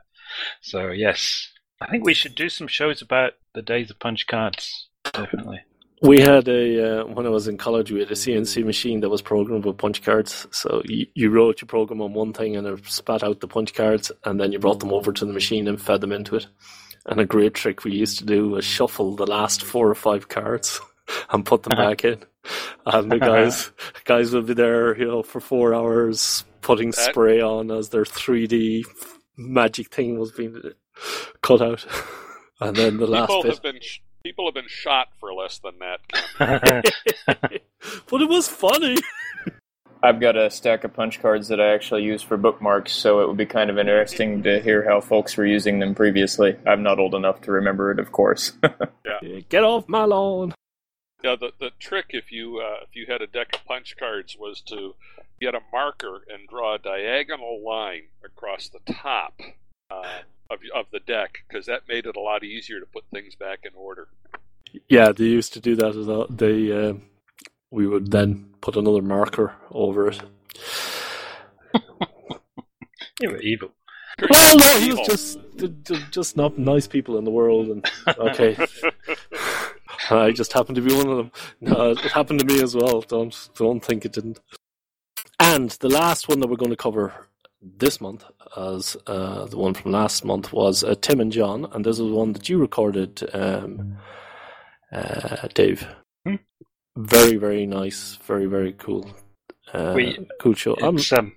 so 0.62 0.91
yes, 0.91 1.50
I 1.82 1.88
think 1.88 2.06
we 2.06 2.14
should 2.14 2.36
do 2.36 2.50
some 2.50 2.68
shows 2.68 3.02
about 3.02 3.34
the 3.54 3.62
days 3.62 3.90
of 3.90 4.00
punch 4.00 4.28
cards. 4.28 4.88
Definitely. 5.12 5.62
We 6.02 6.20
had 6.20 6.50
a 6.50 7.02
uh, 7.02 7.06
when 7.06 7.26
I 7.26 7.30
was 7.30 7.48
in 7.48 7.58
college, 7.58 7.92
we 7.92 8.02
had 8.02 8.12
a 8.12 8.16
CNC 8.16 8.66
machine 8.66 9.00
that 9.02 9.10
was 9.10 9.22
programmed 9.22 9.66
with 9.66 9.78
punch 9.78 10.04
cards. 10.04 10.48
So 10.52 10.82
you, 10.84 11.08
you 11.14 11.30
wrote 11.30 11.62
your 11.62 11.68
program 11.68 12.02
on 12.02 12.14
one 12.14 12.34
thing 12.34 12.58
and 12.58 12.68
it 12.68 12.86
spat 12.88 13.24
out 13.24 13.40
the 13.40 13.48
punch 13.48 13.74
cards, 13.74 14.12
and 14.26 14.40
then 14.40 14.52
you 14.52 14.60
brought 14.60 14.82
them 14.82 14.92
over 14.92 15.14
to 15.14 15.26
the 15.26 15.32
machine 15.32 15.68
and 15.68 15.82
fed 15.82 16.02
them 16.02 16.12
into 16.12 16.36
it. 16.36 16.48
And 17.06 17.22
a 17.22 17.26
great 17.26 17.54
trick 17.54 17.84
we 17.84 17.94
used 17.94 18.20
to 18.20 18.26
do 18.26 18.50
was 18.50 18.66
shuffle 18.66 19.16
the 19.16 19.26
last 19.26 19.64
four 19.64 19.90
or 19.90 19.96
five 19.96 20.28
cards 20.28 20.82
and 21.30 21.46
put 21.46 21.64
them 21.64 21.78
back 21.78 22.04
in. 22.04 22.22
And 22.86 23.10
the 23.10 23.20
guys 23.20 23.72
guys 24.04 24.34
would 24.34 24.48
be 24.48 24.54
there, 24.54 24.98
you 24.98 25.08
know, 25.08 25.24
for 25.24 25.40
four 25.40 25.74
hours 25.74 26.44
putting 26.60 26.92
spray 26.92 27.40
on 27.40 27.72
as 27.72 27.90
their 27.90 28.04
3D 28.04 28.84
magic 29.38 29.94
thing 29.94 30.18
was 30.18 30.32
being 30.32 30.62
cut 31.41 31.62
out. 31.62 31.86
And 32.62 32.76
then 32.78 32.98
the 32.98 33.08
last 33.08 33.28
People 33.28 33.44
bit. 33.44 33.54
have 33.54 33.62
been 33.64 33.82
sh- 33.82 34.00
people 34.24 34.46
have 34.46 34.54
been 34.54 34.70
shot 34.70 35.08
for 35.20 35.34
less 35.34 35.60
than 35.60 35.74
that. 35.80 36.94
But 38.10 38.22
it 38.22 38.30
was 38.30 38.48
funny. 38.48 38.96
I've 40.02 40.20
got 40.22 40.38
a 40.38 40.50
stack 40.50 40.84
of 40.84 40.94
punch 40.94 41.22
cards 41.22 41.48
that 41.50 41.60
I 41.60 41.74
actually 41.74 42.04
use 42.04 42.22
for 42.22 42.38
bookmarks, 42.38 42.94
so 42.94 43.22
it 43.22 43.28
would 43.28 43.38
be 43.38 43.46
kind 43.46 43.70
of 43.70 43.78
interesting 43.78 44.44
to 44.44 44.62
hear 44.62 44.84
how 44.88 45.02
folks 45.02 45.36
were 45.36 45.46
using 45.46 45.80
them 45.80 45.96
previously. 45.96 46.56
I'm 46.66 46.84
not 46.84 47.00
old 47.00 47.16
enough 47.16 47.41
to 47.41 47.52
remember 47.52 47.91
it, 47.91 48.00
of 48.00 48.12
course. 48.12 48.54
yeah. 48.64 49.39
Get 49.50 49.64
off 49.64 49.89
my 49.89 50.06
lawn. 50.06 50.54
Yeah, 51.24 51.36
the 51.38 51.52
the 51.60 51.72
trick 51.80 52.08
if 52.10 52.32
you 52.32 52.60
uh, 52.60 52.84
if 52.84 52.96
you 52.96 53.06
had 53.08 53.22
a 53.22 53.28
deck 53.28 53.56
of 53.56 53.66
punch 53.66 53.96
cards 53.98 54.38
was 54.38 54.62
to 54.68 54.96
get 55.41 55.56
a 55.56 55.60
marker 55.72 56.22
and 56.32 56.48
draw 56.50 56.76
a 56.76 56.80
diagonal 56.80 57.62
line 57.66 58.04
across 58.24 58.70
the 58.70 58.80
top 58.94 59.39
uh, 59.94 60.54
of 60.54 60.60
of 60.76 60.86
the 60.91 61.00
deck 61.00 61.44
because 61.48 61.66
that 61.66 61.88
made 61.88 62.06
it 62.06 62.16
a 62.16 62.20
lot 62.20 62.44
easier 62.44 62.80
to 62.80 62.86
put 62.86 63.06
things 63.12 63.36
back 63.36 63.60
in 63.64 63.72
order. 63.76 64.08
Yeah, 64.88 65.12
they 65.12 65.26
used 65.26 65.54
to 65.54 65.60
do 65.60 65.76
that 65.76 65.96
as 65.96 66.08
well. 66.08 66.28
They 66.30 66.72
uh, 66.72 66.94
we 67.72 67.88
would 67.88 68.12
then 68.12 68.54
put 68.62 68.76
another 68.76 69.02
marker 69.02 69.56
over 69.72 70.08
it. 70.08 70.22
You 73.22 73.30
were 73.30 73.38
evil. 73.38 73.70
Well, 74.30 74.58
no, 74.58 74.80
he 74.80 74.91
was 74.91 75.08
just 75.08 75.39
just, 75.56 76.12
just 76.12 76.38
not 76.38 76.58
nice 76.58 76.88
people 76.88 77.18
in 77.18 77.24
the 77.24 77.32
world, 77.32 77.68
and 77.68 77.91
okay, 78.18 78.58
I 80.10 80.32
just 80.32 80.54
happened 80.54 80.76
to 80.76 80.82
be 80.82 80.94
one 80.94 81.08
of 81.08 81.18
them. 81.18 81.32
No, 81.62 81.91
it 81.91 82.00
happened 82.00 82.39
to 82.39 82.46
me 82.46 82.62
as 82.62 82.76
well. 82.76 83.02
Don't 83.02 83.50
don't 83.56 83.84
think 83.84 84.04
it 84.04 84.14
didn't. 84.14 84.39
And 85.39 85.70
the 85.72 85.89
last 85.89 86.28
one 86.28 86.39
that 86.39 86.48
we're 86.48 86.58
going 86.58 86.72
to 86.72 86.78
cover 86.78 87.28
this 87.78 88.01
month, 88.01 88.26
as 88.57 88.97
uh, 89.07 89.45
the 89.45 89.57
one 89.57 89.74
from 89.74 89.91
last 89.91 90.26
month, 90.26 90.51
was 90.53 90.84
uh, 90.84 90.95
Tim 91.01 91.20
and 91.20 91.32
John, 91.32 91.66
and 91.72 91.86
this 91.86 91.99
was 91.99 92.11
one 92.11 92.34
that 92.34 92.49
you 92.49 92.57
recorded, 92.57 93.24
um, 93.34 93.97
uh, 94.91 95.47
Dave. 95.53 95.88
Hmm. 96.26 96.36
Very 96.95 97.38
very 97.38 97.66
nice, 97.66 98.18
very 98.24 98.45
very 98.45 98.74
cool, 98.74 99.09
uh, 99.74 99.93
We- 99.95 100.28
cool 100.41 100.53
show. 100.53 100.76
I'm, 100.76 100.97
um, 101.18 101.34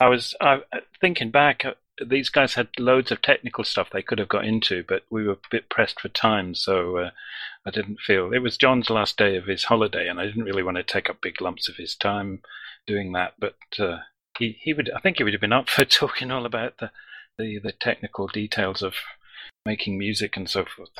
I 0.00 0.08
was 0.08 0.34
I, 0.40 0.60
thinking 1.00 1.30
back. 1.30 1.64
uh, 1.64 1.74
These 2.04 2.28
guys 2.30 2.54
had 2.54 2.68
loads 2.78 3.10
of 3.12 3.22
technical 3.22 3.64
stuff 3.64 3.88
they 3.90 4.02
could 4.02 4.18
have 4.18 4.28
got 4.28 4.44
into, 4.44 4.84
but 4.86 5.02
we 5.10 5.26
were 5.26 5.34
a 5.34 5.48
bit 5.50 5.68
pressed 5.68 6.00
for 6.00 6.08
time, 6.08 6.54
so 6.54 6.98
uh, 6.98 7.10
I 7.64 7.70
didn't 7.70 8.00
feel 8.00 8.32
it 8.32 8.40
was 8.42 8.56
John's 8.58 8.90
last 8.90 9.16
day 9.16 9.36
of 9.36 9.46
his 9.46 9.64
holiday, 9.64 10.08
and 10.08 10.18
I 10.20 10.26
didn't 10.26 10.44
really 10.44 10.62
want 10.62 10.76
to 10.78 10.82
take 10.82 11.08
up 11.08 11.20
big 11.22 11.40
lumps 11.40 11.68
of 11.68 11.76
his 11.76 11.94
time 11.94 12.42
doing 12.86 13.12
that. 13.12 13.34
But 13.38 13.56
uh, 13.78 13.98
he 14.38 14.58
he 14.60 14.72
would 14.72 14.90
I 14.94 15.00
think 15.00 15.18
he 15.18 15.24
would 15.24 15.32
have 15.34 15.40
been 15.40 15.52
up 15.52 15.68
for 15.70 15.84
talking 15.84 16.30
all 16.30 16.46
about 16.46 16.78
the 16.78 16.90
the, 17.38 17.58
the 17.58 17.72
technical 17.72 18.28
details 18.28 18.82
of 18.82 18.94
making 19.66 19.98
music 19.98 20.36
and 20.36 20.48
so 20.48 20.64
forth. 20.64 20.90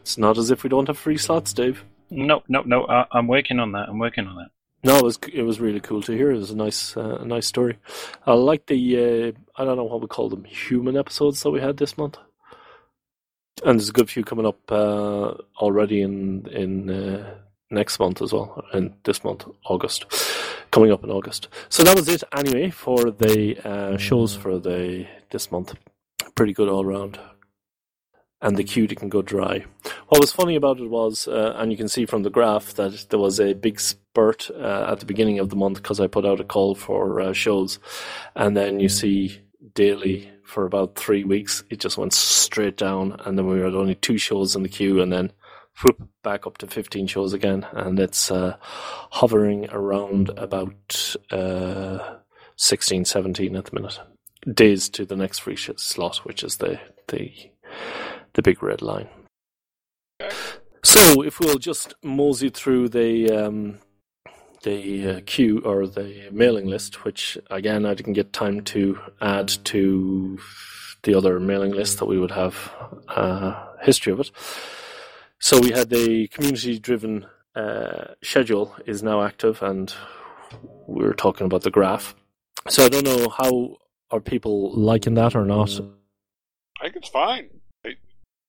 it's 0.00 0.18
not 0.18 0.38
as 0.38 0.50
if 0.50 0.64
we 0.64 0.70
don't 0.70 0.88
have 0.88 0.98
free 0.98 1.16
slots, 1.16 1.52
Dave. 1.52 1.84
No, 2.10 2.42
no, 2.48 2.62
no. 2.62 2.86
I, 2.86 3.06
I'm 3.12 3.28
working 3.28 3.60
on 3.60 3.72
that. 3.72 3.88
I'm 3.88 3.98
working 3.98 4.26
on 4.26 4.36
that. 4.36 4.50
No, 4.82 4.98
it 4.98 5.02
was 5.02 5.18
it 5.32 5.42
was 5.42 5.60
really 5.60 5.80
cool 5.80 6.02
to 6.02 6.12
hear. 6.12 6.30
It 6.30 6.38
was 6.38 6.50
a 6.50 6.56
nice 6.56 6.96
uh, 6.96 7.18
a 7.20 7.24
nice 7.24 7.46
story. 7.46 7.78
I 8.26 8.34
like 8.34 8.66
the 8.66 8.98
uh, 8.98 9.32
I 9.60 9.64
don't 9.64 9.76
know 9.76 9.84
what 9.84 10.00
we 10.02 10.08
call 10.08 10.28
them 10.28 10.44
human 10.44 10.96
episodes 10.96 11.42
that 11.42 11.50
we 11.50 11.60
had 11.60 11.78
this 11.78 11.96
month, 11.96 12.18
and 13.64 13.78
there's 13.78 13.88
a 13.88 13.92
good 13.92 14.10
few 14.10 14.24
coming 14.24 14.46
up 14.46 14.60
uh, 14.70 15.34
already 15.56 16.02
in 16.02 16.46
in 16.48 16.90
uh, 16.90 17.34
next 17.70 17.98
month 17.98 18.22
as 18.22 18.32
well, 18.32 18.64
and 18.72 18.94
this 19.04 19.24
month 19.24 19.46
August, 19.64 20.06
coming 20.70 20.92
up 20.92 21.04
in 21.04 21.10
August. 21.10 21.48
So 21.68 21.82
that 21.82 21.96
was 21.96 22.08
it 22.08 22.22
anyway 22.36 22.70
for 22.70 23.10
the 23.10 23.58
uh, 23.64 23.96
shows 23.96 24.34
for 24.36 24.58
the 24.58 25.06
this 25.30 25.50
month. 25.50 25.74
Pretty 26.34 26.52
good 26.52 26.68
all 26.68 26.84
round. 26.84 27.18
And 28.40 28.58
the 28.58 28.64
queue 28.64 28.86
can 28.86 29.08
go 29.08 29.22
dry. 29.22 29.64
What 30.08 30.20
was 30.20 30.32
funny 30.32 30.54
about 30.54 30.78
it 30.78 30.90
was, 30.90 31.26
uh, 31.26 31.54
and 31.56 31.72
you 31.72 31.78
can 31.78 31.88
see 31.88 32.04
from 32.04 32.24
the 32.24 32.30
graph 32.30 32.74
that 32.74 33.06
there 33.08 33.18
was 33.18 33.40
a 33.40 33.54
big 33.54 33.80
spurt 33.80 34.50
uh, 34.50 34.86
at 34.90 35.00
the 35.00 35.06
beginning 35.06 35.38
of 35.38 35.48
the 35.48 35.56
month 35.56 35.78
because 35.78 35.98
I 35.98 36.08
put 36.08 36.26
out 36.26 36.40
a 36.40 36.44
call 36.44 36.74
for 36.74 37.20
uh, 37.20 37.32
shows, 37.32 37.78
and 38.36 38.54
then 38.54 38.80
you 38.80 38.90
see 38.90 39.40
daily 39.74 40.30
for 40.44 40.66
about 40.66 40.94
three 40.94 41.24
weeks 41.24 41.64
it 41.70 41.80
just 41.80 41.96
went 41.96 42.12
straight 42.12 42.76
down, 42.76 43.18
and 43.24 43.38
then 43.38 43.46
we 43.46 43.60
had 43.60 43.74
only 43.74 43.94
two 43.94 44.18
shows 44.18 44.54
in 44.54 44.62
the 44.62 44.68
queue, 44.68 45.00
and 45.00 45.10
then 45.10 45.32
whoop 45.82 46.08
back 46.22 46.46
up 46.46 46.58
to 46.58 46.66
15 46.66 47.06
shows 47.06 47.32
again, 47.32 47.66
and 47.72 47.98
it's 47.98 48.30
uh, 48.30 48.56
hovering 48.60 49.68
around 49.70 50.30
about 50.30 51.16
uh, 51.30 52.16
16, 52.56 53.04
17 53.04 53.56
at 53.56 53.66
the 53.66 53.74
minute. 53.74 53.98
Days 54.52 54.88
to 54.90 55.04
the 55.04 55.16
next 55.16 55.40
free 55.40 55.56
slot, 55.56 56.18
which 56.18 56.44
is 56.44 56.58
the 56.58 56.78
the 57.08 57.32
the 58.34 58.42
big 58.42 58.62
red 58.62 58.82
line. 58.82 59.08
So, 60.84 61.22
if 61.22 61.40
we'll 61.40 61.58
just 61.58 61.94
mosey 62.02 62.50
through 62.50 62.90
the 62.90 63.30
um, 63.30 63.78
the 64.64 65.08
uh, 65.08 65.20
queue 65.24 65.60
or 65.64 65.86
the 65.86 66.28
mailing 66.30 66.66
list, 66.66 67.04
which 67.04 67.38
again 67.50 67.86
I 67.86 67.94
didn't 67.94 68.12
get 68.12 68.34
time 68.34 68.60
to 68.64 68.98
add 69.22 69.48
to 69.64 70.38
the 71.04 71.14
other 71.14 71.40
mailing 71.40 71.72
list 71.72 71.98
that 71.98 72.06
we 72.06 72.18
would 72.18 72.32
have 72.32 72.70
uh, 73.08 73.66
history 73.82 74.12
of 74.12 74.20
it. 74.20 74.30
So 75.44 75.60
we 75.60 75.72
had 75.72 75.90
the 75.90 76.26
community-driven 76.28 77.26
uh, 77.54 78.14
schedule 78.22 78.74
is 78.86 79.02
now 79.02 79.22
active, 79.22 79.60
and 79.60 79.92
we 80.86 81.04
were 81.04 81.12
talking 81.12 81.44
about 81.44 81.60
the 81.60 81.70
graph. 81.70 82.14
So 82.70 82.86
I 82.86 82.88
don't 82.88 83.04
know 83.04 83.28
how 83.28 83.76
are 84.10 84.22
people 84.22 84.72
liking 84.72 85.12
that 85.16 85.36
or 85.36 85.44
not. 85.44 85.68
I 86.80 86.84
think 86.84 86.96
it's 86.96 87.10
fine. 87.10 87.50
It- 87.84 87.98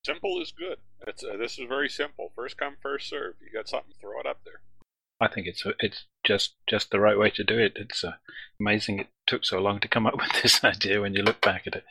simple 0.06 0.40
is 0.40 0.52
good. 0.52 0.78
It's 1.06 1.22
uh, 1.22 1.36
this 1.36 1.58
is 1.58 1.68
very 1.68 1.90
simple. 1.90 2.32
First 2.34 2.56
come, 2.56 2.76
first 2.80 3.10
serve. 3.10 3.34
You 3.42 3.52
got 3.52 3.68
something, 3.68 3.92
throw 4.00 4.18
it 4.20 4.26
up 4.26 4.40
there. 4.46 4.62
I 5.20 5.28
think 5.28 5.46
it's 5.48 5.66
it's 5.80 6.06
just 6.24 6.54
just 6.66 6.90
the 6.92 6.98
right 6.98 7.18
way 7.18 7.28
to 7.28 7.44
do 7.44 7.58
it. 7.58 7.74
It's 7.76 8.04
uh, 8.04 8.12
amazing 8.58 9.00
it 9.00 9.08
took 9.26 9.44
so 9.44 9.58
long 9.58 9.80
to 9.80 9.88
come 9.88 10.06
up 10.06 10.16
with 10.16 10.42
this 10.42 10.64
idea 10.64 11.02
when 11.02 11.12
you 11.12 11.22
look 11.22 11.42
back 11.42 11.66
at 11.66 11.76
it. 11.76 11.84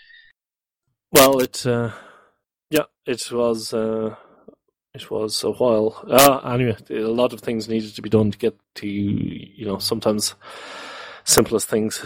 Well, 1.12 1.38
it 1.42 1.64
uh, 1.64 1.92
yeah, 2.72 2.86
it 3.06 3.32
was 3.32 3.72
uh, 3.72 4.16
it 4.96 5.12
was 5.12 5.44
a 5.44 5.52
while. 5.52 6.04
Uh, 6.10 6.40
anyway, 6.54 6.78
a 6.90 7.08
lot 7.08 7.34
of 7.34 7.42
things 7.42 7.68
needed 7.68 7.96
to 7.96 8.02
be 8.02 8.10
done 8.10 8.32
to 8.32 8.38
get 8.38 8.58
to 8.76 8.88
you 8.88 9.66
know 9.66 9.78
sometimes 9.78 10.36
simplest 11.24 11.68
things 11.68 12.04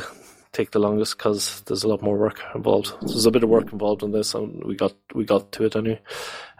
take 0.51 0.71
the 0.71 0.79
longest 0.79 1.17
because 1.17 1.61
there's 1.61 1.83
a 1.83 1.87
lot 1.87 2.01
more 2.01 2.17
work 2.17 2.41
involved. 2.55 2.93
There's 3.01 3.25
a 3.25 3.31
bit 3.31 3.43
of 3.43 3.49
work 3.49 3.71
involved 3.71 4.03
in 4.03 4.11
this, 4.11 4.33
and 4.33 4.63
we 4.63 4.75
got 4.75 4.95
we 5.13 5.25
got 5.25 5.51
to 5.53 5.65
it 5.65 5.75
anyway. 5.75 6.01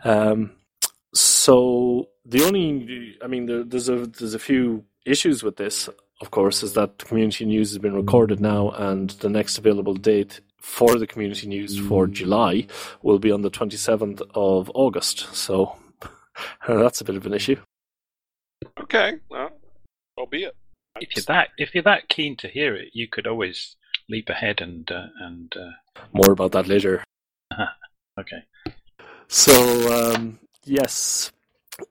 Um, 0.04 0.52
so 1.14 2.10
the 2.26 2.44
only, 2.44 3.18
I 3.24 3.28
mean, 3.28 3.46
there, 3.48 3.64
there's 3.64 3.90
a 3.90 4.06
there's 4.06 4.36
a 4.36 4.40
few 4.40 4.86
issues 5.06 5.44
with 5.44 5.58
this. 5.58 5.90
Of 6.22 6.32
course, 6.32 6.64
is 6.64 6.74
that 6.74 7.00
the 7.00 7.06
community 7.06 7.46
news 7.46 7.72
has 7.72 7.80
been 7.80 7.96
recorded 7.96 8.40
now, 8.40 8.72
and 8.72 9.10
the 9.12 9.30
next 9.30 9.58
available 9.58 9.94
date 9.94 10.42
for 10.60 10.98
the 10.98 11.08
community 11.08 11.48
news 11.48 11.80
for 11.80 12.06
July 12.06 12.68
will 13.02 13.18
be 13.18 13.32
on 13.32 13.42
the 13.42 13.50
27th 13.50 14.22
of 14.36 14.70
August. 14.76 15.34
So 15.34 15.78
that's 16.68 17.02
a 17.02 17.04
bit 17.04 17.16
of 17.16 17.26
an 17.26 17.34
issue. 17.34 17.58
Okay, 18.82 19.16
well, 19.30 19.52
so 20.18 20.26
be 20.26 20.44
it. 20.44 20.56
If 21.00 21.16
you're 21.16 21.24
that 21.28 21.50
if 21.58 21.74
you're 21.74 21.84
that 21.84 22.10
keen 22.10 22.36
to 22.38 22.48
hear 22.48 22.76
it, 22.76 22.90
you 22.94 23.08
could 23.08 23.28
always 23.28 23.76
leap 24.10 24.30
ahead 24.30 24.60
and 24.62 24.90
uh, 24.92 25.08
and 25.22 25.54
uh, 25.56 26.02
More 26.14 26.32
about 26.32 26.52
that 26.54 26.68
later. 26.68 27.04
okay. 28.20 28.44
So 29.28 30.14
um, 30.14 30.40
yes. 30.66 31.32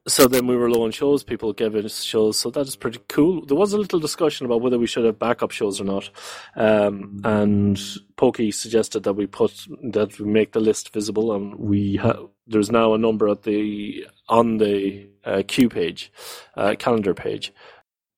So 0.07 0.27
then 0.27 0.45
we 0.45 0.55
were 0.55 0.69
low 0.69 0.83
on 0.83 0.91
shows. 0.91 1.23
People 1.23 1.51
gave 1.51 1.73
us 1.73 2.03
shows, 2.03 2.37
so 2.37 2.51
that 2.51 2.67
is 2.67 2.75
pretty 2.75 2.99
cool. 3.07 3.43
There 3.45 3.57
was 3.57 3.73
a 3.73 3.77
little 3.77 3.99
discussion 3.99 4.45
about 4.45 4.61
whether 4.61 4.77
we 4.77 4.85
should 4.85 5.05
have 5.05 5.17
backup 5.17 5.49
shows 5.49 5.81
or 5.81 5.83
not, 5.83 6.11
um, 6.55 7.21
and 7.23 7.79
Pokey 8.15 8.51
suggested 8.51 9.01
that 9.03 9.13
we 9.13 9.25
put 9.25 9.65
that 9.91 10.19
we 10.19 10.25
make 10.25 10.51
the 10.51 10.59
list 10.59 10.93
visible, 10.93 11.33
and 11.33 11.55
we 11.55 11.95
ha- 11.95 12.27
there's 12.49 12.71
now 12.71 12.93
a 12.93 12.97
number 12.97 13.29
at 13.29 13.43
the 13.43 14.05
on 14.27 14.57
the 14.57 15.07
uh, 15.23 15.43
queue 15.47 15.69
page, 15.69 16.11
uh, 16.57 16.75
calendar 16.77 17.13
page. 17.13 17.53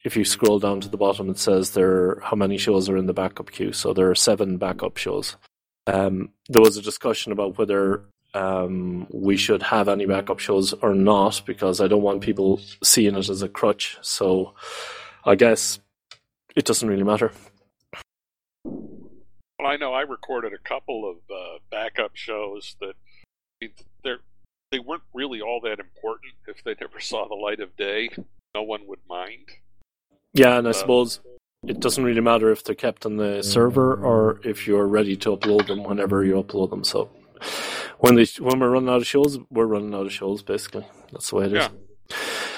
If 0.03 0.17
you 0.17 0.25
scroll 0.25 0.57
down 0.57 0.81
to 0.81 0.89
the 0.89 0.97
bottom, 0.97 1.29
it 1.29 1.37
says 1.37 1.71
there 1.71 2.19
how 2.21 2.35
many 2.35 2.57
shows 2.57 2.89
are 2.89 2.97
in 2.97 3.05
the 3.05 3.13
backup 3.13 3.51
queue. 3.51 3.73
So 3.73 3.93
there 3.93 4.09
are 4.09 4.15
seven 4.15 4.57
backup 4.57 4.97
shows. 4.97 5.35
Um, 5.85 6.29
there 6.49 6.61
was 6.61 6.77
a 6.77 6.81
discussion 6.81 7.31
about 7.31 7.57
whether 7.57 8.05
um, 8.33 9.07
we 9.11 9.37
should 9.37 9.61
have 9.61 9.89
any 9.89 10.05
backup 10.05 10.39
shows 10.39 10.73
or 10.73 10.95
not 10.95 11.41
because 11.45 11.81
I 11.81 11.87
don't 11.87 12.01
want 12.01 12.21
people 12.21 12.61
seeing 12.83 13.15
it 13.15 13.29
as 13.29 13.41
a 13.41 13.49
crutch. 13.49 13.97
So 14.01 14.55
I 15.25 15.35
guess 15.35 15.79
it 16.55 16.65
doesn't 16.65 16.87
really 16.87 17.03
matter. 17.03 17.31
Well, 18.63 19.67
I 19.67 19.77
know 19.77 19.93
I 19.93 20.01
recorded 20.01 20.53
a 20.53 20.57
couple 20.57 21.09
of 21.09 21.17
uh, 21.29 21.59
backup 21.69 22.15
shows 22.15 22.75
that 22.79 22.95
they're 24.03 24.19
they 24.71 24.79
weren't 24.79 25.03
really 25.13 25.41
all 25.41 25.59
that 25.61 25.79
important. 25.79 26.33
If 26.47 26.63
they 26.63 26.75
never 26.79 26.99
saw 27.11 27.27
the 27.27 27.35
light 27.35 27.59
of 27.59 27.75
day, 27.75 28.09
no 28.55 28.63
one 28.63 28.87
would 28.87 28.99
mind. 29.09 29.47
Yeah, 30.33 30.57
and 30.57 30.67
I 30.67 30.71
Uh, 30.71 30.73
suppose 30.73 31.19
it 31.67 31.79
doesn't 31.79 32.03
really 32.03 32.21
matter 32.21 32.51
if 32.51 32.63
they're 32.63 32.73
kept 32.75 33.05
on 33.05 33.17
the 33.17 33.41
server 33.43 33.93
or 33.93 34.39
if 34.43 34.65
you're 34.65 34.87
ready 34.87 35.15
to 35.17 35.35
upload 35.35 35.67
them 35.67 35.83
whenever 35.83 36.23
you 36.23 36.41
upload 36.41 36.69
them. 36.69 36.83
So 36.83 37.09
when 37.99 38.15
they 38.15 38.25
when 38.39 38.59
we're 38.59 38.69
running 38.71 38.89
out 38.89 39.01
of 39.01 39.07
shows, 39.07 39.37
we're 39.49 39.65
running 39.65 39.93
out 39.93 40.05
of 40.05 40.13
shows. 40.13 40.41
Basically, 40.41 40.85
that's 41.11 41.29
the 41.29 41.35
way 41.35 41.45
it 41.45 41.53
is. 41.53 41.69
Yeah. 41.69 41.69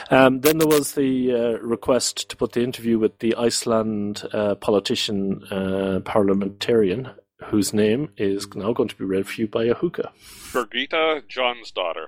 Um, 0.10 0.42
then 0.42 0.58
there 0.58 0.68
was 0.68 0.94
the 0.94 1.34
uh, 1.34 1.58
request 1.60 2.30
to 2.30 2.38
put 2.38 2.52
the 2.52 2.62
interview 2.62 3.00
with 3.00 3.20
the 3.20 3.36
Iceland 3.36 4.24
uh, 4.34 4.56
politician, 4.56 5.44
uh, 5.46 6.02
parliamentarian, 6.04 7.10
whose 7.46 7.74
name 7.74 8.10
is 8.18 8.48
now 8.56 8.74
going 8.74 8.90
to 8.90 8.96
be 8.96 9.06
read 9.06 9.28
for 9.28 9.42
you 9.42 9.48
by 9.48 9.66
Ahuka. 9.68 10.12
Birgitta 10.52 11.22
Jónsdóttir. 11.28 12.08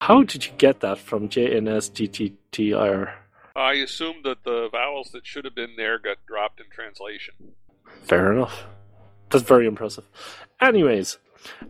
How 0.00 0.22
did 0.22 0.46
you 0.46 0.52
get 0.58 0.80
that 0.80 0.98
from 0.98 1.28
JNSGTTR? 1.28 3.12
I 3.56 3.72
assume 3.74 4.16
that 4.22 4.44
the 4.44 4.68
vowels 4.70 5.10
that 5.10 5.26
should 5.26 5.44
have 5.44 5.54
been 5.54 5.74
there 5.76 5.98
got 5.98 6.18
dropped 6.26 6.60
in 6.60 6.66
translation. 6.70 7.34
Fair 8.04 8.32
enough. 8.32 8.66
That's 9.30 9.44
very 9.44 9.66
impressive. 9.66 10.04
Anyways, 10.60 11.18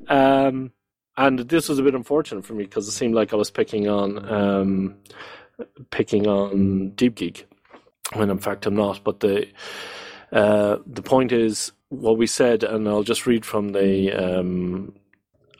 um, 0.08 0.72
and 1.16 1.40
this 1.40 1.68
was 1.68 1.78
a 1.78 1.82
bit 1.82 1.94
unfortunate 1.94 2.44
for 2.44 2.52
me 2.52 2.64
because 2.64 2.86
it 2.86 2.92
seemed 2.92 3.14
like 3.14 3.32
I 3.32 3.36
was 3.36 3.50
picking 3.50 3.88
on 3.88 4.32
um, 4.32 4.94
picking 5.90 6.26
on 6.26 6.90
Deep 6.90 7.16
Geek 7.16 7.48
when 8.12 8.30
in 8.30 8.38
fact 8.38 8.66
I'm 8.66 8.76
not. 8.76 9.02
But 9.02 9.20
the 9.20 9.48
uh, 10.30 10.78
the 10.86 11.02
point 11.02 11.32
is 11.32 11.72
what 11.88 12.18
we 12.18 12.26
said, 12.26 12.64
and 12.64 12.88
I'll 12.88 13.02
just 13.02 13.26
read 13.26 13.44
from 13.44 13.72
the 13.72 14.12
um, 14.12 14.94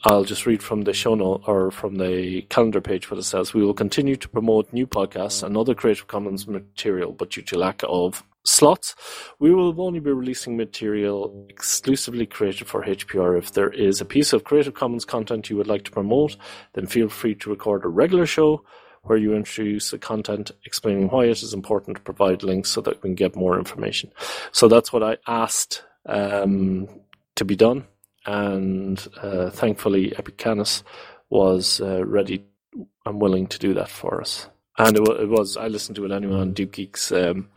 I'll 0.05 0.24
just 0.24 0.47
read 0.47 0.62
from 0.62 0.83
the 0.83 0.93
show 0.93 1.14
note 1.14 1.43
or 1.47 1.70
from 1.70 1.97
the 1.97 2.43
calendar 2.43 2.81
page 2.81 3.11
it 3.11 3.22
says. 3.24 3.53
We 3.53 3.64
will 3.64 3.74
continue 3.74 4.16
to 4.16 4.29
promote 4.29 4.72
new 4.72 4.87
podcasts 4.87 5.43
and 5.43 5.57
other 5.57 5.74
Creative 5.74 6.07
Commons 6.07 6.47
material, 6.47 7.12
but 7.12 7.31
due 7.31 7.43
to 7.43 7.59
lack 7.59 7.83
of 7.89 8.22
slots, 8.45 8.95
we 9.41 9.53
will 9.53 9.79
only 9.81 9.99
be 9.99 10.12
releasing 10.12 10.57
material 10.57 11.47
exclusively 11.49 12.26
created 12.26 12.68
for 12.68 12.85
HPR. 12.85 13.37
If 13.37 13.53
there 13.53 13.70
is 13.70 14.01
a 14.01 14.05
piece 14.05 14.33
of 14.33 14.45
Creative 14.45 14.72
Commons 14.72 15.05
content 15.05 15.51
you 15.51 15.57
would 15.57 15.66
like 15.66 15.85
to 15.85 15.91
promote, 15.91 16.37
then 16.74 16.87
feel 16.87 17.09
free 17.09 17.35
to 17.37 17.51
record 17.51 17.85
a 17.85 17.89
regular 17.89 18.26
show 18.26 18.62
where 19.03 19.18
you 19.18 19.35
introduce 19.35 19.91
the 19.91 19.99
content 19.99 20.53
explaining 20.64 21.09
why 21.09 21.24
it 21.24 21.43
is 21.43 21.55
important 21.55 21.97
to 21.97 22.03
provide 22.03 22.43
links 22.43 22.70
so 22.70 22.81
that 22.81 23.03
we 23.03 23.09
can 23.09 23.14
get 23.14 23.35
more 23.35 23.59
information. 23.59 24.12
So 24.53 24.68
that's 24.68 24.93
what 24.93 25.03
I 25.03 25.16
asked 25.26 25.83
um, 26.09 26.88
to 27.36 27.44
be 27.44 27.56
done 27.56 27.86
and 28.26 29.09
uh, 29.22 29.50
thankfully 29.50 30.11
Epicanis 30.11 30.82
was 31.30 31.80
uh, 31.80 32.04
ready 32.04 32.44
and 33.06 33.20
willing 33.20 33.46
to 33.46 33.59
do 33.59 33.74
that 33.74 33.88
for 33.88 34.20
us. 34.20 34.48
And 34.76 34.96
it, 34.96 35.04
w- 35.04 35.22
it 35.22 35.28
was 35.28 35.56
I 35.56 35.68
listened 35.68 35.96
to 35.96 36.04
it 36.04 36.12
anyway 36.12 36.36
on 36.36 36.52
Deep 36.52 36.72
Geek's 36.72 37.11
um, 37.11 37.48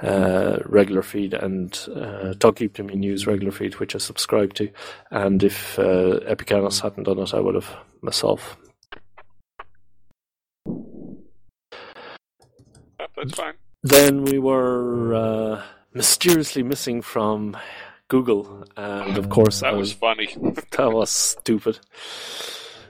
uh, 0.00 0.58
regular 0.66 1.02
feed 1.02 1.34
and 1.34 1.76
uh, 1.94 2.34
Talk 2.34 2.56
Geek 2.56 2.74
to 2.74 2.84
Me 2.84 2.94
News 2.94 3.26
regular 3.26 3.52
feed, 3.52 3.74
which 3.80 3.94
I 3.94 3.98
subscribe 3.98 4.54
to. 4.54 4.70
And 5.10 5.42
if 5.42 5.78
uh, 5.78 6.20
Epicanis 6.28 6.80
hadn't 6.80 7.04
done 7.04 7.18
it, 7.18 7.34
I 7.34 7.40
would 7.40 7.56
have 7.56 7.76
myself. 8.02 8.56
That's 13.16 13.34
fine. 13.34 13.54
Then 13.82 14.24
we 14.24 14.38
were 14.38 15.14
uh, 15.14 15.62
mysteriously 15.94 16.62
missing 16.62 17.02
from 17.02 17.56
Google, 18.08 18.64
and 18.76 19.16
of 19.16 19.28
course, 19.30 19.60
That 19.60 19.76
was 19.76 19.92
funny. 19.92 20.26
that 20.72 20.92
was 20.92 21.10
stupid. 21.10 21.78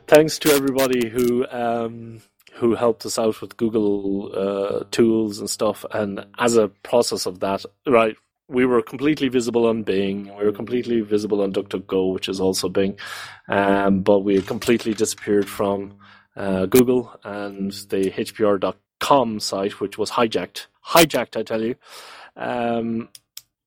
Thanks 0.06 0.38
to 0.40 0.50
everybody 0.50 1.08
who 1.08 1.46
um, 1.48 2.20
who 2.54 2.74
helped 2.74 3.06
us 3.06 3.18
out 3.18 3.40
with 3.40 3.56
Google 3.56 4.32
uh, 4.34 4.84
tools 4.90 5.38
and 5.38 5.48
stuff. 5.48 5.84
And 5.90 6.26
as 6.38 6.56
a 6.56 6.68
process 6.68 7.26
of 7.26 7.40
that, 7.40 7.64
right, 7.86 8.16
we 8.48 8.66
were 8.66 8.82
completely 8.82 9.28
visible 9.28 9.66
on 9.66 9.82
Bing. 9.82 10.34
We 10.36 10.44
were 10.44 10.52
completely 10.52 11.00
visible 11.00 11.40
on 11.42 11.52
DuckDuckGo, 11.52 12.12
which 12.12 12.28
is 12.28 12.40
also 12.40 12.68
Bing. 12.68 12.98
Um, 13.48 14.02
but 14.02 14.20
we 14.20 14.34
had 14.34 14.46
completely 14.46 14.92
disappeared 14.94 15.48
from 15.48 15.98
uh, 16.36 16.66
Google 16.66 17.18
and 17.24 17.72
the 17.88 18.10
HPR.com 18.10 19.40
site, 19.40 19.80
which 19.80 19.96
was 19.98 20.10
hijacked. 20.10 20.66
Hijacked, 20.88 21.36
I 21.36 21.42
tell 21.42 21.62
you. 21.62 21.76
Um, 22.36 23.08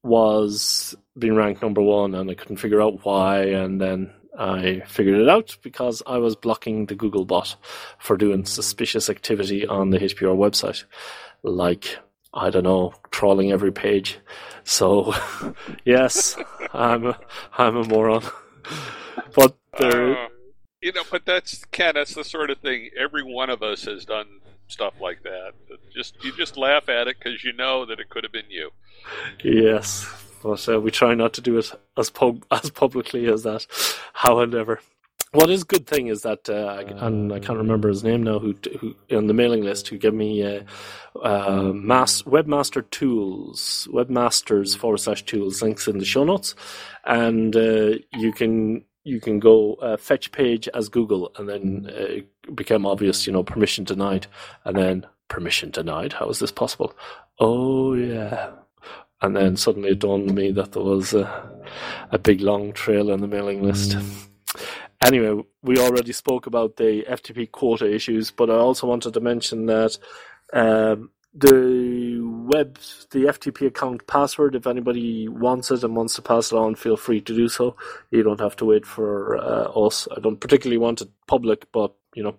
was 0.03 0.95
being 1.17 1.35
ranked 1.35 1.61
number 1.61 1.81
one, 1.81 2.13
and 2.15 2.29
I 2.29 2.35
couldn't 2.35 2.57
figure 2.57 2.81
out 2.81 3.03
why. 3.05 3.43
And 3.45 3.81
then 3.81 4.13
I 4.37 4.81
figured 4.87 5.19
it 5.19 5.29
out 5.29 5.57
because 5.63 6.03
I 6.05 6.17
was 6.17 6.35
blocking 6.35 6.85
the 6.85 6.95
Google 6.95 7.25
bot 7.25 7.55
for 7.99 8.17
doing 8.17 8.45
suspicious 8.45 9.09
activity 9.09 9.65
on 9.65 9.89
the 9.89 9.99
HPR 9.99 10.35
website, 10.37 10.83
like 11.43 11.97
I 12.33 12.49
don't 12.49 12.63
know, 12.63 12.93
trawling 13.11 13.51
every 13.51 13.71
page. 13.71 14.19
So, 14.63 15.13
yes, 15.85 16.35
I'm 16.73 17.07
a, 17.07 17.19
I'm 17.57 17.77
a 17.77 17.83
moron. 17.83 18.23
But 19.33 19.55
there, 19.79 20.17
Uh, 20.17 20.27
you 20.81 20.91
know, 20.91 21.03
but 21.09 21.25
that's 21.25 21.63
Ken. 21.65 21.93
That's 21.95 22.13
the 22.15 22.23
sort 22.23 22.49
of 22.49 22.59
thing. 22.59 22.89
Every 22.97 23.23
one 23.23 23.49
of 23.49 23.61
us 23.63 23.85
has 23.85 24.05
done 24.05 24.41
stuff 24.67 24.93
like 25.01 25.23
that. 25.23 25.51
Just 25.93 26.15
you 26.23 26.35
just 26.35 26.57
laugh 26.57 26.89
at 26.89 27.07
it 27.07 27.17
because 27.19 27.43
you 27.43 27.53
know 27.53 27.85
that 27.85 27.99
it 27.99 28.09
could 28.09 28.23
have 28.23 28.33
been 28.33 28.49
you. 28.49 28.71
yes, 29.43 30.07
but 30.43 30.67
uh, 30.69 30.79
we 30.79 30.91
try 30.91 31.13
not 31.13 31.33
to 31.33 31.41
do 31.41 31.57
it 31.57 31.71
as 31.97 32.09
pub- 32.09 32.45
as 32.51 32.69
publicly 32.69 33.27
as 33.27 33.43
that. 33.43 33.65
However, 34.13 34.79
what 35.31 35.49
is 35.49 35.63
a 35.63 35.65
good 35.65 35.85
thing 35.85 36.07
is 36.07 36.21
that, 36.21 36.49
uh, 36.49 36.53
I- 36.79 37.05
and 37.07 37.33
I 37.33 37.39
can't 37.39 37.57
remember 37.57 37.89
his 37.89 38.03
name 38.03 38.23
now, 38.23 38.39
who 38.39 38.55
who 38.79 38.95
on 39.15 39.27
the 39.27 39.33
mailing 39.33 39.63
list 39.63 39.87
who 39.89 39.97
gave 39.97 40.13
me 40.13 40.43
uh, 40.43 40.63
uh, 41.21 41.71
mass 41.73 42.21
webmaster 42.23 42.89
tools, 42.89 43.87
webmasters 43.91 44.77
forward 44.77 44.99
slash 44.99 45.23
tools 45.23 45.61
links 45.61 45.87
in 45.87 45.97
the 45.97 46.05
show 46.05 46.23
notes, 46.23 46.55
and 47.05 47.55
uh, 47.55 47.91
you 48.13 48.31
can 48.33 48.83
you 49.03 49.19
can 49.21 49.39
go 49.39 49.75
uh, 49.75 49.97
fetch 49.97 50.31
page 50.31 50.67
as 50.73 50.89
Google, 50.89 51.31
and 51.37 51.47
then 51.47 51.91
uh, 51.95 52.21
became 52.53 52.85
obvious, 52.85 53.25
you 53.25 53.33
know, 53.33 53.43
permission 53.43 53.83
denied, 53.83 54.27
and 54.63 54.77
then 54.77 55.05
permission 55.27 55.71
denied. 55.71 56.13
How 56.13 56.29
is 56.29 56.39
this 56.39 56.51
possible? 56.51 56.95
Oh 57.39 57.93
yeah. 57.93 58.51
And 59.21 59.35
then 59.35 59.55
suddenly 59.57 59.91
it 59.91 59.99
dawned 59.99 60.29
on 60.29 60.35
me 60.35 60.51
that 60.51 60.73
there 60.73 60.83
was 60.83 61.13
a, 61.13 61.49
a 62.11 62.19
big 62.19 62.41
long 62.41 62.73
trail 62.73 63.11
on 63.11 63.21
the 63.21 63.27
mailing 63.27 63.63
list. 63.63 63.97
Anyway, 65.03 65.43
we 65.61 65.77
already 65.77 66.13
spoke 66.13 66.47
about 66.47 66.77
the 66.77 67.03
FTP 67.09 67.51
quota 67.51 67.91
issues, 67.91 68.31
but 68.31 68.49
I 68.49 68.55
also 68.55 68.87
wanted 68.87 69.13
to 69.13 69.19
mention 69.19 69.65
that 69.67 69.97
um, 70.53 71.11
the 71.33 72.21
web, 72.21 72.79
the 73.11 73.25
FTP 73.25 73.67
account 73.67 74.07
password, 74.07 74.55
if 74.55 74.65
anybody 74.65 75.27
wants 75.27 75.69
it 75.69 75.83
and 75.83 75.95
wants 75.95 76.15
to 76.15 76.21
pass 76.21 76.51
it 76.51 76.55
on, 76.55 76.75
feel 76.75 76.95
free 76.95 77.19
to 77.21 77.35
do 77.35 77.49
so. 77.49 77.75
You 78.09 78.23
don't 78.23 78.39
have 78.39 78.55
to 78.57 78.65
wait 78.65 78.85
for 78.85 79.37
uh, 79.37 79.85
us. 79.85 80.07
I 80.15 80.21
don't 80.21 80.39
particularly 80.39 80.77
want 80.77 81.01
it 81.01 81.09
public, 81.27 81.71
but 81.73 81.93
you 82.15 82.23
know, 82.23 82.35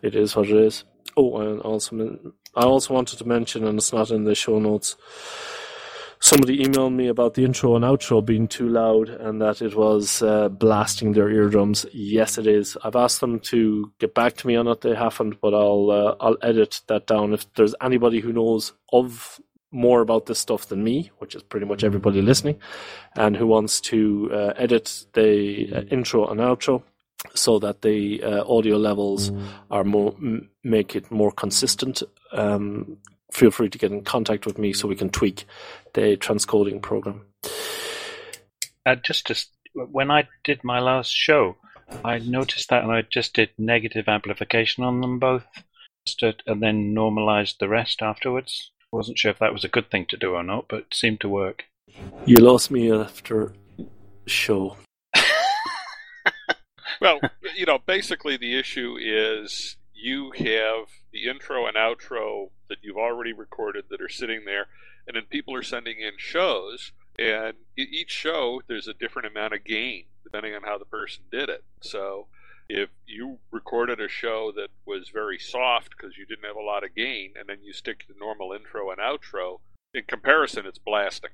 it 0.00 0.14
is 0.14 0.34
what 0.34 0.48
it 0.48 0.56
is. 0.56 0.84
Oh, 1.16 1.38
and 1.40 1.60
also, 1.60 2.18
I 2.54 2.64
also 2.64 2.94
wanted 2.94 3.18
to 3.18 3.28
mention, 3.28 3.66
and 3.66 3.78
it's 3.78 3.92
not 3.92 4.10
in 4.10 4.24
the 4.24 4.34
show 4.34 4.58
notes. 4.58 4.96
Somebody 6.18 6.64
emailed 6.64 6.94
me 6.94 7.08
about 7.08 7.34
the 7.34 7.44
intro 7.44 7.76
and 7.76 7.84
outro 7.84 8.24
being 8.24 8.48
too 8.48 8.68
loud 8.68 9.10
and 9.10 9.40
that 9.42 9.60
it 9.60 9.76
was 9.76 10.22
uh, 10.22 10.48
blasting 10.48 11.12
their 11.12 11.28
eardrums. 11.28 11.84
Yes, 11.92 12.38
it 12.38 12.46
is. 12.46 12.76
I've 12.82 12.96
asked 12.96 13.20
them 13.20 13.38
to 13.40 13.92
get 13.98 14.14
back 14.14 14.34
to 14.38 14.46
me 14.46 14.56
on 14.56 14.66
it. 14.66 14.80
They 14.80 14.94
haven't, 14.94 15.40
but 15.42 15.52
I'll 15.52 15.90
uh, 15.90 16.16
I'll 16.18 16.38
edit 16.40 16.80
that 16.86 17.06
down. 17.06 17.34
If 17.34 17.52
there's 17.54 17.74
anybody 17.82 18.20
who 18.20 18.32
knows 18.32 18.72
of 18.94 19.40
more 19.70 20.00
about 20.00 20.24
this 20.24 20.38
stuff 20.38 20.68
than 20.68 20.82
me, 20.82 21.10
which 21.18 21.34
is 21.34 21.42
pretty 21.42 21.66
much 21.66 21.84
everybody 21.84 22.22
listening, 22.22 22.58
and 23.14 23.36
who 23.36 23.46
wants 23.46 23.80
to 23.82 24.30
uh, 24.32 24.52
edit 24.56 25.04
the 25.12 25.70
uh, 25.74 25.80
intro 25.90 26.26
and 26.26 26.40
outro 26.40 26.82
so 27.34 27.58
that 27.58 27.82
the 27.82 28.22
uh, 28.22 28.44
audio 28.46 28.76
levels 28.76 29.32
are 29.70 29.84
more 29.84 30.14
m- 30.18 30.50
make 30.62 30.94
it 30.96 31.10
more 31.10 31.32
consistent. 31.32 32.02
Um, 32.32 32.98
feel 33.32 33.50
free 33.50 33.68
to 33.68 33.78
get 33.78 33.92
in 33.92 34.04
contact 34.04 34.46
with 34.46 34.58
me 34.58 34.72
so 34.72 34.88
we 34.88 34.96
can 34.96 35.10
tweak 35.10 35.46
the 35.94 36.16
transcoding 36.16 36.80
program. 36.80 37.26
Uh, 38.84 38.94
just 38.96 39.26
to, 39.26 39.34
when 39.74 40.10
I 40.10 40.28
did 40.44 40.62
my 40.62 40.78
last 40.78 41.10
show, 41.10 41.56
I 42.04 42.18
noticed 42.18 42.70
that, 42.70 42.82
and 42.82 42.92
I 42.92 43.02
just 43.02 43.34
did 43.34 43.50
negative 43.58 44.08
amplification 44.08 44.84
on 44.84 45.00
them 45.00 45.18
both, 45.18 45.46
just 46.06 46.22
and 46.46 46.62
then 46.62 46.94
normalized 46.94 47.56
the 47.58 47.68
rest 47.68 48.02
afterwards. 48.02 48.70
Wasn't 48.92 49.18
sure 49.18 49.30
if 49.30 49.38
that 49.40 49.52
was 49.52 49.64
a 49.64 49.68
good 49.68 49.90
thing 49.90 50.06
to 50.10 50.16
do 50.16 50.34
or 50.34 50.42
not, 50.42 50.66
but 50.68 50.80
it 50.80 50.94
seemed 50.94 51.20
to 51.20 51.28
work. 51.28 51.64
You 52.24 52.36
lost 52.36 52.70
me 52.70 52.92
after 52.92 53.52
show. 54.26 54.76
Well, 57.00 57.20
you 57.56 57.66
know, 57.66 57.78
basically 57.84 58.36
the 58.36 58.58
issue 58.58 58.96
is 59.00 59.76
you 59.94 60.32
have 60.32 60.88
the 61.12 61.24
intro 61.28 61.66
and 61.66 61.76
outro 61.76 62.50
that 62.68 62.78
you've 62.82 62.96
already 62.96 63.32
recorded 63.32 63.84
that 63.90 64.00
are 64.00 64.08
sitting 64.08 64.44
there, 64.44 64.66
and 65.06 65.16
then 65.16 65.24
people 65.24 65.54
are 65.54 65.62
sending 65.62 66.00
in 66.00 66.12
shows, 66.18 66.92
and 67.18 67.54
each 67.76 68.10
show 68.10 68.60
there's 68.66 68.88
a 68.88 68.94
different 68.94 69.26
amount 69.26 69.54
of 69.54 69.64
gain 69.64 70.04
depending 70.22 70.54
on 70.54 70.62
how 70.62 70.76
the 70.76 70.84
person 70.84 71.22
did 71.30 71.48
it. 71.48 71.64
So 71.80 72.26
if 72.68 72.90
you 73.06 73.38
recorded 73.52 74.00
a 74.00 74.08
show 74.08 74.52
that 74.56 74.70
was 74.84 75.08
very 75.08 75.38
soft 75.38 75.90
because 75.90 76.16
you 76.18 76.26
didn't 76.26 76.44
have 76.44 76.56
a 76.56 76.60
lot 76.60 76.82
of 76.82 76.94
gain, 76.94 77.34
and 77.38 77.48
then 77.48 77.58
you 77.62 77.72
stick 77.72 78.00
to 78.00 78.08
the 78.08 78.18
normal 78.18 78.52
intro 78.52 78.90
and 78.90 78.98
outro, 78.98 79.60
in 79.94 80.02
comparison, 80.04 80.66
it's 80.66 80.78
blasting. 80.78 81.30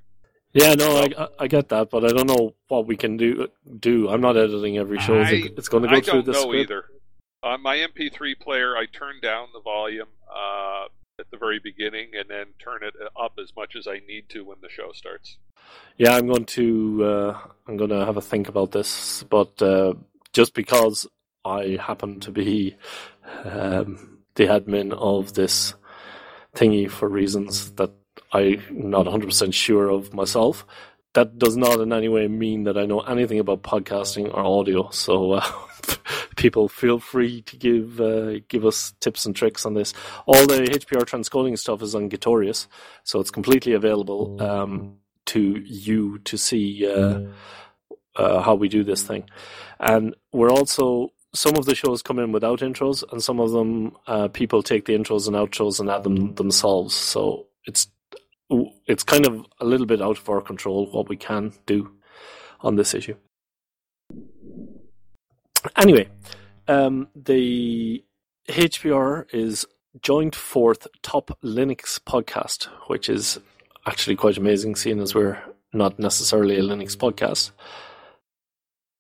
Yeah, 0.53 0.75
no, 0.75 0.97
I, 0.99 1.09
I- 1.25 1.29
I 1.41 1.47
get 1.49 1.69
that, 1.71 1.91
but 1.91 2.05
I 2.05 2.09
don't 2.09 2.27
know 2.27 2.55
what 2.69 2.87
we 2.87 2.97
can 2.97 3.17
do. 3.17 3.49
Do 3.79 4.09
I'm 4.09 4.21
not 4.21 4.37
editing 4.37 4.77
every 4.79 4.99
show. 5.01 5.19
I, 5.21 5.31
it's 5.57 5.69
going 5.69 5.83
to 5.85 5.89
go 5.89 5.97
I 5.97 6.01
through 6.01 6.13
don't 6.23 6.27
the 6.27 6.33
know 6.33 6.43
script. 6.43 6.71
either. 6.71 6.85
On 7.43 7.63
my 7.63 7.77
MP3 7.79 8.39
player, 8.39 8.77
I 8.77 8.87
turn 8.87 9.17
down 9.21 9.49
the 9.53 9.61
volume 9.61 10.09
uh, 10.31 10.85
at 11.19 11.31
the 11.31 11.37
very 11.39 11.59
beginning 11.59 12.11
and 12.15 12.29
then 12.29 12.47
turn 12.63 12.81
it 12.85 12.95
up 13.21 13.33
as 13.43 13.53
much 13.57 13.75
as 13.77 13.87
I 13.89 14.01
need 14.07 14.29
to 14.31 14.45
when 14.45 14.59
the 14.63 14.69
show 14.69 14.93
starts. 14.93 15.39
Yeah, 15.97 16.15
I'm 16.15 16.27
going 16.29 16.45
to 16.47 17.05
uh, 17.05 17.39
I'm 17.67 17.77
going 17.77 17.91
to 17.91 18.05
have 18.05 18.17
a 18.17 18.21
think 18.23 18.49
about 18.49 18.71
this, 18.73 19.23
but 19.25 19.61
uh, 19.63 19.95
just 20.33 20.55
because 20.55 21.07
I 21.45 21.79
happen 21.81 22.21
to 22.21 22.31
be 22.31 22.77
um, 23.45 24.19
the 24.35 24.45
admin 24.45 24.93
of 24.93 25.33
this 25.35 25.75
thingy 26.55 26.89
for 26.91 27.09
reasons 27.09 27.73
that 27.73 27.91
I'm 28.33 28.63
not 28.71 29.07
100% 29.07 29.53
sure 29.53 29.89
of 29.89 30.15
myself, 30.15 30.67
that 31.15 31.39
does 31.39 31.57
not 31.57 31.81
in 31.81 31.93
any 31.93 32.09
way 32.09 32.27
mean 32.29 32.65
that 32.65 32.79
I 32.79 32.87
know 32.87 33.01
anything 33.01 33.39
about 33.39 33.63
podcasting 33.63 34.33
or 34.33 34.41
audio. 34.41 34.89
So 34.91 35.33
uh, 35.33 35.53
people 36.37 36.69
feel 36.69 36.99
free 36.99 37.43
to 37.43 37.57
give 37.57 38.01
uh, 38.01 38.41
give 38.49 38.65
us 38.65 38.95
tips 39.01 39.27
and 39.27 39.37
tricks 39.37 39.67
on 39.67 39.75
this. 39.75 39.93
All 40.27 40.47
the 40.47 40.63
HPR 40.63 41.03
transcoding 41.03 41.59
stuff 41.59 41.83
is 41.83 41.95
on 41.95 42.09
Gitorious, 42.09 42.67
so 43.05 43.21
it's 43.21 43.31
completely 43.31 43.75
available 43.75 44.43
um, 44.43 44.97
to 45.27 45.63
you 45.67 46.19
to 46.21 46.39
see 46.39 46.91
uh, 46.91 47.21
uh, 48.17 48.41
how 48.41 48.55
we 48.55 48.69
do 48.69 48.83
this 48.83 49.03
thing. 49.03 49.29
And 49.81 50.15
we're 50.33 50.51
also 50.51 51.13
some 51.35 51.57
of 51.57 51.67
the 51.67 51.75
shows 51.75 52.03
come 52.03 52.19
in 52.19 52.33
without 52.33 52.61
intros, 52.61 53.05
and 53.13 53.23
some 53.23 53.41
of 53.41 53.51
them 53.51 53.97
uh, 54.07 54.29
people 54.29 54.63
take 54.63 54.87
the 54.87 54.95
intros 54.95 55.27
and 55.27 55.37
outros 55.37 55.81
and 55.81 55.91
add 55.91 56.05
them 56.05 56.35
themselves. 56.37 56.95
So 56.95 57.49
it's 57.65 57.87
it's 58.87 59.03
kind 59.03 59.27
of 59.27 59.47
a 59.61 59.65
little 59.65 59.87
bit 59.87 60.03
out 60.03 60.19
of 60.19 60.29
our 60.29 60.41
control 60.41 60.87
what 60.87 61.09
we 61.09 61.17
can 61.17 61.53
do 61.67 61.91
on 62.61 62.77
this 62.77 62.95
issue. 62.95 63.17
Anyway, 65.77 66.09
um, 66.69 67.09
the 67.15 68.05
HPR 68.49 69.27
is 69.33 69.65
joint 70.01 70.35
fourth 70.35 70.87
top 71.03 71.39
Linux 71.43 71.99
podcast, 72.01 72.65
which 72.89 73.09
is 73.09 73.39
actually 73.87 74.17
quite 74.17 74.37
amazing, 74.37 74.77
seeing 74.77 75.01
as 75.01 75.15
we're 75.15 75.43
not 75.73 75.99
necessarily 75.99 76.59
a 76.59 76.63
Linux 76.63 76.97
podcast. 76.97 77.53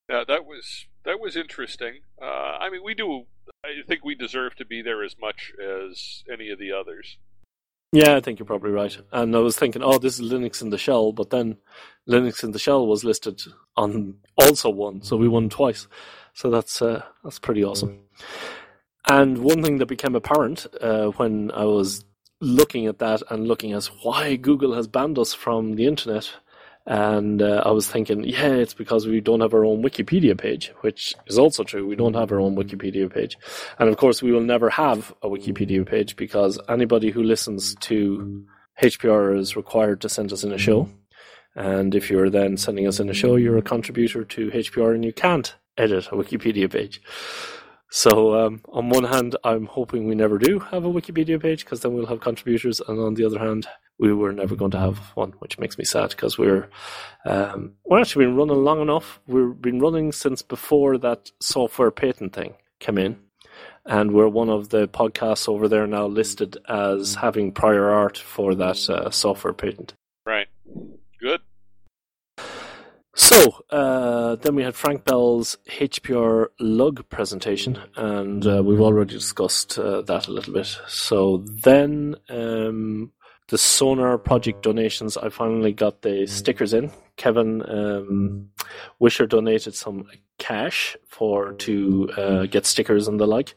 Yeah, 0.09 0.25
that 0.27 0.45
was 0.45 0.87
that 1.05 1.21
was 1.21 1.37
interesting. 1.37 2.01
Uh, 2.21 2.25
I 2.61 2.71
mean, 2.71 2.83
we 2.85 2.95
do. 2.95 3.25
I 3.65 3.83
think 3.87 4.05
we 4.05 4.15
deserve 4.15 4.57
to 4.57 4.65
be 4.65 4.83
there 4.83 5.03
as 5.03 5.17
much 5.19 5.53
as 5.61 6.23
any 6.31 6.51
of 6.51 6.59
the 6.59 6.73
others. 6.73 7.19
Yeah, 7.93 8.17
I 8.17 8.21
think 8.21 8.39
you're 8.39 8.47
probably 8.47 8.71
right. 8.71 8.97
And 9.13 9.37
I 9.37 9.41
was 9.41 9.57
thinking, 9.57 9.83
oh, 9.83 9.99
this 9.99 10.19
is 10.19 10.33
Linux 10.33 10.63
in 10.63 10.71
the 10.71 10.79
shell, 10.79 11.13
but 11.13 11.29
then 11.29 11.59
Linux 12.09 12.43
in 12.43 12.53
the 12.53 12.59
shell 12.59 12.87
was 12.87 13.05
listed 13.05 13.43
on 13.77 14.15
also 14.37 14.71
one, 14.71 15.03
so 15.03 15.17
we 15.17 15.29
won 15.29 15.51
twice. 15.51 15.87
So 16.33 16.51
that's 16.51 16.81
uh, 16.81 17.03
that's 17.23 17.39
pretty 17.39 17.63
awesome. 17.63 18.01
And 19.11 19.39
one 19.39 19.63
thing 19.63 19.77
that 19.79 19.87
became 19.87 20.15
apparent 20.15 20.67
uh, 20.81 21.09
when 21.09 21.51
I 21.53 21.65
was 21.65 22.05
looking 22.41 22.87
at 22.87 22.99
that 23.01 23.23
and 23.29 23.47
looking 23.47 23.73
at 23.73 23.85
why 24.03 24.37
Google 24.37 24.75
has 24.75 24.87
banned 24.87 25.19
us 25.19 25.35
from 25.35 25.75
the 25.75 25.87
internet 25.87 26.33
and 26.87 27.41
uh, 27.41 27.63
I 27.65 27.71
was 27.71 27.89
thinking, 27.89 28.25
yeah, 28.25 28.49
it's 28.49 28.75
because 28.75 29.07
we 29.07 29.21
don't 29.21 29.41
have 29.41 29.55
our 29.55 29.65
own 29.65 29.83
Wikipedia 29.83 30.37
page, 30.37 30.73
which 30.81 31.15
is 31.27 31.39
also 31.39 31.63
true. 31.63 31.87
We 31.87 31.97
don't 31.97 32.15
have 32.15 32.33
our 32.33 32.41
own 32.41 32.57
Wikipedia 32.57 33.13
page. 33.13 33.39
And 33.79 33.89
of 33.89 33.97
course, 33.97 34.23
we 34.23 34.33
will 34.33 34.41
never 34.41 34.69
have 34.71 35.15
a 35.23 35.29
Wikipedia 35.29 35.87
page 35.87 36.17
because 36.17 36.59
anybody 36.69 37.11
who 37.11 37.23
listens 37.23 37.77
to 37.77 38.45
HPR 38.83 39.39
is 39.39 39.55
required 39.55 40.01
to 40.01 40.09
send 40.09 40.33
us 40.33 40.43
in 40.43 40.53
a 40.53 40.59
show. 40.59 40.89
And 41.55 41.95
if 41.95 42.11
you're 42.11 42.31
then 42.31 42.57
sending 42.57 42.87
us 42.89 42.99
in 42.99 43.09
a 43.09 43.15
show, 43.15 43.37
you're 43.37 43.59
a 43.59 43.63
contributor 43.63 44.25
to 44.25 44.51
HPR 44.51 44.95
and 44.95 45.05
you 45.05 45.13
can't 45.13 45.55
edit 45.79 46.09
a 46.09 46.17
Wikipedia 46.17 46.71
page. 46.71 47.01
So, 47.95 48.35
um, 48.35 48.63
on 48.71 48.89
one 48.89 49.05
hand, 49.05 49.37
I'm 49.45 49.67
hoping 49.67 50.07
we 50.09 50.15
never 50.15 50.39
do 50.39 50.59
have 50.59 50.87
a 50.87 50.91
Wikipedia 50.91 51.39
page 51.39 51.63
because 51.63 51.83
then 51.83 51.93
we'll 51.93 52.07
have 52.07 52.21
contributors. 52.21 52.81
And 52.81 52.99
on 52.99 53.13
the 53.13 53.27
other 53.27 53.39
hand, 53.39 53.67
we 53.99 54.15
were 54.15 54.33
never 54.33 54.57
going 54.57 54.71
to 54.71 54.79
have 54.79 54.97
one, 55.15 55.33
which 55.41 55.59
makes 55.59 55.77
me 55.77 55.85
sad 55.85 56.09
because 56.09 56.39
we're 56.39 56.71
um, 57.27 57.75
we're 57.85 58.01
actually 58.01 58.25
been 58.25 58.37
running 58.37 58.65
long 58.65 58.81
enough. 58.81 59.21
We've 59.27 59.61
been 59.61 59.79
running 59.79 60.11
since 60.11 60.41
before 60.41 60.97
that 60.99 61.31
software 61.43 61.91
patent 61.91 62.33
thing 62.33 62.55
came 62.81 62.97
in, 62.97 63.19
and 63.85 64.13
we're 64.13 64.27
one 64.27 64.49
of 64.49 64.71
the 64.71 64.89
podcasts 64.89 65.47
over 65.47 65.69
there 65.69 65.87
now 65.87 66.07
listed 66.07 66.57
as 66.71 67.17
having 67.17 67.53
prior 67.53 67.91
art 67.91 68.17
for 68.17 68.55
that 68.55 68.89
uh, 68.89 69.11
software 69.11 69.53
patent. 69.53 69.93
Right. 70.25 70.49
Good. 71.21 71.43
So 73.15 73.63
uh, 73.71 74.37
then 74.37 74.55
we 74.55 74.63
had 74.63 74.75
Frank 74.75 75.05
Bell's 75.05 75.59
HPR 75.67 76.47
lug 76.59 77.07
presentation, 77.11 77.79
and 77.95 78.47
uh, 78.47 78.63
we've 78.65 78.81
already 78.81 79.15
discussed 79.15 79.79
uh, 79.79 80.01
that 80.03 80.29
a 80.29 80.33
little 80.33 80.55
bit. 80.55 80.79
So 80.89 81.45
then 81.47 82.17
um, 82.31 83.13
the 83.49 83.59
Sonar 83.59 84.17
project 84.17 84.63
donations, 84.63 85.19
I 85.19 85.29
finally 85.29 85.73
got 85.73 86.01
the 86.01 86.27
stickers 86.27 86.73
in. 86.73 86.91
Kevin 87.17 87.63
um, 87.69 88.49
Wisher 88.99 89.27
donated 89.27 89.75
some 89.75 90.07
cash 90.39 90.97
for 91.07 91.53
to 91.53 92.11
uh, 92.17 92.47
get 92.47 92.65
stickers 92.65 93.09
and 93.09 93.21
the 93.21 93.27
like, 93.27 93.55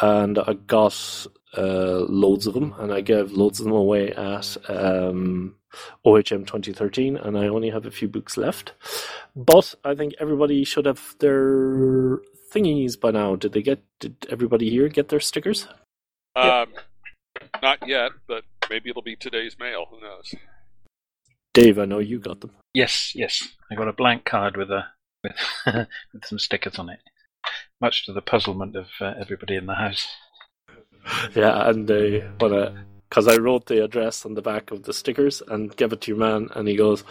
and 0.00 0.40
I 0.40 0.54
got 0.54 1.26
uh, 1.56 2.00
loads 2.08 2.48
of 2.48 2.54
them, 2.54 2.74
and 2.78 2.92
I 2.92 3.00
gave 3.00 3.30
loads 3.30 3.60
of 3.60 3.64
them 3.64 3.74
away 3.74 4.10
at 4.12 4.56
um, 4.68 5.54
OHM 6.04 6.46
2013, 6.46 7.16
and 7.16 7.36
I 7.36 7.48
only 7.48 7.70
have 7.70 7.86
a 7.86 7.90
few 7.90 8.08
books 8.08 8.36
left. 8.36 8.72
But 9.36 9.74
I 9.84 9.94
think 9.94 10.14
everybody 10.20 10.64
should 10.64 10.86
have 10.86 11.14
their 11.20 12.18
thingies 12.52 12.98
by 12.98 13.10
now. 13.10 13.36
Did 13.36 13.52
they 13.52 13.62
get? 13.62 13.82
Did 14.00 14.26
everybody 14.30 14.70
here 14.70 14.88
get 14.88 15.08
their 15.08 15.20
stickers? 15.20 15.68
Um, 16.36 16.68
not 17.62 17.86
yet, 17.86 18.12
but 18.26 18.44
maybe 18.70 18.90
it'll 18.90 19.02
be 19.02 19.16
today's 19.16 19.56
mail. 19.58 19.86
Who 19.90 20.00
knows? 20.00 20.34
Dave, 21.54 21.78
I 21.78 21.84
know 21.84 21.98
you 21.98 22.18
got 22.18 22.40
them. 22.40 22.52
Yes, 22.74 23.14
yes. 23.14 23.42
I 23.70 23.74
got 23.74 23.88
a 23.88 23.92
blank 23.92 24.24
card 24.24 24.56
with 24.56 24.70
a 24.70 24.86
with, 25.24 25.36
with 26.12 26.24
some 26.24 26.38
stickers 26.38 26.78
on 26.78 26.90
it, 26.90 27.00
much 27.80 28.06
to 28.06 28.12
the 28.12 28.22
puzzlement 28.22 28.76
of 28.76 28.86
uh, 29.00 29.14
everybody 29.18 29.56
in 29.56 29.66
the 29.66 29.74
house. 29.74 30.06
Yeah, 31.34 31.68
and 31.68 31.88
they 31.88 32.20
what 32.38 32.52
because 33.08 33.26
I 33.26 33.36
wrote 33.36 33.66
the 33.66 33.84
address 33.84 34.26
on 34.26 34.34
the 34.34 34.42
back 34.42 34.70
of 34.70 34.82
the 34.84 34.92
stickers 34.92 35.42
and 35.48 35.74
gave 35.76 35.92
it 35.92 36.00
to 36.02 36.10
your 36.10 36.18
man, 36.18 36.48
and 36.54 36.68
he 36.68 36.76
goes, 36.76 37.04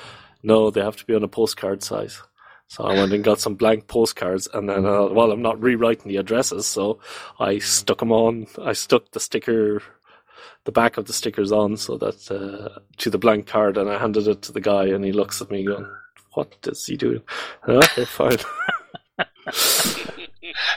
"No, 0.44 0.70
they 0.70 0.82
have 0.82 0.98
to 0.98 1.06
be 1.06 1.16
on 1.16 1.24
a 1.24 1.28
postcard 1.28 1.84
size." 1.84 2.22
So 2.70 2.84
I 2.84 2.96
went 2.96 3.14
and 3.14 3.24
got 3.24 3.40
some 3.40 3.56
blank 3.56 3.88
postcards, 3.88 4.48
and 4.54 4.70
then 4.70 4.86
uh, 4.86 5.06
well, 5.08 5.32
I'm 5.32 5.42
not 5.42 5.62
rewriting 5.62 6.10
the 6.10 6.18
addresses, 6.18 6.66
so 6.66 7.00
I 7.40 7.60
stuck 7.60 8.00
them 8.00 8.12
on. 8.12 8.48
I 8.62 8.74
stuck 8.74 9.12
the 9.12 9.20
sticker 9.20 9.82
the 10.66 10.72
back 10.72 10.98
of 10.98 11.06
the 11.06 11.14
stickers 11.14 11.52
on 11.54 11.78
so 11.78 11.98
that 11.98 12.30
uh, 12.30 12.80
to 12.98 13.10
the 13.10 13.18
blank 13.18 13.48
card, 13.48 13.78
and 13.78 13.90
I 13.90 13.98
handed 13.98 14.28
it 14.28 14.42
to 14.44 14.52
the 14.52 14.60
guy, 14.62 14.88
and 14.88 15.04
he 15.04 15.14
looks 15.14 15.42
at 15.42 15.50
me 15.50 15.64
going, 15.66 15.88
"What 16.34 16.54
is 16.64 16.86
he 16.86 16.98
doing?" 16.98 17.22
okay, 17.68 18.04
fine. 18.06 18.38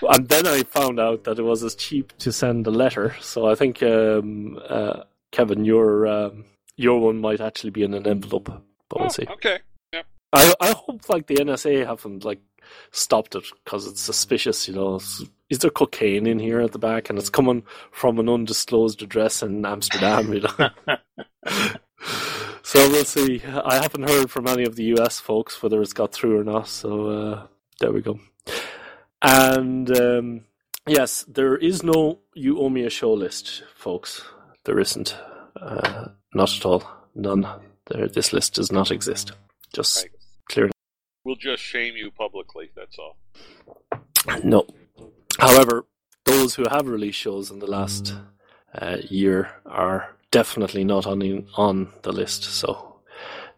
and 0.03 0.29
then 0.29 0.47
I 0.47 0.62
found 0.62 1.01
out 1.01 1.25
that 1.25 1.41
it 1.41 1.43
was 1.43 1.64
as 1.64 1.75
cheap 1.75 2.16
to 2.18 2.33
send 2.33 2.68
a 2.68 2.71
letter. 2.71 3.16
So 3.21 3.49
I 3.49 3.57
think 3.57 3.83
um, 3.83 4.61
uh, 4.68 5.03
Kevin, 5.33 5.64
your 5.64 6.07
um, 6.07 6.45
your 6.76 7.01
one 7.01 7.20
might 7.20 7.41
actually 7.41 7.70
be 7.70 7.83
in 7.83 7.95
an 7.95 8.07
envelope, 8.07 8.47
but 8.89 8.97
oh, 8.97 9.01
we'll 9.01 9.11
see. 9.11 9.26
Okay. 9.31 9.59
Yep. 9.93 10.07
I 10.33 10.55
I 10.61 10.72
hope 10.72 11.09
like 11.09 11.26
the 11.26 11.37
NSA 11.37 11.87
haven't 11.87 12.24
like 12.24 12.41
stopped 12.91 13.35
it 13.35 13.45
because 13.64 13.87
it's 13.87 14.01
suspicious. 14.01 14.66
You 14.68 14.74
know, 14.74 15.01
is 15.49 15.59
there 15.59 15.70
cocaine 15.70 16.26
in 16.26 16.39
here 16.39 16.61
at 16.61 16.72
the 16.72 16.78
back, 16.78 17.11
and 17.11 17.18
it's 17.18 17.31
coming 17.31 17.64
from 17.93 18.18
an 18.18 18.28
undisclosed 18.28 19.03
address 19.03 19.43
in 19.43 19.64
Amsterdam? 19.64 20.33
You 20.33 20.41
know. 20.41 20.70
so 22.62 22.89
we'll 22.91 23.05
see. 23.05 23.43
I 23.45 23.74
haven't 23.74 24.09
heard 24.09 24.31
from 24.31 24.47
any 24.47 24.64
of 24.64 24.76
the 24.76 24.85
US 24.97 25.20
folks 25.20 25.62
whether 25.62 25.81
it's 25.83 25.93
got 25.93 26.12
through 26.12 26.41
or 26.41 26.45
not. 26.45 26.68
So 26.68 27.07
uh, 27.09 27.47
there 27.78 27.93
we 27.93 28.01
go. 28.01 28.18
And 29.22 29.91
um, 29.99 30.45
yes, 30.87 31.24
there 31.28 31.57
is 31.57 31.83
no 31.83 32.20
"You 32.35 32.61
Owe 32.61 32.70
Me 32.70 32.85
a 32.85 32.91
Show" 32.91 33.12
list, 33.12 33.62
folks. 33.74 34.22
There 34.71 34.79
isn't. 34.79 35.16
Uh, 35.61 36.11
not 36.33 36.57
at 36.57 36.64
all. 36.64 36.85
None. 37.16 37.45
There, 37.89 38.07
this 38.07 38.33
list 38.33 38.55
does 38.55 38.71
not 38.71 38.93
exist. 38.93 39.33
Just 39.75 39.97
Right. 40.05 40.11
clear. 40.49 40.71
We'll 41.25 41.35
just 41.35 41.61
shame 41.61 41.97
you 41.97 42.12
publicly. 42.12 42.71
That's 42.77 42.97
all. 42.97 43.16
No. 44.45 44.68
However, 45.41 45.87
those 46.25 46.55
who 46.55 46.66
have 46.71 46.87
released 46.87 47.18
shows 47.18 47.51
in 47.51 47.59
the 47.59 47.66
last 47.66 48.14
uh, 48.73 48.99
year 49.09 49.51
are 49.66 50.14
definitely 50.31 50.85
not 50.85 51.05
on 51.05 51.18
the, 51.18 51.45
on 51.57 51.89
the 52.03 52.12
list. 52.12 52.45
So 52.45 53.01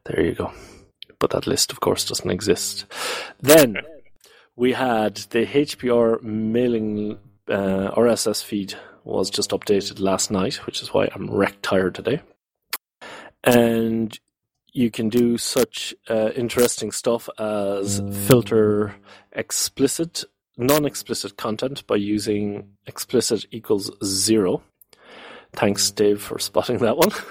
there 0.07 0.25
you 0.25 0.33
go. 0.33 0.51
But 1.19 1.29
that 1.33 1.47
list, 1.47 1.73
of 1.73 1.81
course, 1.81 2.07
doesn't 2.07 2.31
exist. 2.31 2.87
Then 3.39 3.77
we 4.57 4.73
had 4.73 5.17
the 5.29 5.45
HPR 5.45 6.23
mailing 6.23 7.19
uh, 7.49 7.91
RSS 7.95 8.43
feed 8.43 8.77
was 9.05 9.31
just 9.31 9.51
updated 9.51 10.01
last 10.01 10.31
night, 10.31 10.67
which 10.67 10.83
is 10.83 10.93
why 10.93 11.09
I'm 11.15 11.31
wreck 11.31 11.57
tired 11.63 11.95
today. 11.95 12.21
And 13.45 14.19
you 14.73 14.91
can 14.91 15.09
do 15.09 15.37
such 15.37 15.95
uh, 16.09 16.31
interesting 16.35 16.93
stuff 16.93 17.29
as 17.39 18.01
filter 18.27 18.95
explicit 19.33 20.25
non-explicit 20.57 21.37
content 21.37 21.87
by 21.87 21.97
using 21.97 22.69
explicit 22.87 23.47
equals 23.51 23.91
zero. 24.05 24.63
Thanks, 25.55 25.91
Dave, 25.91 26.21
for 26.21 26.39
spotting 26.39 26.79
that 26.79 26.97
one. 26.97 27.11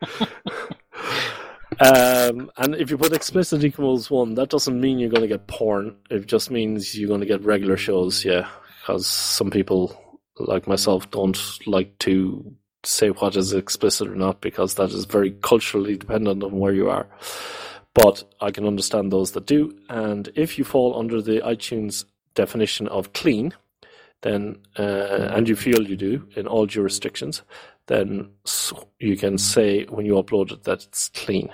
um, 1.80 2.50
and 2.56 2.74
if 2.76 2.90
you 2.90 2.98
put 2.98 3.12
explicit 3.12 3.64
equals 3.64 4.10
one, 4.10 4.34
that 4.34 4.48
doesn't 4.48 4.80
mean 4.80 4.98
you're 4.98 5.10
going 5.10 5.22
to 5.22 5.28
get 5.28 5.46
porn. 5.46 5.96
It 6.10 6.26
just 6.26 6.50
means 6.50 6.98
you're 6.98 7.08
going 7.08 7.20
to 7.20 7.26
get 7.26 7.44
regular 7.44 7.76
shows, 7.76 8.24
yeah. 8.24 8.48
Because 8.80 9.06
some 9.06 9.50
people, 9.50 10.07
like 10.38 10.66
myself, 10.66 11.10
don't 11.10 11.38
like 11.66 11.98
to 12.00 12.54
say 12.84 13.10
what 13.10 13.36
is 13.36 13.52
explicit 13.52 14.08
or 14.08 14.14
not 14.14 14.40
because 14.40 14.74
that 14.74 14.90
is 14.90 15.04
very 15.04 15.32
culturally 15.42 15.96
dependent 15.96 16.42
on 16.42 16.52
where 16.52 16.72
you 16.72 16.88
are. 16.88 17.06
But 17.94 18.22
I 18.40 18.50
can 18.50 18.66
understand 18.66 19.10
those 19.10 19.32
that 19.32 19.46
do. 19.46 19.76
And 19.88 20.30
if 20.36 20.58
you 20.58 20.64
fall 20.64 20.98
under 20.98 21.20
the 21.20 21.40
iTunes 21.40 22.04
definition 22.34 22.86
of 22.88 23.12
clean, 23.12 23.54
then 24.22 24.58
uh, 24.78 25.30
and 25.32 25.48
you 25.48 25.56
feel 25.56 25.88
you 25.88 25.96
do 25.96 26.26
in 26.36 26.46
all 26.46 26.66
jurisdictions, 26.66 27.42
then 27.86 28.30
you 28.98 29.16
can 29.16 29.38
say 29.38 29.84
when 29.84 30.06
you 30.06 30.14
upload 30.14 30.52
it 30.52 30.64
that 30.64 30.84
it's 30.84 31.08
clean. 31.08 31.50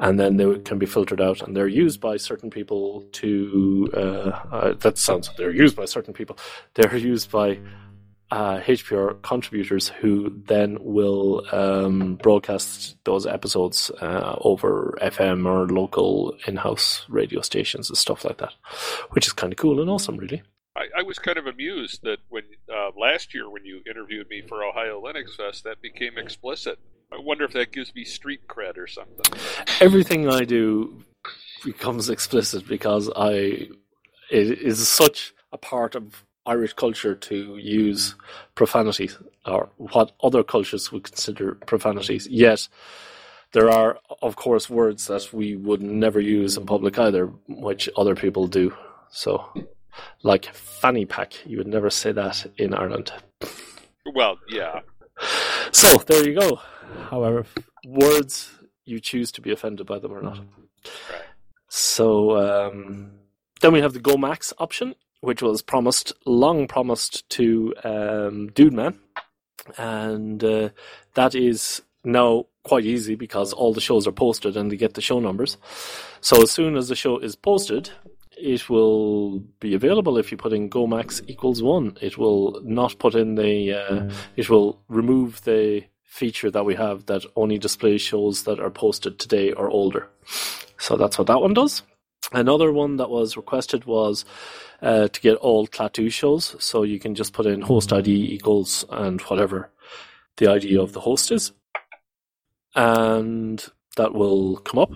And 0.00 0.18
then 0.18 0.36
they 0.36 0.58
can 0.60 0.78
be 0.78 0.86
filtered 0.86 1.20
out, 1.20 1.42
and 1.42 1.56
they're 1.56 1.66
used 1.66 2.00
by 2.00 2.18
certain 2.18 2.50
people 2.50 3.04
to. 3.12 3.90
Uh, 3.92 3.98
uh, 3.98 4.72
that 4.74 4.96
sounds. 4.96 5.30
They're 5.36 5.54
used 5.54 5.74
by 5.74 5.86
certain 5.86 6.14
people. 6.14 6.38
They're 6.74 6.96
used 7.12 7.32
by 7.32 7.58
uh, 8.30 8.60
HPR 8.60 9.20
contributors 9.22 9.88
who 9.88 10.32
then 10.46 10.76
will 10.80 11.44
um, 11.52 12.16
broadcast 12.16 12.96
those 13.04 13.26
episodes 13.26 13.90
uh, 14.00 14.36
over 14.42 14.98
FM 15.00 15.46
or 15.46 15.66
local 15.66 16.36
in-house 16.46 17.04
radio 17.08 17.40
stations 17.40 17.88
and 17.88 17.96
stuff 17.96 18.24
like 18.24 18.38
that, 18.38 18.52
which 19.10 19.26
is 19.26 19.32
kind 19.32 19.52
of 19.52 19.56
cool 19.58 19.80
and 19.80 19.90
awesome, 19.90 20.16
really. 20.16 20.42
I, 20.76 20.88
I 20.98 21.02
was 21.02 21.18
kind 21.18 21.38
of 21.38 21.46
amused 21.46 22.02
that 22.02 22.18
when 22.28 22.44
uh, 22.72 22.90
last 22.96 23.34
year 23.34 23.50
when 23.50 23.64
you 23.64 23.82
interviewed 23.88 24.28
me 24.28 24.42
for 24.42 24.62
Ohio 24.62 25.02
Linux 25.02 25.34
Fest, 25.36 25.64
that 25.64 25.82
became 25.82 26.18
explicit. 26.18 26.78
I 27.10 27.18
wonder 27.18 27.44
if 27.44 27.52
that 27.52 27.72
gives 27.72 27.94
me 27.94 28.04
street 28.04 28.46
cred 28.48 28.76
or 28.76 28.86
something. 28.86 29.24
Everything 29.80 30.28
I 30.28 30.44
do 30.44 31.04
becomes 31.64 32.08
explicit 32.08 32.68
because 32.68 33.10
I 33.16 33.68
it 34.30 34.62
is 34.62 34.86
such 34.86 35.34
a 35.52 35.58
part 35.58 35.94
of 35.94 36.24
Irish 36.46 36.74
culture 36.74 37.14
to 37.14 37.56
use 37.56 38.14
profanity 38.54 39.10
or 39.46 39.68
what 39.76 40.12
other 40.22 40.42
cultures 40.42 40.92
would 40.92 41.04
consider 41.04 41.54
profanities. 41.66 42.26
Yet 42.26 42.68
there 43.52 43.70
are, 43.70 43.98
of 44.22 44.36
course, 44.36 44.68
words 44.68 45.06
that 45.06 45.32
we 45.32 45.56
would 45.56 45.82
never 45.82 46.20
use 46.20 46.56
in 46.56 46.66
public 46.66 46.98
either, 46.98 47.26
which 47.48 47.88
other 47.96 48.14
people 48.14 48.46
do. 48.46 48.74
So, 49.10 49.50
like 50.22 50.46
fanny 50.54 51.06
pack, 51.06 51.32
you 51.46 51.58
would 51.58 51.66
never 51.66 51.90
say 51.90 52.12
that 52.12 52.46
in 52.58 52.74
Ireland. 52.74 53.12
Well, 54.14 54.38
yeah. 54.48 54.80
So 55.72 55.98
there 55.98 56.26
you 56.26 56.38
go. 56.38 56.60
However, 57.10 57.46
words 57.84 58.50
you 58.84 59.00
choose 59.00 59.30
to 59.32 59.40
be 59.40 59.52
offended 59.52 59.86
by 59.86 59.98
them 59.98 60.12
or 60.12 60.22
not. 60.22 60.38
Right. 60.38 60.46
So 61.68 62.38
um, 62.38 63.12
then 63.60 63.72
we 63.72 63.80
have 63.80 63.92
the 63.92 64.00
Go 64.00 64.16
Max 64.16 64.52
option, 64.58 64.94
which 65.20 65.42
was 65.42 65.62
promised, 65.62 66.12
long 66.24 66.66
promised 66.66 67.28
to 67.30 67.74
um, 67.84 68.48
Dude 68.48 68.72
Man, 68.72 68.98
and 69.76 70.42
uh, 70.42 70.70
that 71.14 71.34
is 71.34 71.82
now 72.04 72.46
quite 72.62 72.84
easy 72.84 73.14
because 73.14 73.52
all 73.52 73.72
the 73.72 73.80
shows 73.80 74.06
are 74.06 74.12
posted 74.12 74.56
and 74.56 74.70
they 74.70 74.76
get 74.76 74.94
the 74.94 75.00
show 75.00 75.20
numbers. 75.20 75.56
So 76.20 76.42
as 76.42 76.50
soon 76.50 76.76
as 76.76 76.88
the 76.88 76.94
show 76.94 77.18
is 77.18 77.36
posted, 77.36 77.90
it 78.36 78.68
will 78.70 79.40
be 79.60 79.74
available 79.74 80.16
if 80.16 80.30
you 80.30 80.36
put 80.36 80.52
in 80.52 80.70
GoMax 80.70 81.22
equals 81.28 81.62
one. 81.62 81.96
It 82.00 82.16
will 82.16 82.60
not 82.64 82.98
put 82.98 83.14
in 83.14 83.34
the. 83.34 83.72
Uh, 83.72 84.14
it 84.36 84.48
will 84.48 84.80
remove 84.88 85.42
the 85.44 85.84
feature 86.08 86.50
that 86.50 86.64
we 86.64 86.74
have 86.74 87.06
that 87.06 87.24
only 87.36 87.58
displays 87.58 88.00
shows 88.00 88.44
that 88.44 88.58
are 88.58 88.70
posted 88.70 89.18
today 89.18 89.52
or 89.52 89.70
older. 89.70 90.08
So 90.78 90.96
that's 90.96 91.18
what 91.18 91.26
that 91.28 91.40
one 91.40 91.54
does. 91.54 91.82
Another 92.32 92.72
one 92.72 92.96
that 92.96 93.10
was 93.10 93.36
requested 93.36 93.84
was 93.84 94.24
uh, 94.82 95.08
to 95.08 95.20
get 95.20 95.36
all 95.36 95.66
Klaatu 95.66 96.10
shows. 96.10 96.56
So 96.58 96.82
you 96.82 96.98
can 96.98 97.14
just 97.14 97.32
put 97.32 97.46
in 97.46 97.60
host 97.62 97.92
ID 97.92 98.34
equals 98.34 98.84
and 98.90 99.20
whatever 99.22 99.70
the 100.36 100.48
ID 100.50 100.76
of 100.78 100.92
the 100.92 101.00
host 101.00 101.30
is. 101.30 101.52
And 102.74 103.64
that 103.96 104.14
will 104.14 104.56
come 104.58 104.78
up. 104.78 104.92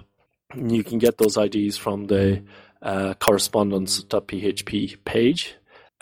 You 0.54 0.84
can 0.84 0.98
get 0.98 1.18
those 1.18 1.36
IDs 1.36 1.76
from 1.76 2.06
the 2.06 2.42
uh, 2.82 3.14
correspondence.php 3.14 5.04
page. 5.04 5.54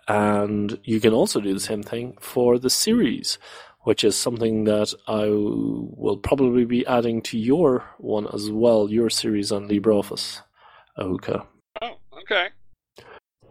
And 0.08 0.78
you 0.82 0.98
can 0.98 1.12
also 1.12 1.40
do 1.40 1.54
the 1.54 1.61
same 1.61 1.84
thing 1.84 2.16
for 2.20 2.58
the 2.58 2.70
series, 2.70 3.38
which 3.83 4.05
is 4.05 4.16
something 4.16 4.64
that 4.64 4.93
I 5.07 5.26
will 5.28 6.18
probably 6.18 6.64
be 6.64 6.87
adding 6.87 7.22
to 7.22 7.39
your 7.39 7.85
one 7.99 8.26
as 8.33 8.51
well, 8.51 8.91
your 8.91 9.11
series 9.11 9.51
on 9.53 9.68
LibreOffice, 9.68 10.43
Ahuka. 10.99 11.47
Oh, 11.81 11.97
okay. 12.22 12.49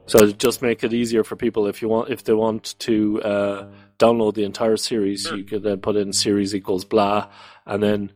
So 0.06 0.32
just 0.32 0.64
make 0.64 0.84
it 0.84 0.92
easier 0.94 1.24
for 1.24 1.36
people 1.36 1.68
if 1.68 1.82
you 1.84 1.88
want 1.88 2.10
if 2.10 2.24
they 2.24 2.34
want 2.34 2.76
to 2.80 3.22
uh, 3.22 3.68
download 4.00 4.34
the 4.34 4.44
entire 4.44 4.78
series, 4.78 5.22
Sure. 5.22 5.38
you 5.38 5.44
could 5.44 5.62
then 5.62 5.82
put 5.82 5.96
in 5.96 6.14
series 6.14 6.56
equals 6.56 6.84
blah, 6.84 7.28
and 7.68 7.84
then 7.84 8.12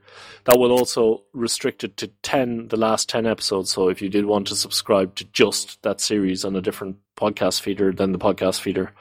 that 0.46 0.58
will 0.58 0.72
also 0.72 1.24
restrict 1.34 1.84
it 1.84 1.96
to 1.98 2.08
ten 2.24 2.68
the 2.70 2.78
last 2.78 3.10
ten 3.10 3.28
episodes. 3.28 3.72
So 3.72 3.90
if 3.90 4.02
you 4.02 4.10
did 4.10 4.26
want 4.26 4.48
to 4.48 4.56
subscribe 4.56 5.14
to 5.16 5.26
just 5.26 5.84
that 5.84 6.02
series 6.02 6.44
on 6.44 6.56
a 6.56 6.62
different 6.62 6.98
podcast 7.16 7.62
feeder, 7.62 7.92
than 7.92 8.12
the 8.12 8.18
podcast 8.18 8.60
feeder 8.60 8.92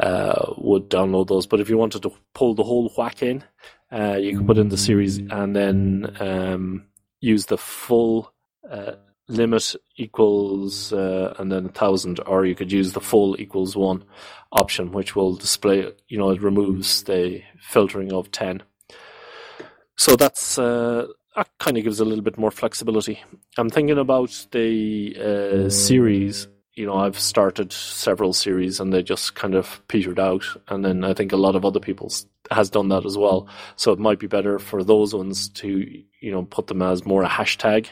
uh, 0.00 0.54
would 0.56 0.90
download 0.90 1.28
those. 1.28 1.46
But 1.46 1.60
if 1.60 1.68
you 1.68 1.78
wanted 1.78 2.02
to 2.02 2.12
pull 2.34 2.54
the 2.54 2.64
whole 2.64 2.92
whack 2.96 3.22
in, 3.22 3.44
uh, 3.92 4.16
you 4.20 4.36
could 4.36 4.46
put 4.46 4.58
in 4.58 4.68
the 4.68 4.76
series 4.76 5.18
and 5.18 5.54
then 5.54 6.16
um, 6.20 6.86
use 7.20 7.46
the 7.46 7.58
full. 7.58 8.32
Uh, 8.68 8.92
limit 9.30 9.76
equals 9.96 10.92
uh, 10.92 11.34
and 11.38 11.50
then 11.50 11.66
a 11.66 11.68
thousand, 11.70 12.20
or 12.26 12.44
you 12.44 12.54
could 12.54 12.72
use 12.72 12.92
the 12.92 13.00
full 13.00 13.40
equals 13.40 13.76
one 13.76 14.04
option, 14.52 14.92
which 14.92 15.14
will 15.16 15.36
display. 15.36 15.90
You 16.08 16.18
know, 16.18 16.30
it 16.30 16.42
removes 16.42 17.04
the 17.04 17.42
filtering 17.60 18.12
of 18.12 18.30
ten. 18.32 18.62
So 19.96 20.16
that's 20.16 20.58
uh, 20.58 21.06
that 21.36 21.48
kind 21.58 21.78
of 21.78 21.84
gives 21.84 22.00
a 22.00 22.04
little 22.04 22.24
bit 22.24 22.38
more 22.38 22.50
flexibility. 22.50 23.22
I'm 23.56 23.70
thinking 23.70 23.98
about 23.98 24.46
the 24.50 25.16
uh, 25.16 25.70
series. 25.70 26.48
You 26.74 26.86
know, 26.86 26.94
I've 26.94 27.18
started 27.18 27.72
several 27.72 28.32
series 28.32 28.80
and 28.80 28.92
they 28.92 29.02
just 29.02 29.34
kind 29.34 29.54
of 29.54 29.82
petered 29.88 30.20
out, 30.20 30.44
and 30.68 30.84
then 30.84 31.04
I 31.04 31.14
think 31.14 31.32
a 31.32 31.36
lot 31.36 31.56
of 31.56 31.64
other 31.64 31.80
people 31.80 32.12
has 32.50 32.70
done 32.70 32.88
that 32.88 33.04
as 33.04 33.18
well. 33.18 33.48
So 33.76 33.92
it 33.92 33.98
might 33.98 34.18
be 34.18 34.26
better 34.26 34.58
for 34.58 34.82
those 34.84 35.14
ones 35.14 35.48
to 35.50 35.84
you 36.20 36.30
know 36.30 36.44
put 36.44 36.68
them 36.68 36.82
as 36.82 37.04
more 37.04 37.22
a 37.22 37.28
hashtag 37.28 37.88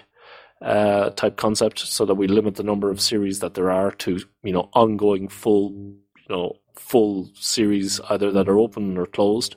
uh, 0.62 1.10
type 1.10 1.36
concept 1.36 1.80
so 1.80 2.04
that 2.04 2.14
we 2.14 2.26
limit 2.26 2.56
the 2.56 2.62
number 2.62 2.90
of 2.90 3.00
series 3.00 3.40
that 3.40 3.54
there 3.54 3.70
are 3.70 3.92
to 3.92 4.20
you 4.42 4.52
know 4.52 4.68
ongoing 4.72 5.28
full 5.28 5.72
you 5.72 6.28
know 6.28 6.56
full 6.74 7.28
series 7.34 8.00
either 8.10 8.32
that 8.32 8.48
are 8.48 8.58
open 8.58 8.96
or 8.96 9.06
closed. 9.06 9.56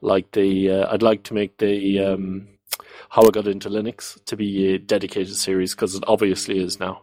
Like 0.00 0.32
the 0.32 0.70
uh, 0.70 0.92
I'd 0.92 1.02
like 1.02 1.24
to 1.24 1.34
make 1.34 1.58
the 1.58 2.00
um, 2.00 2.48
how 3.08 3.22
I 3.22 3.30
got 3.30 3.46
into 3.46 3.70
Linux 3.70 4.22
to 4.26 4.36
be 4.36 4.74
a 4.74 4.78
dedicated 4.78 5.36
series 5.36 5.74
because 5.74 5.94
it 5.94 6.04
obviously 6.06 6.58
is 6.58 6.80
now 6.80 7.02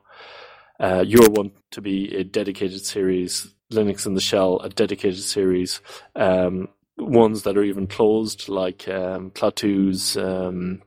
uh, 0.81 1.03
your 1.07 1.29
one 1.29 1.51
to 1.71 1.81
be 1.81 2.13
a 2.15 2.23
dedicated 2.23 2.85
series. 2.85 3.53
Linux 3.71 4.05
in 4.05 4.15
the 4.15 4.19
shell 4.19 4.59
a 4.59 4.67
dedicated 4.67 5.23
series 5.23 5.79
um, 6.17 6.67
ones 6.97 7.43
that 7.43 7.57
are 7.57 7.63
even 7.63 7.87
closed 7.87 8.49
like 8.49 8.87
um, 8.89 9.31
Klaatu's 9.31 10.17
um, 10.17 10.81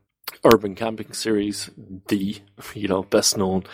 urban 0.45 0.75
camping 0.75 1.13
series, 1.13 1.71
the 2.09 2.37
you 2.75 2.89
know 2.89 3.03
best 3.05 3.37
known 3.37 3.65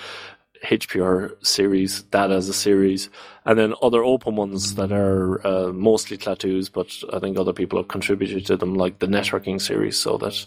HPR 0.65 1.45
series, 1.45 2.03
that 2.11 2.31
as 2.31 2.49
a 2.49 2.55
series, 2.55 3.09
and 3.45 3.59
then 3.59 3.75
other 3.83 4.05
open 4.05 4.37
ones 4.37 4.75
that 4.75 4.93
are 4.93 5.45
uh, 5.47 5.73
mostly 5.73 6.19
Klaatu's, 6.19 6.69
but 6.69 6.95
I 7.13 7.19
think 7.19 7.39
other 7.39 7.55
people 7.55 7.79
have 7.79 7.89
contributed 7.89 8.47
to 8.47 8.57
them, 8.57 8.75
like 8.75 8.99
the 8.99 9.07
networking 9.07 9.61
series, 9.61 9.99
so 9.99 10.19
that 10.19 10.47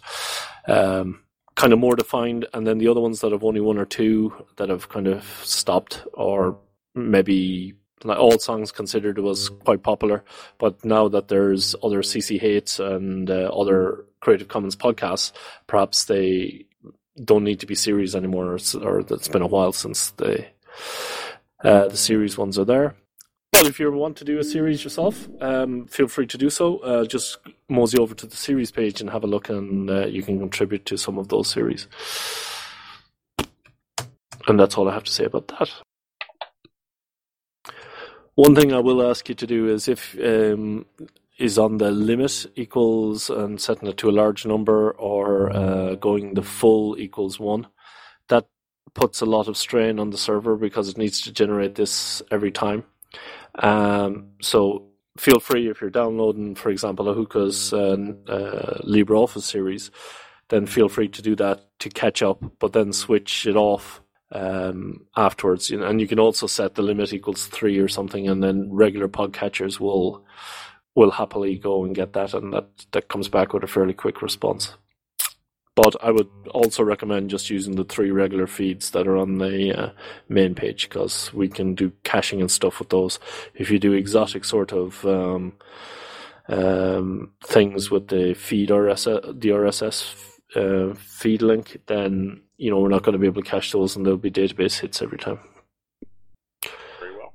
um, 0.68 1.22
kind 1.56 1.74
of 1.74 1.80
more 1.80 1.96
defined, 1.96 2.48
and 2.54 2.66
then 2.66 2.78
the 2.78 2.88
other 2.88 3.02
ones 3.02 3.22
that 3.22 3.32
have 3.32 3.44
only 3.44 3.62
one 3.62 3.78
or 3.78 3.86
two 3.86 4.34
that 4.58 4.70
have 4.70 4.90
kind 4.90 5.08
of 5.08 5.24
stopped, 5.44 6.06
or 6.14 6.58
maybe 6.96 7.74
like 8.04 8.18
all 8.18 8.38
songs 8.40 8.72
considered 8.72 9.18
was 9.20 9.50
quite 9.50 9.84
popular, 9.84 10.24
but 10.58 10.84
now 10.84 11.08
that 11.08 11.28
there's 11.28 11.76
other 11.84 12.02
CC 12.02 12.40
hates 12.40 12.80
and 12.80 13.30
uh, 13.30 13.50
other 13.54 14.06
Creative 14.20 14.48
Commons 14.48 14.76
podcasts, 14.76 15.32
perhaps 15.68 16.06
they 16.06 16.66
don't 17.24 17.44
need 17.44 17.60
to 17.60 17.66
be 17.66 17.76
series 17.76 18.16
anymore, 18.16 18.58
or, 18.58 18.60
or 18.82 19.00
it's 19.00 19.28
been 19.28 19.42
a 19.42 19.48
while 19.48 19.72
since 19.72 20.12
the 20.12 20.46
uh, 21.64 21.88
the 21.88 21.98
series 21.98 22.38
ones 22.38 22.60
are 22.60 22.66
there. 22.66 22.96
But 23.64 23.70
if 23.70 23.80
you 23.80 23.90
want 23.94 24.18
to 24.18 24.26
do 24.26 24.40
a 24.40 24.44
series 24.44 24.84
yourself, 24.84 25.30
um, 25.40 25.86
feel 25.86 26.10
free 26.10 26.28
to 26.28 26.38
do 26.38 26.50
so. 26.50 26.80
Uh, 26.80 27.06
just 27.06 27.38
mosey 27.70 27.98
over 27.98 28.14
to 28.14 28.28
the 28.28 28.36
series 28.36 28.72
page 28.72 29.00
and 29.00 29.10
have 29.10 29.24
a 29.24 29.28
look, 29.28 29.48
and 29.48 29.90
uh, 29.90 30.06
you 30.06 30.22
can 30.22 30.38
contribute 30.38 30.86
to 30.88 30.98
some 30.98 31.18
of 31.18 31.30
those 31.30 31.48
series. 31.48 31.88
And 34.50 34.60
that's 34.60 34.78
all 34.78 34.90
I 34.90 34.94
have 34.94 35.06
to 35.06 35.12
say 35.14 35.24
about 35.24 35.48
that. 35.48 35.72
One 38.36 38.54
thing 38.54 38.74
I 38.74 38.80
will 38.80 39.02
ask 39.10 39.30
you 39.30 39.36
to 39.36 39.48
do 39.48 39.70
is 39.70 39.88
if 39.88 40.14
um, 40.22 40.86
is 41.40 41.58
on 41.58 41.78
the 41.78 41.90
limit 41.90 42.46
equals 42.58 43.30
and 43.30 43.62
setting 43.62 43.88
it 43.88 43.96
to 44.00 44.10
a 44.10 44.12
large 44.12 44.46
number 44.46 44.92
or 44.92 45.56
uh, 45.56 45.96
going 45.96 46.34
the 46.34 46.44
full 46.44 47.00
equals 47.00 47.40
one. 47.40 47.68
That 48.28 48.46
puts 48.94 49.22
a 49.22 49.26
lot 49.26 49.48
of 49.48 49.56
strain 49.56 50.00
on 50.00 50.10
the 50.10 50.18
server 50.18 50.58
because 50.58 50.90
it 50.90 50.98
needs 50.98 51.22
to 51.22 51.32
generate 51.32 51.76
this 51.76 52.22
every 52.30 52.52
time. 52.52 52.84
Um, 53.56 54.30
so 54.42 54.88
feel 55.18 55.40
free 55.40 55.70
if 55.70 55.82
you're 55.82 55.90
downloading, 55.90 56.56
for 56.56 56.70
example, 56.70 57.06
Ahuka's 57.06 57.74
uh, 57.74 58.32
uh, 58.32 58.80
LibreOffice 58.84 59.44
series, 59.44 59.92
then 60.50 60.66
feel 60.66 60.90
free 60.90 61.08
to 61.10 61.22
do 61.22 61.36
that 61.36 61.68
to 61.80 61.90
catch 61.90 62.22
up, 62.22 62.44
but 62.60 62.74
then 62.74 62.94
switch 62.94 63.46
it 63.46 63.56
off 63.56 64.02
um, 64.32 65.06
afterwards. 65.16 65.72
And 65.72 66.02
you 66.02 66.08
can 66.08 66.20
also 66.20 66.48
set 66.48 66.76
the 66.76 66.82
limit 66.82 67.14
equals 67.14 67.48
three 67.48 67.78
or 67.80 67.88
something, 67.88 68.28
and 68.28 68.44
then 68.44 68.70
regular 68.72 69.08
podcatchers 69.08 69.80
will 69.80 70.26
will 70.96 71.12
happily 71.12 71.58
go 71.58 71.84
and 71.86 71.96
get 71.96 72.14
that, 72.14 72.34
and 72.34 72.54
that 72.54 72.68
that 72.92 73.08
comes 73.08 73.30
back 73.30 73.54
with 73.54 73.64
a 73.64 73.68
fairly 73.68 73.94
quick 73.94 74.22
response. 74.22 74.76
But 75.76 75.96
I 76.04 76.12
would 76.12 76.30
also 76.52 76.84
recommend 76.84 77.32
just 77.32 77.50
using 77.50 77.76
the 77.76 77.84
three 77.84 78.12
regular 78.12 78.46
feeds 78.46 78.92
that 78.92 79.08
are 79.08 79.18
on 79.18 79.40
the 79.40 79.74
uh, 79.76 79.90
main 80.30 80.54
page 80.54 80.88
because 80.88 81.34
we 81.34 81.50
can 81.50 81.74
do 81.74 81.92
caching 82.04 82.42
and 82.42 82.52
stuff 82.52 82.78
with 82.78 82.90
those. 82.90 83.20
If 83.56 83.72
you 83.72 83.80
do 83.80 83.94
exotic 83.94 84.46
sort 84.46 84.72
of 84.72 85.04
um, 85.04 85.54
um, 86.48 87.32
things 87.44 87.90
with 87.90 88.10
the 88.10 88.36
feed 88.36 88.70
RSS, 88.70 89.40
the 89.40 89.50
RSS 89.50 90.14
uh, 90.56 90.94
feed 90.96 91.42
link, 91.42 91.82
then 91.88 92.42
you 92.58 92.70
know 92.70 92.80
we're 92.80 92.90
not 92.90 93.04
going 93.04 93.14
to 93.14 93.20
be 93.20 93.28
able 93.28 93.42
to 93.42 93.50
cache 93.50 93.72
those, 93.72 93.96
and 93.96 94.06
there'll 94.06 94.18
be 94.18 94.30
database 94.30 94.80
hits 94.80 95.02
every 95.02 95.18
time. 95.18 95.40
Very 97.00 97.16
well. 97.18 97.34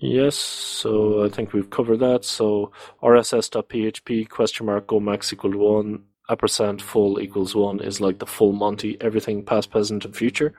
Yes, 0.00 0.36
so 0.36 1.24
I 1.24 1.30
think 1.30 1.54
we've 1.54 1.70
covered 1.70 2.00
that. 2.00 2.26
So 2.26 2.72
RSS.php 3.02 4.28
question 4.28 4.66
mark 4.66 4.86
go 4.86 5.00
max 5.00 5.32
equal 5.32 5.52
to 5.52 5.58
one 5.58 6.04
ampersand 6.30 6.80
full 6.80 7.20
equals 7.20 7.54
one 7.54 7.80
is 7.80 8.00
like 8.00 8.18
the 8.18 8.26
full 8.26 8.52
Monty, 8.52 8.96
everything 9.00 9.44
past, 9.44 9.70
present, 9.70 10.04
and 10.04 10.16
future. 10.16 10.54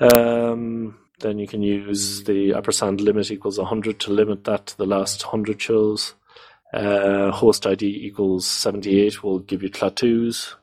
Um, 0.00 0.98
then 1.20 1.38
you 1.38 1.46
can 1.46 1.62
use 1.62 2.24
the 2.24 2.52
ampersand 2.52 3.00
limit 3.00 3.30
equals 3.30 3.58
100 3.58 3.98
to 4.00 4.12
limit 4.12 4.44
that 4.44 4.66
to 4.66 4.76
the 4.76 4.86
last 4.86 5.24
100 5.24 5.60
shows. 5.60 6.14
Uh, 6.72 7.30
host 7.30 7.66
ID 7.66 7.86
equals 7.86 8.46
78 8.46 9.22
will 9.22 9.38
give 9.38 9.62
you 9.62 9.70
Klaatu's. 9.70 10.54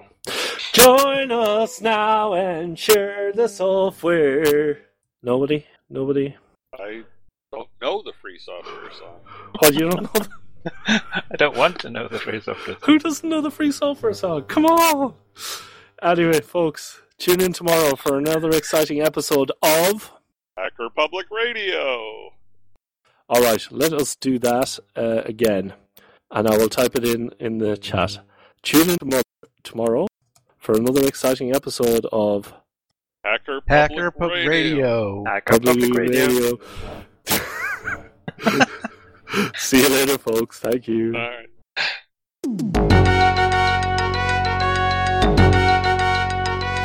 Join 0.73 1.31
us 1.31 1.81
now 1.81 2.33
and 2.33 2.79
share 2.79 3.33
the 3.33 3.47
software. 3.47 4.79
Nobody? 5.21 5.65
Nobody? 5.89 6.35
I 6.73 7.03
don't 7.51 7.67
know 7.81 8.01
the 8.03 8.13
free 8.21 8.39
software 8.39 8.91
song. 8.97 9.19
What, 9.59 9.73
you 9.73 9.89
don't 9.89 10.03
know? 10.03 10.25
I 10.87 11.35
don't 11.37 11.57
want 11.57 11.79
to 11.79 11.89
know 11.89 12.07
the 12.07 12.19
free 12.19 12.39
software. 12.39 12.77
Song. 12.77 12.83
Who 12.85 12.99
doesn't 12.99 13.29
know 13.29 13.41
the 13.41 13.51
free 13.51 13.71
software 13.71 14.13
song? 14.13 14.43
Come 14.43 14.65
on! 14.65 15.13
Anyway, 16.01 16.41
folks, 16.41 17.01
tune 17.17 17.41
in 17.41 17.53
tomorrow 17.53 17.95
for 17.95 18.17
another 18.17 18.49
exciting 18.51 19.01
episode 19.01 19.51
of. 19.61 20.11
Hacker 20.57 20.89
Public 20.95 21.27
Radio. 21.31 22.31
All 23.29 23.43
right, 23.43 23.63
let 23.69 23.93
us 23.93 24.15
do 24.15 24.39
that 24.39 24.79
uh, 24.95 25.21
again, 25.23 25.73
and 26.31 26.47
I 26.47 26.57
will 26.57 26.67
type 26.67 26.95
it 26.95 27.05
in 27.05 27.31
in 27.39 27.59
the 27.59 27.77
chat. 27.77 28.17
Tune 28.63 28.89
in 28.89 28.97
tomorrow, 28.97 29.21
tomorrow 29.63 30.07
for 30.57 30.75
another 30.75 31.05
exciting 31.05 31.55
episode 31.55 32.07
of 32.11 32.51
Hacker 33.23 33.61
Public 33.61 33.91
Hacker 33.91 34.11
Pub 34.11 34.31
Radio. 34.31 34.49
Radio. 34.49 35.23
Hacker 35.27 35.59
Public 35.59 35.93
Radio. 35.93 36.25
Radio. 36.25 36.59
See 39.55 39.81
you 39.81 39.89
later, 39.89 40.17
folks. 40.17 40.59
Thank 40.59 40.87
you. 40.87 41.15